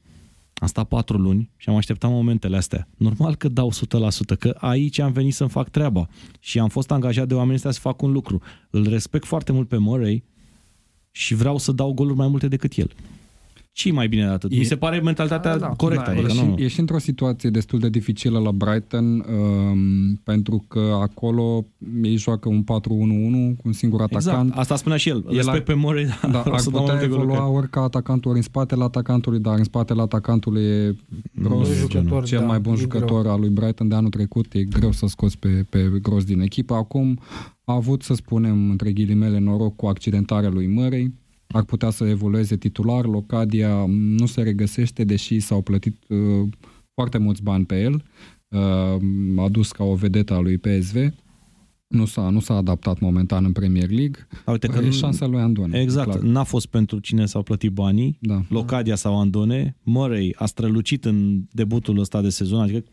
am 0.55 0.67
stat 0.67 0.89
patru 0.89 1.19
luni 1.19 1.51
și 1.57 1.69
am 1.69 1.75
așteptat 1.77 2.11
momentele 2.11 2.57
astea. 2.57 2.89
Normal 2.97 3.35
că 3.37 3.49
dau 3.49 3.71
100%, 3.71 4.37
că 4.39 4.55
aici 4.59 4.99
am 4.99 5.13
venit 5.13 5.35
să-mi 5.35 5.51
fac 5.51 5.69
treaba 5.69 6.09
și 6.41 6.59
am 6.59 6.69
fost 6.69 6.91
angajat 6.91 7.29
de 7.29 7.35
oamenii 7.35 7.55
ăștia 7.55 7.71
să 7.71 7.81
fac 7.81 8.03
un 8.03 8.13
lucru. 8.13 8.43
Îl 8.71 8.89
respect 8.89 9.25
foarte 9.25 9.53
mult 9.53 9.69
pe 9.69 9.77
Murray 9.77 10.25
și 11.19 11.35
vreau 11.35 11.59
să 11.59 11.73
dau 11.73 11.93
goluri 11.93 12.17
mai 12.17 12.29
multe 12.29 12.49
decât 12.49 12.73
el. 12.77 12.91
ce 13.73 13.93
mai 13.93 14.09
bine 14.09 14.23
de 14.23 14.29
atât? 14.29 14.53
E- 14.53 14.57
Mi 14.57 14.65
se 14.65 14.77
pare 14.77 15.01
mentalitatea 15.01 15.53
Da, 15.53 15.59
da. 15.59 15.67
corectă. 15.67 16.05
Da, 16.05 16.11
adică 16.11 16.27
Ești, 16.31 16.45
nu... 16.45 16.55
ești 16.59 16.81
într-o 16.81 16.99
situație 16.99 17.51
destul 17.51 17.79
de 17.79 17.89
dificilă 17.89 18.39
la 18.39 18.53
Brighton 18.53 19.05
um, 19.05 20.15
pentru 20.25 20.65
că 20.69 20.99
acolo 21.01 21.65
ei 22.03 22.17
joacă 22.17 22.49
un 22.49 22.63
4-1-1 22.63 22.65
cu 23.57 23.63
un 23.65 23.73
singur 23.73 24.01
atacant. 24.01 24.25
Exact, 24.47 24.59
asta 24.59 24.77
spunea 24.77 24.97
și 24.99 25.09
el. 25.09 25.17
El 25.29 25.35
Respect 25.35 25.57
ar- 25.57 25.63
pe 25.63 25.75
Murray, 25.75 26.05
dar 26.05 26.31
Da, 26.31 26.39
vreau 26.41 26.55
ar 26.55 26.61
să 26.61 26.71
dau 26.71 26.85
mai 26.85 26.95
putea 26.95 27.09
multe 27.09 27.09
goluri 27.09 27.23
evolua 27.33 27.45
ca 27.45 27.51
el. 27.51 27.57
ori 27.57 27.71
ca 27.71 27.81
atacantul, 27.83 28.29
ori 28.31 28.39
în 28.39 28.45
spatele 28.45 28.83
atacantului, 28.85 29.39
dar 29.39 29.59
în 29.59 29.65
spatele 29.65 30.01
atacantului 30.03 30.63
e 30.63 30.97
gros. 31.35 31.67
Doi 31.69 31.77
jucători, 31.77 32.27
cel 32.27 32.39
da, 32.39 32.47
mai 32.47 32.59
bun 32.61 32.73
e 32.75 32.77
jucător 32.77 33.27
al 33.27 33.41
lui 33.41 33.49
Brighton 33.51 33.89
de 33.89 33.95
anul 33.95 34.11
trecut, 34.11 34.53
e 34.53 34.63
greu 34.65 34.93
să 34.93 35.07
scoți 35.07 35.39
pe, 35.39 35.67
pe 35.71 35.91
gros 36.03 36.25
din 36.25 36.41
echipă. 36.41 36.75
Acum 36.75 37.19
a 37.69 37.75
avut, 37.75 38.03
să 38.03 38.15
spunem, 38.15 38.71
între 38.71 38.93
ghilimele, 38.93 39.39
noroc 39.39 39.77
cu 39.77 39.87
accidentarea 39.87 40.49
lui 40.51 40.67
Murray. 40.67 41.15
Ar 41.49 41.65
putea 41.65 41.91
să 41.91 42.05
evolueze 42.05 42.57
titular. 42.57 43.05
Locadia 43.05 43.85
nu 43.89 44.27
se 44.27 44.43
regăsește, 44.43 45.05
deși 45.05 45.41
s-au 45.41 45.63
plătit 45.63 45.97
uh, 46.09 46.49
foarte 46.95 47.19
mulți 47.19 47.43
bani 47.43 47.65
pe 47.65 47.81
el. 47.81 48.05
Uh, 48.49 49.43
adus 49.45 49.73
ca 49.73 49.85
o 49.85 49.95
vedetă 49.95 50.35
a 50.35 50.41
lui 50.41 50.59
PSV. 50.59 50.97
Nu 51.89 52.05
s-a, 52.07 52.29
nu 52.29 52.41
s-a 52.41 52.55
adaptat 52.55 53.01
momentan 53.01 53.45
în 53.45 53.53
Premier 53.53 53.89
League. 53.91 54.27
Uite 54.47 54.67
că 54.67 54.79
e 54.79 54.85
nu- 54.85 54.91
șansa 54.93 55.27
lui 55.27 55.41
Andone. 55.41 55.81
Exact, 55.81 56.11
clar. 56.11 56.23
n-a 56.23 56.43
fost 56.43 56.67
pentru 56.67 56.99
cine 56.99 57.27
s-au 57.27 57.43
plătit 57.43 57.73
banii, 57.73 58.19
Da. 58.21 58.43
Locadia 58.49 58.95
sau 58.95 59.21
Andone, 59.21 59.77
Murray 59.83 60.35
a 60.39 60.47
strălucit 60.47 61.05
în 61.05 61.41
debutul 61.51 61.99
ăsta 61.99 62.21
de 62.21 62.29
sezon, 62.29 62.61
adică 62.61 62.85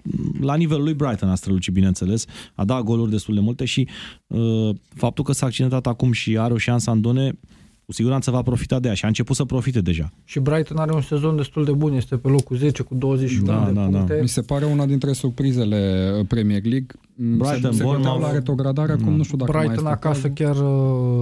la 0.41 0.55
nivelul 0.55 0.83
lui 0.83 0.93
Brighton 0.93 1.29
a 1.29 1.35
strălucit, 1.35 1.73
bineînțeles, 1.73 2.25
a 2.53 2.65
dat 2.65 2.81
goluri 2.83 3.11
destul 3.11 3.33
de 3.33 3.39
multe 3.39 3.65
și 3.65 3.87
uh, 4.27 4.69
faptul 4.93 5.23
că 5.23 5.31
s-a 5.31 5.45
accidentat 5.45 5.87
acum 5.87 6.11
și 6.11 6.37
are 6.37 6.53
o 6.53 6.57
șansă 6.57 6.89
Andone, 6.89 7.39
cu 7.85 7.91
siguranță 7.91 8.31
va 8.31 8.41
profita 8.41 8.79
de 8.79 8.87
ea 8.87 8.93
și 8.93 9.05
a 9.05 9.07
început 9.07 9.35
să 9.35 9.45
profite 9.45 9.81
deja. 9.81 10.09
Și 10.23 10.39
Brighton 10.39 10.77
are 10.77 10.93
un 10.93 11.01
sezon 11.01 11.35
destul 11.35 11.65
de 11.65 11.71
bun, 11.71 11.93
este 11.93 12.17
pe 12.17 12.27
locul 12.27 12.57
10 12.57 12.83
cu 12.83 12.95
21 12.95 13.45
Da, 13.45 13.65
de 13.65 13.71
da, 13.71 13.81
da. 13.81 13.97
puncte. 13.97 14.17
Mi 14.21 14.27
se 14.27 14.41
pare 14.41 14.65
una 14.65 14.85
dintre 14.85 15.11
surprizele 15.13 16.11
uh, 16.19 16.25
Premier 16.27 16.61
League. 16.63 16.87
Brighton, 17.15 17.71
se, 17.71 17.77
se 17.77 17.83
Bournemouth. 17.83 17.93
gândeau 17.93 18.19
la 18.19 18.31
retrogradare, 18.31 18.91
acum 18.91 19.09
Mm. 19.09 19.15
nu 19.15 19.23
știu 19.23 19.37
dacă 19.37 19.51
Brighton 19.51 19.83
mai 19.83 19.91
este 19.93 20.07
acasă 20.07 20.29
cazul. 20.29 20.63
chiar, 20.63 20.71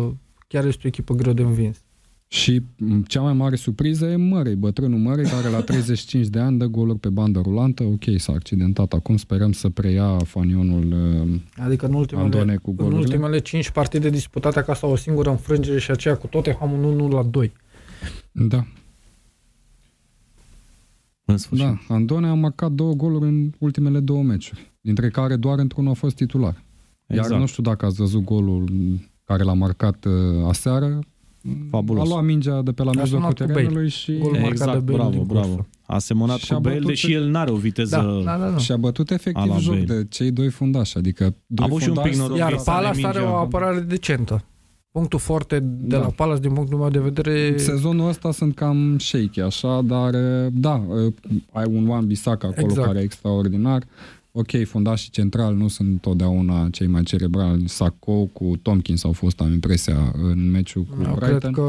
uh, 0.08 0.12
chiar 0.48 0.66
este 0.66 0.82
o 0.84 0.88
echipă 0.88 1.14
greu 1.14 1.34
de 1.34 1.42
învins. 1.42 1.78
Și 2.34 2.62
m, 2.78 3.02
cea 3.02 3.22
mai 3.22 3.34
mare 3.34 3.56
surpriză 3.56 4.06
e 4.06 4.16
Murray, 4.16 4.56
bătrânul 4.56 5.00
Murray, 5.00 5.24
care 5.30 5.50
la 5.50 5.62
35 5.72 6.28
de 6.28 6.40
ani 6.40 6.58
dă 6.58 6.66
goluri 6.66 7.00
pe 7.00 7.10
bandă 7.10 7.40
rulantă. 7.40 7.84
Ok, 7.84 8.04
s-a 8.18 8.34
accidentat 8.34 8.94
acum, 8.94 9.18
sperăm 9.18 9.52
să 9.52 9.70
preia 9.70 10.18
fanionul 10.18 10.92
uh, 11.22 11.40
Adică 11.66 11.86
în 11.86 11.94
ultimele, 11.94 12.26
Andone 12.26 12.56
cu 12.56 12.70
în 12.70 12.76
golurile. 12.76 13.00
ultimele 13.00 13.40
5 13.40 13.70
partide 13.70 14.10
disputate 14.10 14.60
acasă 14.60 14.86
o 14.86 14.96
singură 14.96 15.30
înfrângere 15.30 15.80
și 15.80 15.92
aceea 15.92 16.18
cu 16.18 16.28
Tottenham 16.28 16.72
1 16.72 17.08
la 17.08 17.24
2. 17.24 17.52
Da, 18.32 18.66
În 21.26 21.38
sfârșit. 21.38 21.66
da. 21.68 21.80
Andone 21.96 22.28
a 22.28 22.34
marcat 22.34 22.72
două 22.72 22.94
goluri 22.94 23.26
în 23.26 23.52
ultimele 23.60 24.00
două 24.00 24.24
meciuri, 24.24 24.72
dintre 24.82 25.10
care 25.10 25.36
doar 25.36 25.60
într-unul 25.60 25.92
a 25.92 25.94
fost 25.96 26.16
titular. 26.16 26.64
Iar 27.08 27.20
Exact. 27.24 27.40
nu 27.40 27.46
știu 27.46 27.64
dacă 27.64 27.86
ați 27.86 27.96
văzut 27.96 28.24
golul 28.24 28.70
care 29.24 29.44
l-a 29.44 29.54
marcat 29.54 30.06
uh, 30.06 30.48
aseară. 30.48 31.00
Fabulos. 31.72 32.06
A 32.06 32.10
luat 32.14 32.24
mingea 32.24 32.62
de 32.62 32.72
pe 32.72 32.84
la 32.84 32.90
A 32.90 32.94
mijlocul 33.02 33.18
sunat 33.20 33.38
cu 33.38 33.44
Bale. 33.44 33.54
terenului 33.54 33.90
și... 33.90 34.12
Golul 34.18 34.32
marcat 34.32 34.52
Exact, 34.52 34.72
de 34.74 34.92
Bale 34.92 34.98
bravo, 34.98 35.10
din 35.10 35.24
bravo. 35.28 35.48
cursă. 35.48 35.68
A 35.86 36.00
semănat 36.00 36.38
Și 36.38 36.52
a 36.52 36.56
cu 36.56 36.62
Bale, 36.62 36.76
bătut- 36.76 36.88
deși 36.90 37.14
el 37.14 37.30
n-are 37.30 37.52
o 37.52 37.56
viteză... 37.56 37.96
Da, 38.26 38.32
da, 38.32 38.38
da, 38.46 38.50
da. 38.52 38.58
Și 38.58 38.72
a 38.72 38.78
bătut 38.78 39.10
A 39.10 39.14
efectiv 39.14 39.50
la 39.52 39.58
joc 39.58 39.74
Bale. 39.74 39.86
de 39.86 40.06
cei 40.10 40.32
doi 40.32 40.50
fundași, 40.50 40.98
adică 40.98 41.36
doi 41.48 41.66
avut 41.70 41.82
și 41.82 41.90
un 41.90 41.94
pic 41.94 42.02
fundași 42.02 42.18
noroc. 42.20 42.36
să- 42.38 42.42
Iar 42.44 42.52
Iar 42.52 42.62
Palace 42.64 42.84
Palace 43.02 43.08
are 43.08 43.20
mingea. 43.20 43.36
o 43.36 43.42
apărare 43.42 43.80
decentă. 43.80 44.44
Punctul 44.92 45.20
foarte 45.20 45.60
de 45.60 45.68
Da. 45.96 45.98
la 45.98 46.06
Palace, 46.06 46.40
din 46.42 46.54
punctul 46.54 46.78
meu 46.78 46.90
de 46.90 47.00
vedere, 47.00 47.58
Sezonul 47.58 48.08
ăsta 48.10 48.32
sunt 48.32 48.56
cam 48.56 48.98
shaky, 49.00 49.40
așa, 49.42 49.82
dar 49.82 50.10
da, 50.52 50.84
ai 51.52 51.66
un 51.70 51.88
Wan 51.88 52.08
Bissaka 52.08 52.48
acolo 52.48 52.66
Exact. 52.66 52.88
care 52.88 53.00
e 53.00 53.04
extraordinar. 53.04 53.84
Ok, 54.36 54.66
fundașii 54.66 55.10
centrali 55.10 55.56
nu 55.56 55.68
sunt 55.68 55.88
întotdeauna 55.88 56.70
cei 56.70 56.88
mai 56.88 57.04
cerebrali. 57.04 57.68
Sacco 57.68 58.26
cu 58.26 58.52
Tompkins 58.62 59.04
au 59.04 59.12
fost, 59.12 59.40
am 59.42 59.52
impresia, 59.52 60.12
în 60.14 60.50
meciul 60.52 60.84
cu 60.84 60.96
eu 61.06 61.14
Brighton. 61.16 61.40
cred 61.40 61.52
că 61.54 61.62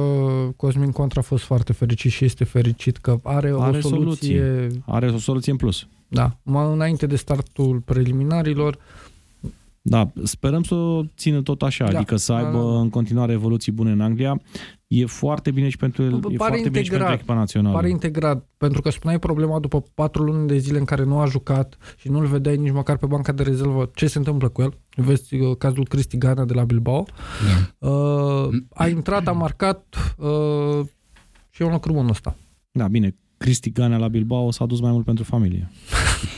Cosmin 0.57 0.91
Contra 0.91 1.21
a 1.21 1.25
fost 1.25 1.45
foarte 1.45 1.73
fericit 1.73 2.11
și 2.11 2.25
este 2.25 2.45
fericit 2.45 2.97
că 2.97 3.21
are, 3.23 3.55
Are 3.59 3.77
o 3.77 3.81
soluție. 3.81 4.69
Are 4.87 5.11
o 5.11 5.19
soluție 5.19 5.53
în 5.53 5.59
plus. 5.59 5.87
Da, 6.09 6.37
mai 6.43 6.73
înainte 6.73 7.07
de 7.07 7.17
startul 7.17 7.79
preliminarilor, 7.85 8.79
Da, 9.87 10.13
sperăm 10.23 10.63
să 10.63 10.75
o 10.75 11.03
țină 11.17 11.43
tot 11.43 11.63
așa, 11.63 11.85
Da. 11.91 11.97
adică 11.97 12.17
să 12.17 12.33
Da, 12.33 12.39
aibă 12.39 12.59
da, 12.59 12.73
da. 12.73 12.79
în 12.81 12.91
continuare 12.91 13.33
evoluții 13.33 13.73
bune 13.73 13.91
în 13.91 14.01
Anglia. 14.01 14.41
E 14.87 15.07
foarte 15.07 15.51
bine 15.51 15.69
și 15.69 15.77
pentru 15.77 16.03
el, 16.03 16.11
Bă, 16.11 16.17
e 16.17 16.21
pare 16.21 16.37
foarte 16.37 16.57
bine 16.69 16.83
și 16.83 16.85
integrat. 16.85 16.99
pentru 16.99 17.15
echipa 17.15 17.35
națională. 17.35 17.75
pare 17.75 17.89
integrat, 17.89 18.49
pentru 18.57 18.81
că 18.81 18.91
spuneai 18.91 19.19
problema 19.19 19.59
după 19.59 19.85
patru 19.95 20.23
luni 20.23 20.49
de 20.49 20.59
zile 20.59 20.79
în 20.79 20.85
care 20.85 21.05
nu 21.05 21.19
a 21.19 21.27
jucat 21.27 21.77
și 21.97 22.09
nu-l 22.09 22.27
vedeai 22.27 22.57
nici 22.57 22.73
măcar 22.73 22.97
pe 22.97 23.07
banca 23.07 23.33
de 23.33 23.43
rezervă, 23.43 23.91
ce 23.95 24.07
se 24.07 24.19
întâmplă 24.19 24.49
cu 24.49 24.63
el. 24.63 24.75
Vezi 24.97 25.35
uh, 25.35 25.57
cazul 25.57 25.87
Cristi 25.87 26.19
Gana 26.19 26.45
de 26.45 26.55
la 26.55 26.65
Bilbao. 26.65 27.07
Da. 27.81 27.89
Uh, 27.89 28.49
a 28.75 28.89
intrat, 28.89 29.27
a 29.29 29.33
marcat 29.33 30.15
uh, 30.19 30.87
și 31.51 31.63
e 31.63 31.65
un 31.65 31.73
lucru 31.73 31.93
bun 31.93 32.09
ăsta. 32.09 32.37
Da, 32.73 32.89
bine, 32.89 33.17
Cristi 33.37 33.71
Ganea 33.73 33.99
la 33.99 34.09
Bilbao 34.09 34.51
s-a 34.51 34.67
dus 34.67 34.81
mai 34.81 34.91
mult 34.91 35.05
pentru 35.05 35.25
familie. 35.25 35.71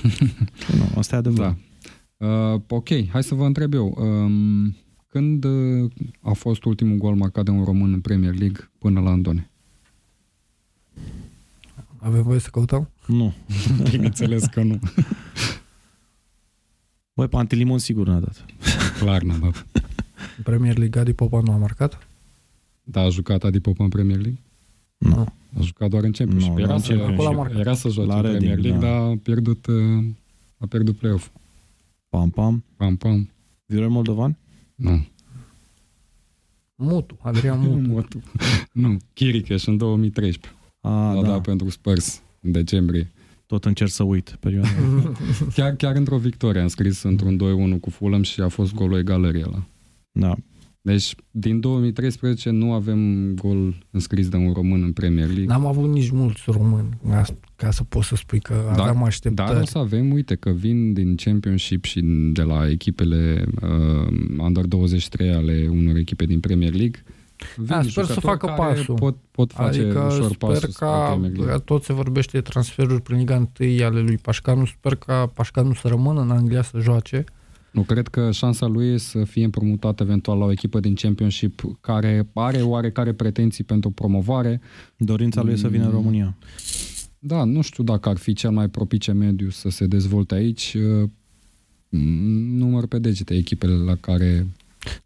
nu, 0.78 0.98
asta 0.98 1.14
e 1.14 1.18
adevărat. 1.18 1.50
Da. 1.52 1.56
Uh, 2.16 2.60
ok, 2.68 2.88
hai 3.08 3.22
să 3.22 3.34
vă 3.34 3.44
întreb 3.44 3.72
eu. 3.74 3.94
Um, 3.98 4.76
când 5.08 5.44
uh, 5.44 5.90
a 6.20 6.32
fost 6.32 6.64
ultimul 6.64 6.96
gol 6.96 7.14
marcat 7.14 7.44
de 7.44 7.50
un 7.50 7.64
român 7.64 7.92
în 7.92 8.00
Premier 8.00 8.34
League 8.38 8.70
până 8.78 9.00
la 9.00 9.10
Andone? 9.10 9.50
Avem 11.96 12.22
voie 12.22 12.38
să 12.38 12.48
căutăm? 12.50 12.90
Nu. 13.06 13.34
Bineînțeles 13.90 14.44
că 14.44 14.62
nu. 14.62 14.78
Băi, 17.14 17.28
Pantilimon 17.28 17.78
sigur 17.78 18.06
n-a 18.06 18.18
dat. 18.18 18.44
Clar 18.98 19.22
n-a 19.22 19.36
dat. 19.36 19.66
În 20.36 20.42
Premier 20.42 20.78
League 20.78 21.00
Adi 21.00 21.12
Popa 21.12 21.40
nu 21.40 21.52
a 21.52 21.56
marcat? 21.56 22.06
Da, 22.82 23.00
a 23.00 23.08
jucat 23.08 23.44
Adi 23.44 23.60
Popa 23.60 23.84
în 23.84 23.90
Premier 23.90 24.18
League? 24.18 24.40
Nu. 24.98 25.26
A 25.58 25.60
jucat 25.60 25.88
doar 25.88 26.04
în 26.04 26.12
Championship. 26.12 26.52
Nu, 26.52 26.58
era, 26.58 26.66
doar 26.66 26.78
în 26.78 26.84
să, 26.84 26.88
Championship. 26.88 27.20
Acolo 27.20 27.34
a 27.34 27.42
marcat. 27.42 27.58
era 27.58 27.74
să 27.74 27.88
joace 27.88 28.10
La 28.10 28.16
în 28.16 28.22
Reading, 28.22 28.42
Premier 28.42 28.64
League, 28.64 28.88
da. 28.88 28.98
dar 28.98 29.10
a 29.10 29.18
pierdut, 29.22 29.66
uh, 29.66 30.04
a 30.58 30.66
pierdut 30.66 30.96
play-off. 30.96 31.30
Pam, 32.16 32.30
pam. 32.30 32.64
Pam, 32.76 32.96
pam. 32.96 33.30
Viorel 33.66 33.88
Moldovan? 33.88 34.38
Nu. 34.74 35.06
Mutu, 36.74 37.18
Adrian 37.22 37.58
Mutu. 37.60 37.88
Motu. 37.92 38.22
nu, 38.72 38.96
Chiricheș 39.12 39.66
în 39.66 39.76
2013. 39.76 40.52
A, 40.80 41.12
L-a 41.12 41.22
da. 41.22 41.28
dat 41.28 41.40
pentru 41.40 41.68
Spurs 41.70 42.22
în 42.40 42.52
decembrie. 42.52 43.12
Tot 43.46 43.64
încerc 43.64 43.90
să 43.90 44.02
uit 44.02 44.36
perioada. 44.40 44.68
Chiar, 45.54 45.74
chiar 45.74 45.96
într-o 45.96 46.18
victorie 46.18 46.60
am 46.60 46.68
scris 46.68 47.02
într-un 47.02 47.38
2-1 47.76 47.80
cu 47.80 47.90
Fulham 47.90 48.22
și 48.22 48.40
a 48.40 48.48
fost 48.48 48.74
golul 48.74 48.98
egalării 48.98 49.42
ăla. 49.46 49.66
da. 50.12 50.34
Deci, 50.86 51.14
din 51.30 51.60
2013 51.60 52.50
nu 52.50 52.72
avem 52.72 53.32
gol 53.34 53.74
înscris 53.90 54.28
de 54.28 54.36
un 54.36 54.52
român 54.52 54.82
în 54.82 54.92
Premier 54.92 55.26
League. 55.26 55.46
N-am 55.46 55.66
avut 55.66 55.92
nici 55.92 56.10
mulți 56.10 56.42
români 56.46 56.88
ca 57.56 57.70
să 57.70 57.84
poți 57.84 58.08
să 58.08 58.16
spui 58.16 58.40
că 58.40 58.54
aveam 58.70 59.02
așteptări. 59.02 59.48
Dar 59.48 59.60
o 59.60 59.64
să 59.64 59.78
avem, 59.78 60.12
uite, 60.12 60.34
că 60.34 60.50
vin 60.50 60.92
din 60.92 61.14
Championship 61.14 61.84
și 61.84 62.00
de 62.32 62.42
la 62.42 62.70
echipele 62.70 63.44
uh, 63.62 64.38
Under 64.38 64.64
23 64.64 65.30
ale 65.30 65.68
unor 65.70 65.96
echipe 65.96 66.24
din 66.24 66.40
Premier 66.40 66.74
League. 66.74 67.04
Vin 67.56 67.66
Da, 67.66 67.82
sper 67.82 68.04
să 68.04 68.12
jucători 68.12 68.20
facă 68.20 68.46
care 68.46 68.72
pasul. 68.72 68.94
Pot, 68.94 69.16
pot 69.30 69.52
face 69.52 69.80
Adică 69.80 69.98
ușor 69.98 70.24
sper 70.24 70.36
pasul 70.36 70.56
spre 70.56 70.86
ca, 70.86 71.08
Premier 71.10 71.36
League. 71.36 71.58
tot 71.58 71.82
se 71.82 71.92
vorbește 71.92 72.36
de 72.36 72.42
transferuri 72.42 73.02
prin 73.02 73.18
Liga 73.18 73.50
1 73.60 73.84
ale 73.84 74.00
lui 74.00 74.18
Pașcanu, 74.18 74.64
sper 74.66 74.94
ca 74.94 75.26
Pașcanu 75.34 75.74
să 75.74 75.88
rămână 75.88 76.20
în 76.20 76.30
Anglia 76.30 76.62
să 76.62 76.78
joace. 76.78 77.24
Nu, 77.76 77.82
cred 77.82 78.08
că 78.08 78.30
șansa 78.30 78.66
lui 78.66 78.92
e 78.92 78.96
să 78.96 79.24
fie 79.24 79.44
împrumutat 79.44 80.00
eventual 80.00 80.38
la 80.38 80.44
o 80.44 80.50
echipă 80.50 80.80
din 80.80 80.94
Championship 80.94 81.62
care 81.80 82.28
are 82.32 82.62
oarecare 82.62 83.12
pretenții 83.12 83.64
pentru 83.64 83.90
promovare. 83.90 84.60
Dorința 84.96 85.42
lui 85.42 85.52
e 85.52 85.56
să 85.56 85.68
vină 85.68 85.84
în 85.84 85.90
România. 85.90 86.36
Da, 87.18 87.44
nu 87.44 87.60
știu 87.60 87.84
dacă 87.84 88.08
ar 88.08 88.16
fi 88.16 88.32
cel 88.32 88.50
mai 88.50 88.68
propice 88.68 89.12
mediu 89.12 89.50
să 89.50 89.68
se 89.68 89.86
dezvolte 89.86 90.34
aici. 90.34 90.76
Uh, 91.02 91.10
Număr 92.58 92.86
pe 92.86 92.98
degete 92.98 93.34
echipele 93.34 93.74
la 93.74 93.94
care 93.94 94.46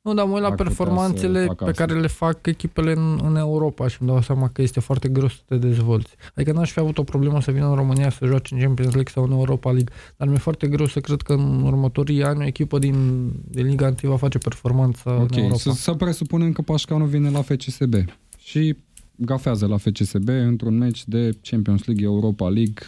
Nu, 0.03 0.15
dar 0.15 0.25
mă 0.27 0.33
uit 0.33 0.41
la 0.41 0.47
Ar 0.47 0.55
putea 0.55 0.65
performanțele 0.65 1.41
să 1.41 1.47
facă 1.47 1.65
pe 1.65 1.71
asta. 1.71 1.85
care 1.87 2.01
le 2.01 2.07
fac 2.07 2.47
echipele 2.47 2.93
în, 2.93 3.21
în 3.25 3.37
Europa 3.37 3.89
și 3.89 3.97
îmi 4.01 4.11
dau 4.11 4.23
seama 4.23 4.49
că 4.49 4.63
este 4.63 4.81
foarte 4.81 5.09
greu 5.09 5.29
să 5.29 5.37
te 5.47 5.57
dezvolți. 5.57 6.15
Adică 6.35 6.53
n-aș 6.53 6.71
fi 6.73 6.79
avut 6.79 6.99
o 6.99 7.03
problemă 7.03 7.41
să 7.41 7.51
vină 7.51 7.69
în 7.69 7.75
România 7.75 8.11
să 8.11 8.27
joace 8.27 8.55
în 8.55 8.61
Champions 8.61 8.93
League 8.93 9.13
sau 9.13 9.25
în 9.25 9.31
Europa 9.31 9.71
League, 9.71 9.95
dar 10.17 10.29
mi-e 10.29 10.39
foarte 10.39 10.67
greu 10.67 10.87
să 10.87 11.01
cred 11.01 11.21
că 11.23 11.33
în 11.33 11.63
următorii 11.63 12.25
ani 12.25 12.43
o 12.43 12.47
echipă 12.47 12.79
din, 12.79 13.29
din 13.51 13.67
Liga 13.67 13.87
1 14.03 14.11
va 14.11 14.17
face 14.17 14.39
performanță 14.39 15.03
în 15.11 15.21
Ok, 15.23 15.37
Europa. 15.37 15.57
să, 15.57 15.71
să 15.71 15.93
presupunem 15.93 16.53
că 16.53 16.63
Pașcanu 16.63 17.05
vine 17.05 17.31
la 17.31 17.43
FCSB 17.43 17.95
și 18.39 18.77
gafează 19.17 19.67
la 19.67 19.77
FCSB 19.77 20.29
într-un 20.29 20.79
meci 20.79 21.07
de 21.07 21.31
Champions 21.43 21.85
League, 21.85 22.05
Europa 22.05 22.49
League. 22.49 22.83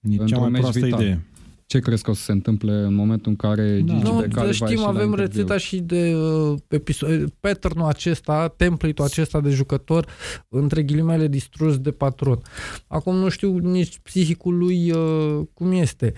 E 0.00 0.14
cea 0.16 0.22
Într-un 0.22 0.40
mai 0.40 0.50
meci 0.50 0.60
proastă 0.60 0.80
vital. 0.84 1.00
idee. 1.00 1.24
Ce 1.70 1.78
crezi 1.78 2.02
că 2.02 2.10
o 2.10 2.14
să 2.14 2.22
se 2.22 2.32
întâmple 2.32 2.72
în 2.72 2.94
momentul 2.94 3.30
în 3.30 3.36
care 3.36 3.80
Da. 3.80 3.92
Gigi 3.94 4.04
Nu, 4.10 4.18
Becali 4.18 4.32
să 4.32 4.38
va 4.38 4.44
ieși 4.46 4.64
știm, 4.64 4.80
la 4.80 4.86
avem 4.88 5.04
interviu? 5.08 5.24
rețeta 5.24 5.56
și 5.56 5.78
de 5.80 6.14
uh, 6.14 6.58
episod, 6.68 7.30
pattern-ul 7.40 7.86
acesta, 7.86 8.48
template-ul 8.56 9.08
acesta 9.08 9.40
de 9.40 9.50
jucător, 9.50 10.06
între 10.48 10.82
ghilimele 10.82 11.28
distrus 11.28 11.78
de 11.78 11.90
patron. 11.90 12.38
Acum 12.86 13.16
nu 13.16 13.28
știu 13.28 13.56
nici 13.58 13.98
psihicul 14.02 14.58
lui 14.58 14.90
uh, 14.90 15.40
cum 15.54 15.72
este. 15.72 16.12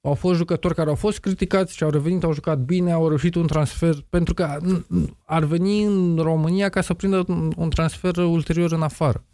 Au 0.00 0.14
fost 0.14 0.36
jucători 0.38 0.74
care 0.74 0.88
au 0.88 0.94
fost 0.94 1.18
criticați 1.18 1.76
și 1.76 1.82
au 1.82 1.90
revenit, 1.90 2.22
au 2.24 2.32
jucat 2.34 2.58
bine, 2.58 2.92
au 2.92 3.08
reușit 3.08 3.34
un 3.34 3.46
transfer, 3.46 3.94
pentru 4.08 4.34
că 4.34 4.56
n- 4.62 5.04
ar 5.24 5.44
veni 5.44 5.82
în 5.84 6.16
România 6.22 6.68
ca 6.68 6.80
să 6.80 6.94
prindă 6.94 7.24
un- 7.28 7.52
un 7.56 7.70
transfer 7.70 8.16
ulterior 8.16 8.72
în 8.72 8.82
afară. 8.82 9.24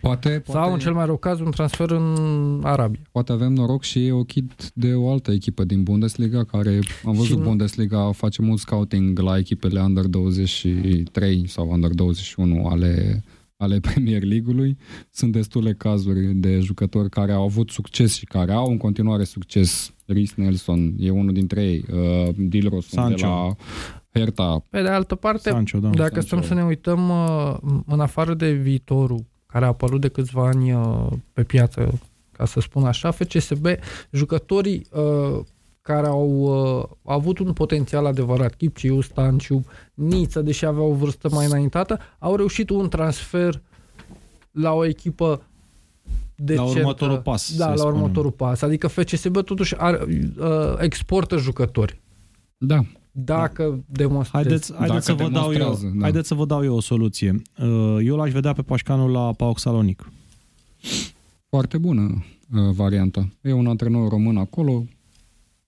Poate, 0.00 0.28
poate, 0.28 0.50
Sau, 0.50 0.72
în 0.72 0.78
cel 0.78 0.92
mai 0.92 1.04
rău 1.06 1.16
caz, 1.16 1.40
un 1.40 1.50
transfer 1.50 1.90
în 1.90 2.60
Arabia. 2.64 3.00
poate 3.12 3.32
avem 3.32 3.52
noroc 3.52 3.82
și 3.82 4.06
e 4.06 4.12
ochit 4.12 4.70
de 4.74 4.94
o 4.94 5.10
altă 5.10 5.30
echipă 5.32 5.64
din 5.64 5.82
Bundesliga 5.82 6.44
care 6.44 6.78
am 7.04 7.12
văzut 7.12 7.24
Și 7.24 7.34
nu- 7.34 7.42
Bundesliga 7.42 8.10
face 8.12 8.42
mult 8.42 8.58
scouting 8.58 9.18
la 9.18 9.38
echipele 9.38 9.80
Under 9.80 10.04
23 10.04 11.48
sau 11.48 11.70
Under 11.70 11.90
21 11.90 12.66
ale 12.66 13.24
ale 13.58 13.80
Premier 13.92 14.22
League-ului. 14.22 14.76
Sunt 15.10 15.32
destule 15.32 15.72
cazuri 15.74 16.34
de 16.34 16.58
jucători 16.60 17.08
care 17.10 17.32
au 17.32 17.42
avut 17.42 17.70
succes 17.70 18.14
și 18.16 18.24
care 18.24 18.52
au 18.52 18.66
în 18.70 18.76
continuare 18.76 19.24
succes. 19.24 19.94
Rhys 20.06 20.34
Nelson 20.34 20.94
e 20.98 21.10
unul 21.10 21.32
dintre 21.32 21.62
ei. 21.64 21.84
Uh, 21.92 22.28
Dilrosun 22.36 23.08
de 23.08 23.16
Sancho. 23.16 23.26
la 23.26 23.54
Hertha. 24.20 24.64
Pe 24.70 24.82
de 24.82 24.88
altă 24.88 25.14
parte, 25.14 25.50
Sancho, 25.50 25.78
da. 25.78 25.88
Dacă 25.88 26.20
Sancho. 26.20 26.26
stăm 26.26 26.42
să 26.42 26.54
ne 26.54 26.64
uităm 26.64 27.08
uh, 27.08 27.56
în 27.86 28.00
afară 28.00 28.34
de 28.34 28.52
viitorul 28.52 29.24
care 29.56 29.68
a 29.68 29.74
apărut 29.74 30.00
de 30.00 30.08
câțiva 30.08 30.46
ani 30.46 30.72
uh, 30.72 31.06
pe 31.32 31.42
piață, 31.42 31.98
ca 32.32 32.44
să 32.44 32.60
spun 32.60 32.84
așa, 32.84 33.10
FCSB, 33.10 33.66
jucătorii 34.10 34.86
uh, 34.92 35.40
care 35.82 36.06
au 36.06 36.28
uh, 36.28 36.84
avut 37.04 37.38
un 37.38 37.52
potențial 37.52 38.06
adevărat, 38.06 38.54
Chipciu, 38.54 39.00
Stanciu, 39.00 39.64
Niță, 39.94 40.40
deși 40.40 40.64
aveau 40.66 40.90
o 40.90 40.94
vârstă 40.94 41.28
mai 41.30 41.46
înaintată, 41.46 41.98
au 42.18 42.36
reușit 42.36 42.70
un 42.70 42.88
transfer 42.88 43.62
la 44.50 44.72
o 44.72 44.84
echipă 44.84 45.42
decentă. 46.34 46.70
următorul 46.78 47.18
pas, 47.18 47.56
Da, 47.56 47.64
să 47.64 47.70
la 47.70 47.76
spunem. 47.76 47.94
următorul 48.00 48.30
pas. 48.30 48.62
Adică 48.62 48.86
FCSB 48.88 49.42
totuși 49.44 49.74
are, 49.76 50.04
uh, 50.38 50.74
exportă 50.78 51.36
jucători. 51.36 52.00
Da, 52.56 52.80
Dacă 53.18 53.84
demonstrezi. 53.86 54.44
Haideți, 54.46 54.74
haideți, 54.74 55.06
să 55.06 55.12
Dacă 55.12 55.24
vă 55.28 55.30
dau 55.34 55.44
eu, 55.52 55.58
demonstrează, 55.58 55.94
da. 55.96 56.02
haideți 56.02 56.28
să 56.28 56.34
vă 56.34 56.44
dau 56.44 56.64
eu 56.64 56.74
o 56.76 56.80
soluție. 56.80 57.42
Uh, 57.58 57.96
Eu 58.02 58.16
l-aș 58.16 58.32
vedea 58.32 58.52
pe 58.52 58.62
Pașcanu 58.62 59.08
la 59.08 59.32
PAOK 59.32 59.58
Salonic. 59.58 60.10
foarte 61.48 61.78
bună 61.78 62.24
uh, 62.54 62.70
varianta. 62.74 63.28
E 63.40 63.52
un 63.52 63.66
antrenor 63.66 64.08
român 64.08 64.36
acolo 64.36 64.72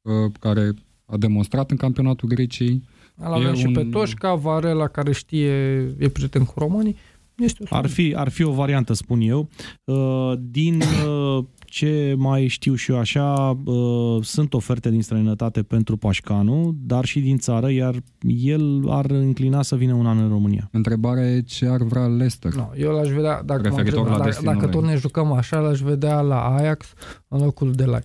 uh, 0.03 0.13
care 0.41 0.73
a 1.07 1.17
demonstrat 1.17 1.71
în 1.71 1.77
campionatul 1.77 2.29
Greciei. 2.29 2.83
Îl 3.17 3.33
avem 3.33 3.53
E 3.53 3.57
și 3.57 3.67
un- 3.67 3.73
pe 3.73 3.85
Toșca, 3.85 4.35
Varela, 4.35 4.87
care 4.89 5.13
știe, 5.13 5.51
e 5.99 6.09
prieten 6.13 6.45
cu 6.45 6.53
românii. 6.59 6.97
Este 7.39 7.65
o 7.69 7.77
Ar 7.77 7.87
fi, 7.87 8.15
ar 8.17 8.29
fi 8.29 8.43
o 8.43 8.53
variantă, 8.53 8.93
spun 8.93 9.21
eu. 9.21 9.49
Uh, 9.85 10.33
Din 10.41 10.83
uh, 11.07 11.45
ce 11.65 12.15
mai 12.17 12.47
știu 12.47 12.75
și 12.75 12.91
eu 12.91 12.99
așa, 12.99 13.59
uh, 13.65 14.25
sunt 14.25 14.55
oferte 14.55 14.91
din 14.91 15.03
străinătate 15.03 15.63
pentru 15.63 15.97
Pașcanu, 15.97 16.75
dar 16.81 17.05
și 17.05 17.21
din 17.21 17.39
țară, 17.39 17.71
iar 17.71 17.95
el 18.27 18.85
ar 18.89 19.11
înclina 19.11 19.63
să 19.63 19.77
vină 19.77 19.93
un 19.93 20.07
an 20.07 20.19
în 20.19 20.29
România. 20.29 20.69
Întrebarea 20.73 21.31
e 21.31 21.41
ce 21.41 21.67
ar 21.67 21.83
vrea 21.83 22.07
Leicester. 22.07 22.55
No, 22.55 22.69
eu 22.77 22.93
l-aș 22.93 23.09
vedea, 23.09 23.43
dacă, 23.43 23.69
mă 23.69 23.69
Referitor 23.69 23.99
întreb, 23.99 24.07
la 24.07 24.17
dacă, 24.17 24.25
destinul 24.25 24.53
dacă 24.53 24.65
lui. 24.65 24.75
tot 24.75 24.85
ne 24.85 24.97
jucăm 24.97 25.33
așa, 25.33 25.59
l-aș 25.59 25.81
vedea 25.81 26.21
la 26.21 26.41
Ajax 26.41 26.93
în 27.29 27.41
locul 27.41 27.73
de 27.73 27.85
la. 27.85 27.99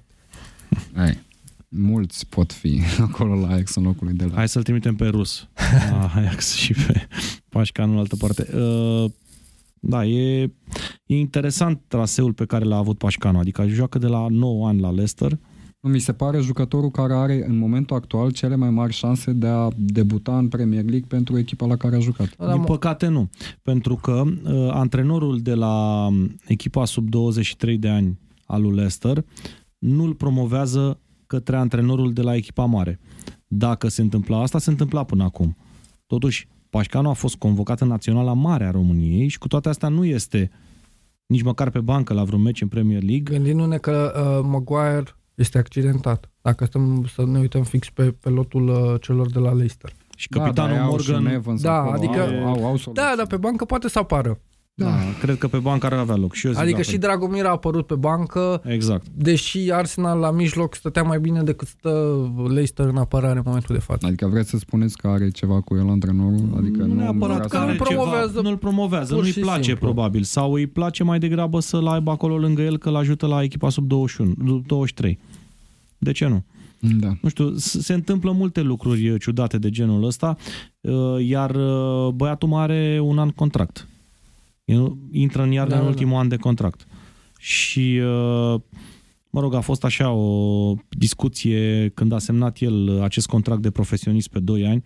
Hai. 0.96 1.20
Mulți 1.70 2.28
pot 2.30 2.52
fi 2.52 2.82
acolo 3.08 3.36
la 3.36 3.48
Ajax 3.48 3.76
în 3.76 3.84
locul 3.84 4.08
lui 4.08 4.16
de 4.16 4.26
la. 4.26 4.36
Hai 4.36 4.48
să-l 4.48 4.64
trimitem 4.64 4.96
pe 4.96 5.08
rus, 5.08 5.48
la 5.92 6.12
Ajax 6.16 6.54
și 6.54 6.74
pe 6.74 7.08
Pașcanu 7.50 7.92
în 7.92 7.98
altă 7.98 8.16
parte. 8.16 8.48
Uh, 9.84 9.90
Da, 9.90 10.06
e, 10.06 10.42
e 11.06 11.16
interesant 11.20 11.82
traseul 11.88 12.34
pe 12.34 12.46
care 12.46 12.66
l-a 12.66 12.78
avut 12.78 12.98
Pașcanu, 12.98 13.40
adică 13.40 13.68
joacă 13.68 13.98
de 13.98 14.08
la 14.08 14.28
9 14.30 14.68
ani 14.68 14.80
la 14.80 14.92
Leicester, 14.92 15.40
Mi 15.86 16.00
se 16.00 16.14
pare 16.14 16.40
jucătorul 16.40 16.90
care 16.92 17.14
are 17.14 17.46
în 17.48 17.58
momentul 17.58 17.96
actual 17.96 18.32
cele 18.32 18.56
mai 18.56 18.70
mari 18.70 18.94
șanse 18.94 19.32
de 19.32 19.48
a 19.48 19.68
debuta 19.78 20.38
în 20.38 20.48
Premier 20.48 20.84
League 20.84 21.06
pentru 21.08 21.38
echipa 21.38 21.66
la 21.66 21.76
care 21.76 21.96
a 21.96 22.00
jucat. 22.00 22.36
Da, 22.38 22.52
Din 22.52 22.58
mă- 22.60 22.64
păcate 22.66 23.08
nu, 23.08 23.30
pentru 23.62 23.96
că 23.96 24.24
uh, 24.44 24.70
antrenorul 24.72 25.40
de 25.40 25.54
la 25.54 26.06
um, 26.08 26.36
echipa 26.48 26.86
sub 26.86 27.10
23 27.10 27.78
de 27.78 27.90
ani 27.90 28.20
al 28.46 28.62
lui 28.62 28.76
Leicester 28.76 29.26
nu-l 29.78 30.14
promovează 30.14 31.00
către 31.28 31.56
antrenorul 31.58 32.14
de 32.14 32.22
la 32.22 32.36
echipa 32.36 32.66
mare. 32.66 33.00
Dacă 33.48 33.88
se 33.88 34.02
întâmpla 34.02 34.42
asta, 34.42 34.60
se 34.60 34.70
întâmpla 34.70 35.04
până 35.04 35.24
acum. 35.24 35.56
Totuși, 36.06 36.48
Pașcanu 36.74 37.09
a 37.09 37.13
fost 37.13 37.36
convocat 37.36 37.82
în 37.82 37.88
Naționala 37.88 38.34
Mare 38.34 38.65
a 38.65 38.71
României 38.71 39.28
și 39.28 39.38
cu 39.38 39.47
toate 39.47 39.69
astea 39.69 39.89
nu 39.89 40.05
este 40.05 40.51
nici 41.26 41.41
măcar 41.41 41.69
pe 41.69 41.80
bancă 41.80 42.13
la 42.13 42.24
vreun 42.24 42.41
meci 42.41 42.61
în 42.61 42.67
Premier 42.67 43.03
League. 43.03 43.36
Gândindu-ne 43.38 43.78
că 43.78 44.13
uh, 44.15 44.49
Maguire 44.49 45.03
este 45.36 45.57
accidentat. 45.57 46.30
Dacă 46.41 46.65
stăm 46.65 47.05
să 47.13 47.26
ne 47.26 47.39
uităm 47.39 47.63
fix 47.63 47.89
pe, 47.89 48.11
pe 48.11 48.30
lotul 48.30 48.67
uh, 48.67 49.01
celor 49.01 49.32
de 49.32 49.39
la 49.39 49.53
Leicester. 49.53 49.93
Și 50.15 50.28
capitanul 50.28 50.71
da, 50.71 50.78
dar 50.78 50.84
au 50.84 50.89
Morgan... 50.89 51.19
și 51.19 51.26
un 51.26 51.34
Evans 51.34 51.61
Da, 51.61 51.74
acolo, 51.74 51.93
adică- 51.93 52.21
au, 52.21 52.47
au, 52.47 52.65
au 52.65 52.78
soluții. 52.78 52.93
Da, 52.93 53.13
dar 53.17 53.28
pe 53.28 53.38
bancă 53.38 53.65
poate 53.65 53.89
să 53.89 53.99
apară. 53.99 54.39
Da. 54.76 54.86
da. 54.86 54.95
Cred 55.21 55.38
că 55.38 55.47
pe 55.47 55.57
bancă 55.57 55.86
ar 55.86 55.93
avea 55.93 56.15
loc. 56.15 56.34
Și 56.34 56.45
eu 56.45 56.51
zic 56.51 56.61
Adică 56.61 56.78
la 56.78 56.84
și 56.84 56.89
fel. 56.89 56.99
Dragomir 56.99 57.45
a 57.45 57.49
apărut 57.49 57.86
pe 57.88 57.95
bancă, 57.95 58.61
Exact. 58.65 59.07
deși 59.15 59.71
Arsenal 59.71 60.19
la 60.19 60.32
mijloc 60.32 60.76
stătea 60.76 61.03
mai 61.03 61.19
bine 61.19 61.41
decât 61.43 61.67
stă 61.67 62.15
Leicester 62.47 62.86
în 62.86 62.97
apărare 62.97 63.38
în 63.38 63.43
momentul 63.45 63.76
de 63.76 63.82
față. 63.82 64.05
Adică 64.07 64.28
vreți 64.28 64.49
să 64.49 64.57
spuneți 64.57 64.97
că 64.97 65.07
are 65.07 65.30
ceva 65.30 65.61
cu 65.61 65.76
el 65.76 65.89
antrenorul? 65.89 66.53
Adică 66.57 66.82
nu 66.82 66.88
nu 66.88 66.93
neapărat 66.93 67.36
vrea 67.36 67.47
că 67.47 67.55
să- 67.55 67.61
are 67.63 67.71
nu 67.71 67.78
promovează 67.84 68.28
ceva, 68.36 68.41
nu-l 68.41 68.57
promovează, 68.57 69.13
pur 69.13 69.24
nu-i 69.24 69.32
și 69.32 69.39
place 69.39 69.61
simplu. 69.61 69.86
probabil 69.86 70.24
sau 70.24 70.53
îi 70.53 70.67
place 70.67 71.03
mai 71.03 71.19
degrabă 71.19 71.59
să-l 71.59 71.88
aibă 71.88 72.11
acolo 72.11 72.38
lângă 72.38 72.61
el 72.61 72.78
că 72.78 72.89
l-ajută 72.89 73.26
la 73.28 73.43
echipa 73.43 73.69
sub 73.69 73.88
21, 73.88 74.34
sub 74.47 74.65
23. 74.67 75.19
De 75.97 76.11
ce 76.11 76.28
nu? 76.28 76.43
Da. 76.99 77.17
Nu 77.21 77.30
știu, 77.30 77.55
s- 77.55 77.80
se 77.80 77.93
întâmplă 77.93 78.32
multe 78.32 78.61
lucruri 78.61 79.09
uh, 79.09 79.19
ciudate 79.21 79.57
de 79.57 79.69
genul 79.69 80.03
ăsta, 80.03 80.38
uh, 80.82 80.93
iar 81.28 81.55
uh, 81.55 82.07
băiatul 82.13 82.47
mai 82.49 82.61
are 82.63 82.99
un 83.03 83.17
an 83.19 83.30
contract. 83.30 83.88
El 84.74 84.97
Intră 85.11 85.41
în 85.41 85.51
iarnă 85.51 85.74
Da, 85.74 85.78
în 85.78 85.84
da, 85.84 85.89
ultimul 85.89 86.17
an 86.17 86.28
de 86.28 86.36
contract. 86.36 86.88
Și, 87.39 87.99
uh, 87.99 88.61
mă 89.30 89.39
rog, 89.39 89.53
a 89.53 89.59
fost 89.59 89.84
așa 89.84 90.11
o 90.11 90.76
discuție 90.89 91.91
când 91.93 92.11
a 92.11 92.19
semnat 92.19 92.59
el 92.59 92.88
uh, 92.88 93.01
acest 93.01 93.28
contract 93.28 93.61
de 93.61 93.71
profesionist 93.71 94.28
pe 94.28 94.39
2 94.39 94.65
ani. 94.65 94.84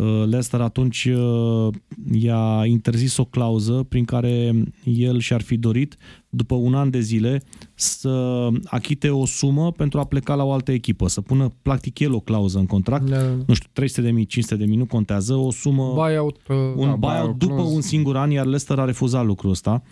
Uh, 0.00 0.06
Leicester 0.06 0.60
atunci 0.60 1.04
uh, 1.04 1.74
i-a 2.12 2.62
interzis 2.66 3.16
o 3.16 3.24
clauză 3.24 3.86
prin 3.88 4.04
care 4.04 4.52
el 4.84 5.18
și-ar 5.18 5.40
fi 5.40 5.56
dorit, 5.56 5.96
după 6.28 6.54
un 6.54 6.74
an 6.74 6.90
de 6.90 7.00
zile, 7.00 7.42
să 7.74 8.48
achite 8.64 9.10
o 9.10 9.26
sumă 9.26 9.72
pentru 9.72 9.98
a 10.00 10.04
pleca 10.04 10.34
la 10.34 10.44
o 10.44 10.52
altă 10.52 10.72
echipă, 10.72 11.08
să 11.08 11.20
pună 11.20 11.52
practic 11.62 11.98
el 11.98 12.14
o 12.14 12.20
clauză 12.20 12.58
în 12.58 12.66
contract, 12.66 13.08
Da. 13.10 13.22
nu 13.46 13.54
știu, 13.54 13.68
300 13.72 14.00
de 14.02 14.10
mii, 14.10 14.26
500 14.26 14.56
de 14.56 14.64
mii, 14.64 14.76
nu 14.76 14.86
contează, 14.86 15.34
o 15.34 15.50
sumă, 15.50 15.92
Buyout, 15.94 16.36
uh, 16.48 16.56
un 16.56 16.88
da, 16.88 16.94
buyout 16.94 16.98
buyout 17.00 17.38
după 17.38 17.54
clause. 17.54 17.74
un 17.74 17.80
singur 17.80 18.16
an, 18.16 18.30
iar 18.30 18.44
Leicester 18.44 18.78
a 18.78 18.84
refuzat 18.84 19.24
lucrul 19.24 19.50
ăsta, 19.50 19.82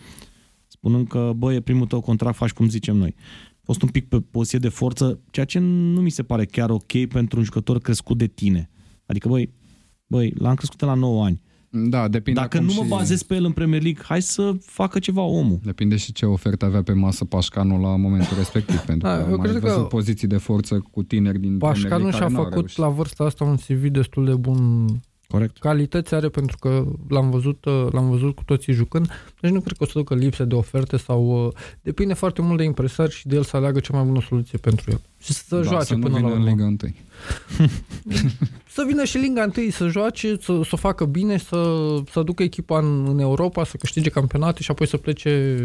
spunând 0.67 1.09
că, 1.09 1.33
bă, 1.37 1.53
e 1.53 1.61
primul 1.61 1.87
tău 1.87 2.01
contract, 2.01 2.37
faci 2.37 2.53
cum 2.53 2.69
zicem 2.69 2.97
noi. 2.97 3.15
A 3.53 3.61
fost 3.65 3.83
un 3.83 3.89
pic 3.89 4.09
pe 4.09 4.21
poziție 4.21 4.59
de 4.59 4.69
forță, 4.69 5.21
ceea 5.31 5.47
ce 5.47 5.59
nu 5.59 6.01
mi 6.01 6.11
se 6.11 6.23
pare 6.23 6.45
chiar 6.45 6.71
ok 6.71 7.07
pentru 7.09 7.39
un 7.39 7.45
jucător 7.45 7.79
crescut 7.79 8.19
de 8.19 8.27
tine. 8.27 8.71
Adică, 9.07 9.29
băi, 9.29 9.53
băi, 10.09 10.33
l-am 10.39 10.55
crescut 10.55 10.81
la 10.81 10.95
9 10.95 11.25
ani. 11.25 11.41
Da, 11.71 12.09
depinde 12.09 12.41
Dacă 12.41 12.57
acum 12.57 12.69
nu 12.69 12.75
mă 12.75 12.83
și... 12.83 12.89
bazez 12.89 13.23
pe 13.23 13.35
el 13.35 13.45
în 13.45 13.53
Premier 13.53 13.83
League, 13.83 14.03
hai 14.05 14.23
să 14.23 14.55
facă 14.61 14.99
ceva 14.99 15.23
omul. 15.23 15.59
Depinde 15.65 15.97
și 15.97 16.13
ce 16.13 16.27
ofertă 16.27 16.65
avea 16.65 16.83
pe 16.83 16.93
masă 16.93 17.25
Pașcanu 17.25 17.81
la 17.81 17.97
momentul 17.97 18.37
respectiv, 18.37 18.79
pentru 18.91 19.09
Da, 19.09 19.15
că 19.15 19.21
eu 19.21 19.33
am 19.33 19.39
mai 19.39 19.49
cred 19.49 19.61
văzut 19.61 19.77
că 19.81 19.83
poziții 19.85 20.27
de 20.29 20.37
forță 20.37 20.85
cu 20.91 21.03
tineri 21.03 21.39
din 21.39 21.57
Premier 21.59 21.73
Pașcanu 21.75 21.95
League 21.95 22.11
și-a 22.11 22.21
care 22.21 22.33
n-au 22.33 22.43
făcut 22.43 22.57
reușit. 22.59 22.79
la 22.79 22.89
vârsta 22.89 23.25
asta 23.25 23.45
un 23.45 23.57
CV 23.57 23.87
destul 23.91 24.25
de 24.25 24.35
bun 24.35 24.87
Corect. 25.33 25.59
calități 25.59 26.15
are 26.15 26.29
pentru 26.29 26.57
că 26.59 26.85
l-am 27.09 27.31
văzut, 27.31 27.65
uh, 27.65 27.87
l-am 27.91 28.11
văzut 28.11 28.35
cu 28.35 28.43
toții 28.45 28.73
jucând, 28.73 29.09
deci 29.41 29.51
nu 29.51 29.61
cred 29.61 29.77
că 29.77 29.83
o 29.83 29.87
să 29.87 29.93
ducă 29.95 30.15
lipsă 30.15 30.45
de 30.45 30.55
oferte 30.55 30.97
sau 30.97 31.47
uh, 31.47 31.53
depinde 31.83 32.15
foarte 32.15 32.43
mult 32.43 32.57
de 32.57 32.65
impresari 32.65 33.13
și 33.13 33.27
de 33.27 33.37
el 33.37 33.43
să 33.43 33.57
aleagă 33.57 33.81
cea 33.81 33.97
mai 33.97 34.05
bună 34.05 34.21
soluție 34.29 34.59
pentru 34.59 34.91
el. 34.91 35.01
Și 35.19 35.33
să 35.33 35.57
da, 35.57 35.63
joace 35.63 35.85
să 35.85 35.95
nu 35.95 36.01
până 36.01 36.17
vină 36.17 36.29
la 36.29 36.35
în 36.35 36.41
urmă. 36.41 36.51
Liga 36.51 36.65
1. 36.65 36.77
Să 38.75 38.85
vină 38.87 39.05
și 39.05 39.19
Liga 39.19 39.51
1 39.57 39.71
să 39.71 39.89
joace, 39.89 40.37
să, 40.41 40.61
să 40.63 40.71
o 40.71 40.77
facă 40.77 41.05
bine, 41.05 41.39
să, 41.39 41.75
să 42.11 42.23
ducă 42.23 42.43
echipa 42.43 42.79
în, 42.79 43.07
în 43.09 43.19
Europa, 43.19 43.65
să 43.65 43.77
câștige 43.77 44.11
campionate 44.11 44.63
și 44.63 44.71
apoi 44.71 44.87
să 44.87 44.97
plece 44.97 45.57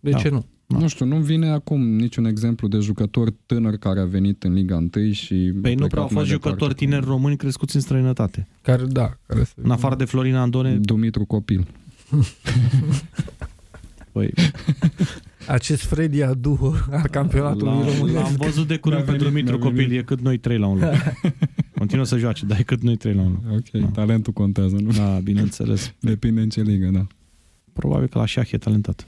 de 0.00 0.10
Da. 0.10 0.18
ce 0.18 0.28
nu? 0.28 0.44
Da. 0.66 0.78
Nu 0.78 0.88
știu, 0.88 1.06
nu 1.06 1.16
vine 1.16 1.48
acum 1.48 1.82
niciun 1.96 2.24
exemplu 2.24 2.68
de 2.68 2.78
jucător 2.78 3.30
tânăr 3.46 3.76
care 3.76 4.00
a 4.00 4.04
venit 4.04 4.42
în 4.42 4.52
Liga 4.52 4.76
1 4.94 5.12
și 5.12 5.34
Păi 5.34 5.44
a 5.44 5.50
nu 5.52 5.60
plecat 5.60 5.88
prea 5.88 6.02
au 6.02 6.08
mai 6.10 6.18
fost 6.18 6.26
jucători 6.26 6.58
departe. 6.58 6.84
tineri 6.84 7.04
români 7.04 7.36
crescuți 7.36 7.74
în 7.76 7.82
străinătate. 7.82 8.46
Care, 8.62 8.84
da, 8.84 9.16
care 9.26 9.44
să... 9.44 9.52
În 9.62 9.70
afară 9.70 9.94
de 9.96 10.04
Florin 10.04 10.34
Andone, 10.34 10.74
Dumitru 10.76 11.24
Copil. 11.24 11.66
păi, 14.12 14.30
Acest 15.46 15.82
Freddy 15.84 16.22
Adu 16.22 16.74
al 16.90 17.06
campionatului 17.10 17.72
l-am, 17.72 17.82
românesc. 17.84 18.14
l-am 18.14 18.34
văzut 18.36 18.66
de 18.66 18.76
curând 18.76 19.02
Mi-a 19.04 19.12
pe 19.12 19.18
venit, 19.18 19.32
Dumitru 19.32 19.56
mi-a 19.58 19.68
venit. 19.70 19.82
Copil, 19.86 19.98
e 19.98 20.02
cât 20.02 20.20
noi 20.20 20.38
trei 20.38 20.58
la 20.58 20.66
un 20.66 20.78
loc. 20.78 20.92
Continuă 21.78 22.04
să 22.04 22.16
joace, 22.18 22.46
dar 22.46 22.58
e 22.58 22.62
cât 22.62 22.82
noi 22.82 22.96
trei 22.96 23.14
la 23.14 23.20
un 23.22 23.36
loc. 23.44 23.56
Ok, 23.56 23.80
Da. 23.80 23.86
talentul 23.86 24.32
contează, 24.32 24.76
nu? 24.80 24.90
Da, 24.90 25.18
bineînțeles. 25.22 25.94
Depinde 26.00 26.40
în 26.40 26.48
ce 26.48 26.62
ligă, 26.62 26.88
da. 26.92 27.06
Probabil 27.72 28.06
că 28.08 28.18
la 28.18 28.26
șah 28.26 28.50
e 28.52 28.58
talentat. 28.58 29.06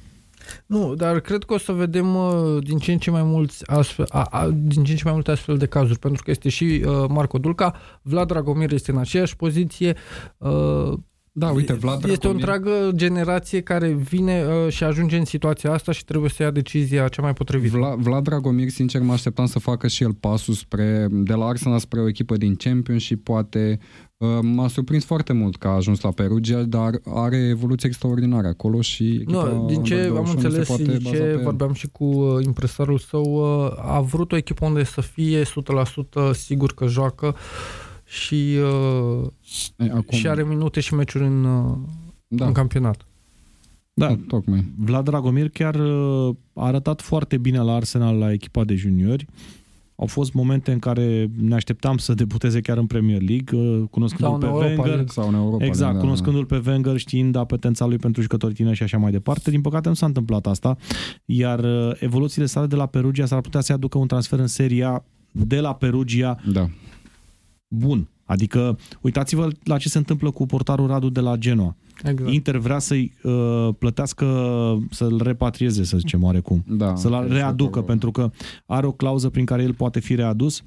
Nu, 0.66 0.94
dar 0.94 1.20
cred 1.20 1.44
că 1.44 1.54
o 1.54 1.58
să 1.58 1.72
vedem 1.72 2.14
uh, 2.14 2.62
din 2.62 2.78
ce 2.78 2.92
în 2.92 2.98
ce 2.98 3.10
mai 3.10 3.22
mulți 3.22 3.70
astfel, 3.70 4.06
a, 4.08 4.22
a, 4.22 4.48
din 4.48 4.84
ce 4.84 4.90
în 4.90 4.96
ce 4.96 5.04
mai 5.04 5.12
multe 5.12 5.30
astfel 5.30 5.56
de 5.56 5.66
cazuri, 5.66 5.98
pentru 5.98 6.22
că 6.22 6.30
este 6.30 6.48
și 6.48 6.84
uh, 6.86 7.04
Marco 7.08 7.38
Dulca, 7.38 7.74
Vlad 8.02 8.26
Dragomir 8.26 8.72
este 8.72 8.90
în 8.90 8.98
aceeași 8.98 9.36
poziție. 9.36 9.96
Uh, 10.36 10.92
Da, 11.32 11.50
uite, 11.50 11.72
Vlad 11.72 12.04
este 12.04 12.28
o 12.28 12.30
Dragomir- 12.30 12.34
întreagă 12.34 12.90
generație 12.94 13.60
care 13.60 13.88
vine 13.88 14.44
uh, 14.44 14.72
și 14.72 14.84
ajunge 14.84 15.16
în 15.16 15.24
situația 15.24 15.72
asta 15.72 15.92
și 15.92 16.04
trebuie 16.04 16.30
să 16.30 16.42
ia 16.42 16.50
decizia 16.50 17.08
cea 17.08 17.22
mai 17.22 17.32
potrivită. 17.32 17.76
Vla, 17.76 17.94
Vlad 17.94 18.22
Dragomir, 18.24 18.68
sincer, 18.68 19.00
mă 19.00 19.12
așteptam 19.12 19.46
să 19.46 19.58
facă 19.58 19.86
și 19.86 20.02
el 20.02 20.14
pasul 20.14 20.54
spre, 20.54 21.06
de 21.10 21.34
la 21.34 21.46
Arsenal 21.46 21.78
spre 21.78 22.00
o 22.00 22.08
echipă 22.08 22.36
din 22.36 22.54
Championship, 22.54 23.24
poate 23.24 23.78
uh, 23.80 24.08
m-a 24.42 24.68
surprins 24.68 25.04
foarte 25.04 25.32
mult 25.32 25.56
că 25.56 25.68
a 25.68 25.70
ajuns 25.70 26.00
la 26.00 26.10
Perugia, 26.10 26.62
dar 26.62 27.00
are 27.04 27.36
evoluție 27.36 27.88
extraordinară 27.88 28.46
acolo 28.46 28.80
și 28.80 29.14
echipa 29.14 29.44
Nu, 29.52 29.66
din 29.66 29.82
ce 29.82 29.94
Under 29.94 30.08
am 30.08 30.24
21 30.24 30.44
înțeles 30.44 30.66
se 30.66 30.72
poate 30.72 30.92
și 30.96 31.02
baza 31.02 31.16
ce 31.16 31.22
pe 31.22 31.28
el. 31.30 31.42
vorbeam 31.42 31.72
și 31.72 31.88
cu 31.88 32.04
uh, 32.04 32.44
impresarul 32.44 32.98
său, 32.98 33.24
uh, 33.24 33.72
a 33.76 34.00
vrut 34.00 34.32
o 34.32 34.36
echipă 34.36 34.66
unde 34.66 34.84
să 34.84 35.00
fie 35.00 35.42
100% 35.42 36.32
sigur 36.32 36.74
că 36.74 36.86
joacă 36.86 37.34
și, 38.04 38.56
uh, 39.22 39.26
E, 39.76 39.84
acum, 39.84 40.18
și 40.18 40.28
are 40.28 40.44
minute 40.44 40.80
și 40.80 40.94
meciuri 40.94 41.24
în, 41.24 41.44
uh, 41.44 41.76
da, 42.26 42.46
în 42.46 42.52
campionat. 42.52 43.06
Da, 43.92 44.06
da, 44.06 44.18
tocmai. 44.26 44.64
Vlad 44.76 45.04
Dragomir 45.04 45.48
chiar 45.48 45.74
uh, 45.74 46.34
a 46.54 46.66
arătat 46.66 47.00
foarte 47.00 47.38
bine 47.38 47.58
la 47.58 47.74
Arsenal 47.74 48.16
la 48.18 48.32
echipa 48.32 48.64
de 48.64 48.74
juniori. 48.74 49.26
Au 50.00 50.06
fost 50.06 50.32
momente 50.32 50.72
în 50.72 50.78
care 50.78 51.30
ne 51.40 51.54
așteptam 51.54 51.96
să 51.96 52.14
debuteze 52.14 52.60
chiar 52.60 52.78
în 52.78 52.86
Premier 52.86 53.22
League, 53.22 53.58
uh, 53.58 53.76
Sau 53.76 53.86
cunoscându-l 53.90 54.34
în 54.34 54.40
pe 54.40 54.46
Europa 54.46 54.64
Wenger. 54.66 54.86
League. 54.86 55.06
Sau 55.06 55.28
în 55.28 55.34
Europa. 55.34 55.64
Exact, 55.64 55.80
League, 55.80 55.98
da, 55.98 56.04
cunoscându-l 56.04 56.44
pe 56.44 56.62
Wenger, 56.66 56.96
știind 56.96 57.36
apetența 57.36 57.86
lui 57.86 57.96
pentru 57.96 58.22
jucători 58.22 58.54
tineri 58.54 58.76
și 58.76 58.82
așa 58.82 58.98
mai 58.98 59.10
departe. 59.10 59.50
Din 59.50 59.60
păcate 59.60 59.88
nu 59.88 59.94
s-a 59.94 60.06
întâmplat 60.06 60.46
asta, 60.46 60.76
iar 61.24 61.58
uh, 61.58 61.90
evoluțiile 61.98 62.46
sale 62.46 62.66
de 62.66 62.76
la 62.76 62.86
Perugia 62.86 63.26
s-ar 63.26 63.40
putea 63.40 63.60
să 63.60 63.72
aducă 63.72 63.98
un 63.98 64.06
transfer 64.06 64.38
în 64.38 64.46
seria 64.46 65.04
de 65.30 65.60
la 65.60 65.74
Perugia 65.74 66.38
Da. 66.52 66.68
bun. 67.68 68.08
Adică, 68.24 68.78
uitați-vă 69.00 69.48
la 69.64 69.78
ce 69.78 69.88
se 69.88 69.98
întâmplă 69.98 70.30
cu 70.30 70.46
portarul 70.46 70.86
Radu 70.86 71.08
de 71.08 71.20
la 71.20 71.36
Genoa. 71.36 71.76
Exact. 72.04 72.32
Inter 72.32 72.56
vrea 72.56 72.78
să-i 72.78 73.12
uh, 73.22 73.68
plătească, 73.78 74.26
să-l 74.90 75.20
repatrieze, 75.22 75.84
să 75.84 75.98
zicem 75.98 76.22
oarecum. 76.22 76.64
da 76.68 76.96
să-l 76.96 77.12
este 77.22 77.34
readucă, 77.34 77.68
acolo. 77.68 77.84
pentru 77.84 78.10
că 78.10 78.30
are 78.66 78.86
o 78.86 78.92
clauză 78.92 79.28
prin 79.28 79.44
care 79.44 79.62
el 79.62 79.74
poate 79.74 80.00
fi 80.00 80.14
readus. 80.14 80.62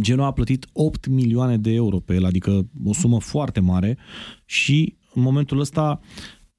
Genoa 0.00 0.26
a 0.26 0.32
plătit 0.32 0.66
8 0.72 1.06
milioane 1.06 1.58
de 1.58 1.72
euro 1.72 1.98
pe 1.98 2.14
el, 2.14 2.24
adică 2.24 2.66
o 2.84 2.92
sumă 2.92 3.20
foarte 3.20 3.60
mare 3.60 3.98
și 4.44 4.96
în 5.14 5.22
momentul 5.22 5.60
ăsta, 5.60 6.00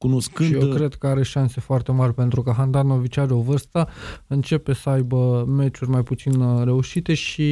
cunoscând... 0.04 0.49
Și 0.49 0.56
eu 0.56 0.68
cred 0.68 0.93
că 0.93 1.08
are 1.08 1.24
șanse 1.24 1.60
foarte 1.60 1.91
mari 1.91 2.14
pentru 2.14 2.41
că 2.41 2.54
Handanovic 2.58 3.18
are 3.18 3.34
o 3.34 3.41
vârstă, 3.41 3.88
începe 4.28 4.74
să 4.74 4.89
aibă 4.89 5.45
meciuri 5.47 5.89
mai 5.89 6.04
puțin 6.04 6.34
uh, 6.34 6.64
reușite 6.64 7.14
și 7.14 7.43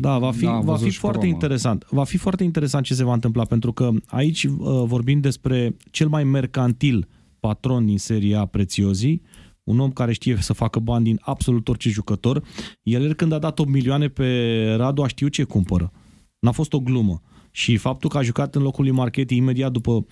Da, 0.00 0.18
va 0.18 0.30
fi, 0.30 0.44
Da, 0.44 0.52
am 0.52 0.64
va 0.64 0.72
văzut 0.72 0.86
fi 0.86 0.92
și 0.92 1.00
cu 1.00 1.06
foarte 1.06 1.24
Roma. 1.24 1.32
interesant. 1.32 1.86
Va 1.90 2.04
fi 2.04 2.16
foarte 2.16 2.44
interesant 2.44 2.84
ce 2.84 2.94
se 2.94 3.04
va 3.04 3.12
întâmpla, 3.12 3.44
pentru 3.44 3.72
că 3.72 3.90
aici 4.06 4.44
uh, 4.44 4.54
vorbim 4.84 5.20
despre 5.20 5.76
cel 5.90 6.08
mai 6.08 6.24
mercantil 6.24 7.08
patron 7.40 7.86
din 7.86 7.98
seria 7.98 8.44
Prețiozii, 8.44 9.22
un 9.64 9.78
om 9.78 9.90
care 9.90 10.12
știe 10.12 10.36
să 10.40 10.52
facă 10.52 10.78
bani 10.78 11.04
din 11.04 11.18
absolut 11.20 11.68
orice 11.68 11.88
jucător. 11.88 12.42
El 12.82 13.14
când 13.14 13.32
a 13.32 13.38
dat 13.38 13.58
8 13.58 13.70
milioane 13.70 14.08
pe 14.08 14.28
Radu 14.76 15.02
a 15.02 15.06
știut 15.06 15.32
ce 15.32 15.42
cumpără. 15.44 15.92
N-a 16.38 16.50
fost 16.50 16.72
o 16.72 16.80
glumă. 16.80 17.22
Și 17.50 17.76
faptul 17.76 18.10
că 18.10 18.18
a 18.18 18.22
jucat 18.22 18.54
în 18.54 18.62
locul 18.62 18.84
lui 18.84 18.92
Marchetti 18.92 19.36
imediat 19.36 19.72
după 19.72 20.06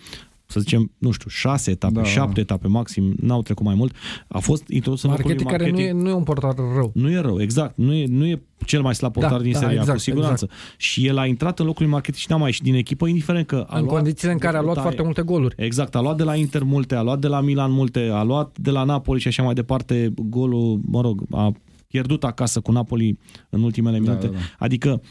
să 0.47 0.61
zicem, 0.61 0.91
nu 0.99 1.11
știu, 1.11 1.29
șase 1.31 1.71
etape, 1.71 1.93
Da. 1.95 2.01
da. 2.01 2.07
șapte 2.07 2.41
etape 2.41 2.69
maxim, 2.69 3.15
n-au 3.21 3.43
trecut 3.43 3.65
mai 3.65 3.75
mult, 3.75 3.95
a 4.29 4.39
fost 4.39 4.69
introdus 4.69 5.03
în 5.03 5.11
locul 5.11 5.25
lui 5.25 5.35
Marchetti 5.35 5.57
care 5.57 5.71
Marchetti. 5.71 5.93
nu 5.93 5.99
e, 5.99 6.03
nu 6.03 6.09
e 6.11 6.13
un 6.13 6.23
portar 6.23 6.55
rău. 6.55 6.91
Nu 6.95 7.11
e 7.11 7.19
rău, 7.19 7.41
exact. 7.41 7.77
Nu 7.77 7.93
e, 7.93 8.07
nu 8.07 8.27
e 8.27 8.43
cel 8.67 8.83
mai 8.83 8.95
slab 8.95 9.13
portar 9.13 9.37
Da, 9.37 9.43
din 9.43 9.53
da, 9.53 9.59
seria, 9.59 9.75
exact, 9.75 9.97
cu 9.97 10.03
siguranță. 10.03 10.49
Și 10.77 11.07
el 11.07 11.19
a 11.19 11.27
intrat 11.27 11.59
în 11.59 11.67
locul 11.67 11.83
lui 11.83 11.93
Marchetti 11.93 12.21
și 12.21 12.27
n-a 12.31 12.37
mai 12.37 12.47
ieșit 12.47 12.63
din 12.63 12.75
echipă, 12.75 13.07
indiferent 13.07 13.47
că 13.47 13.67
a 13.69 13.77
În 13.79 13.85
luat 13.85 13.95
condițiile 13.95 14.33
în 14.33 14.39
care 14.39 14.57
a 14.57 14.61
luat 14.61 14.67
bătaie. 14.75 14.83
foarte 14.87 15.03
multe 15.03 15.23
goluri. 15.23 15.55
Exact, 15.59 15.95
a 15.95 16.01
luat 16.01 16.17
de 16.17 16.23
la 16.23 16.35
Inter 16.37 16.63
multe, 16.63 16.95
a 16.95 17.03
luat 17.03 17.19
de 17.19 17.27
la 17.29 17.41
Milan 17.41 17.73
multe, 17.73 18.09
a 18.13 18.23
luat 18.23 18.59
de 18.59 18.71
la 18.71 18.85
Napoli 18.85 19.21
și 19.21 19.29
așa 19.29 19.43
mai 19.43 19.55
departe 19.55 20.13
golul, 20.17 20.81
mă 20.87 21.01
rog, 21.01 21.23
a 21.31 21.53
pierdut 21.87 22.25
acasă 22.25 22.61
cu 22.61 22.73
Napoli 22.73 23.19
în 23.51 23.63
ultimele 23.63 23.97
Da, 23.99 24.03
minute. 24.03 24.27
da, 24.27 24.33
da. 24.33 24.39
Adică 24.59 25.03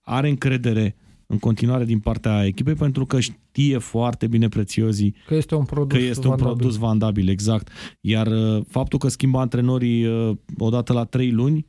are 0.00 0.28
încredere 0.28 0.96
în 1.26 1.38
continuare 1.38 1.84
din 1.84 1.98
partea 1.98 2.44
echipei 2.44 2.74
pentru 2.74 3.06
că 3.06 3.20
știe 3.20 3.78
foarte 3.78 4.26
bine 4.26 4.48
prețiozii 4.48 5.14
Că 5.26 5.34
este 5.34 5.54
un 5.54 5.64
produs 5.64 5.98
că 5.98 6.04
este 6.04 6.26
un 6.28 6.34
vandabil. 6.34 6.56
produs 6.56 6.76
vandabil, 6.76 7.28
exact. 7.28 7.68
Iar 8.00 8.26
uh, 8.26 8.64
faptul 8.68 8.98
că 8.98 9.08
schimbă 9.08 9.38
antrenorii 9.38 10.06
uh, 10.06 10.36
odată 10.58 10.92
la 10.92 11.04
trei 11.04 11.30
luni 11.30 11.66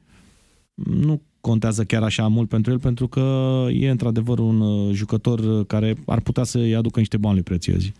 nu 0.73 1.21
contează 1.41 1.83
chiar 1.83 2.03
așa 2.03 2.27
mult 2.27 2.49
pentru 2.49 2.71
el, 2.71 2.79
pentru 2.79 3.07
că 3.07 3.65
e 3.71 3.89
într-adevăr 3.89 4.39
un 4.39 4.61
uh, 4.61 4.93
jucător 4.93 5.39
uh, 5.39 5.65
care 5.65 5.95
ar 6.05 6.19
putea 6.21 6.43
să-i 6.43 6.75
aducă 6.75 6.99
niște 6.99 7.17
bani 7.17 7.33
lui 7.33 7.43
prețiozi. 7.43 7.91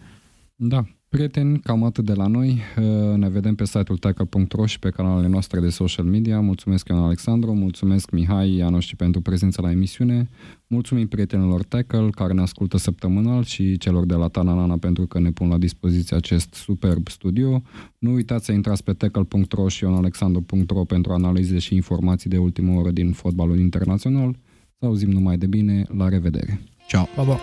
Da. 0.56 0.84
Prieteni, 1.10 1.60
cam 1.60 1.84
atât 1.84 2.06
de 2.06 2.14
la 2.14 2.28
noi. 2.28 2.62
Ne 3.16 3.30
vedem 3.30 3.56
pe 3.56 3.66
site-ul 3.66 3.98
tackle.ro 3.98 4.66
și 4.66 4.80
pe 4.80 4.90
canalele 4.90 5.28
noastre 5.28 5.60
de 5.60 5.70
social 5.70 6.06
media. 6.06 6.40
Mulțumesc 6.40 6.88
Ion 6.88 6.98
Alexandru, 6.98 7.54
mulțumesc 7.54 8.12
Mihai 8.12 8.56
Ianoști 8.56 8.96
pentru 8.96 9.22
prezența 9.22 9.62
la 9.62 9.72
emisiune. 9.72 10.30
Mulțumim 10.68 11.08
prietenilor 11.08 11.64
Tackle 11.64 12.10
care 12.10 12.34
ne 12.34 12.42
ascultă 12.42 12.78
săptămânal 12.78 13.44
și 13.44 13.78
celor 13.78 14.06
de 14.06 14.14
la 14.14 14.28
Tananana 14.28 14.78
pentru 14.78 15.08
că 15.08 15.20
ne 15.20 15.32
pun 15.32 15.48
la 15.48 15.58
dispoziție 15.58 16.16
acest 16.16 16.54
superb 16.54 17.08
studio. 17.08 17.62
Nu 17.98 18.14
uitați 18.14 18.46
să 18.46 18.52
intrați 18.52 18.84
pe 18.84 18.94
tackle.ro 18.94 19.68
și 19.68 19.84
ionalexandru.ro 19.84 20.84
pentru 20.84 21.12
analize 21.12 21.58
și 21.58 21.76
informații 21.76 22.30
de 22.30 22.38
ultimă 22.38 22.80
oră 22.80 22.92
din 22.92 23.12
fotbalul 23.12 23.60
internațional. 23.60 24.36
Să 24.80 24.86
auzim 24.86 25.10
numai 25.10 25.38
de 25.38 25.48
bine. 25.48 25.84
La 25.98 26.10
revedere! 26.10 26.62
Ciao! 26.88 27.08
Pa, 27.16 27.24
pa! 27.24 27.40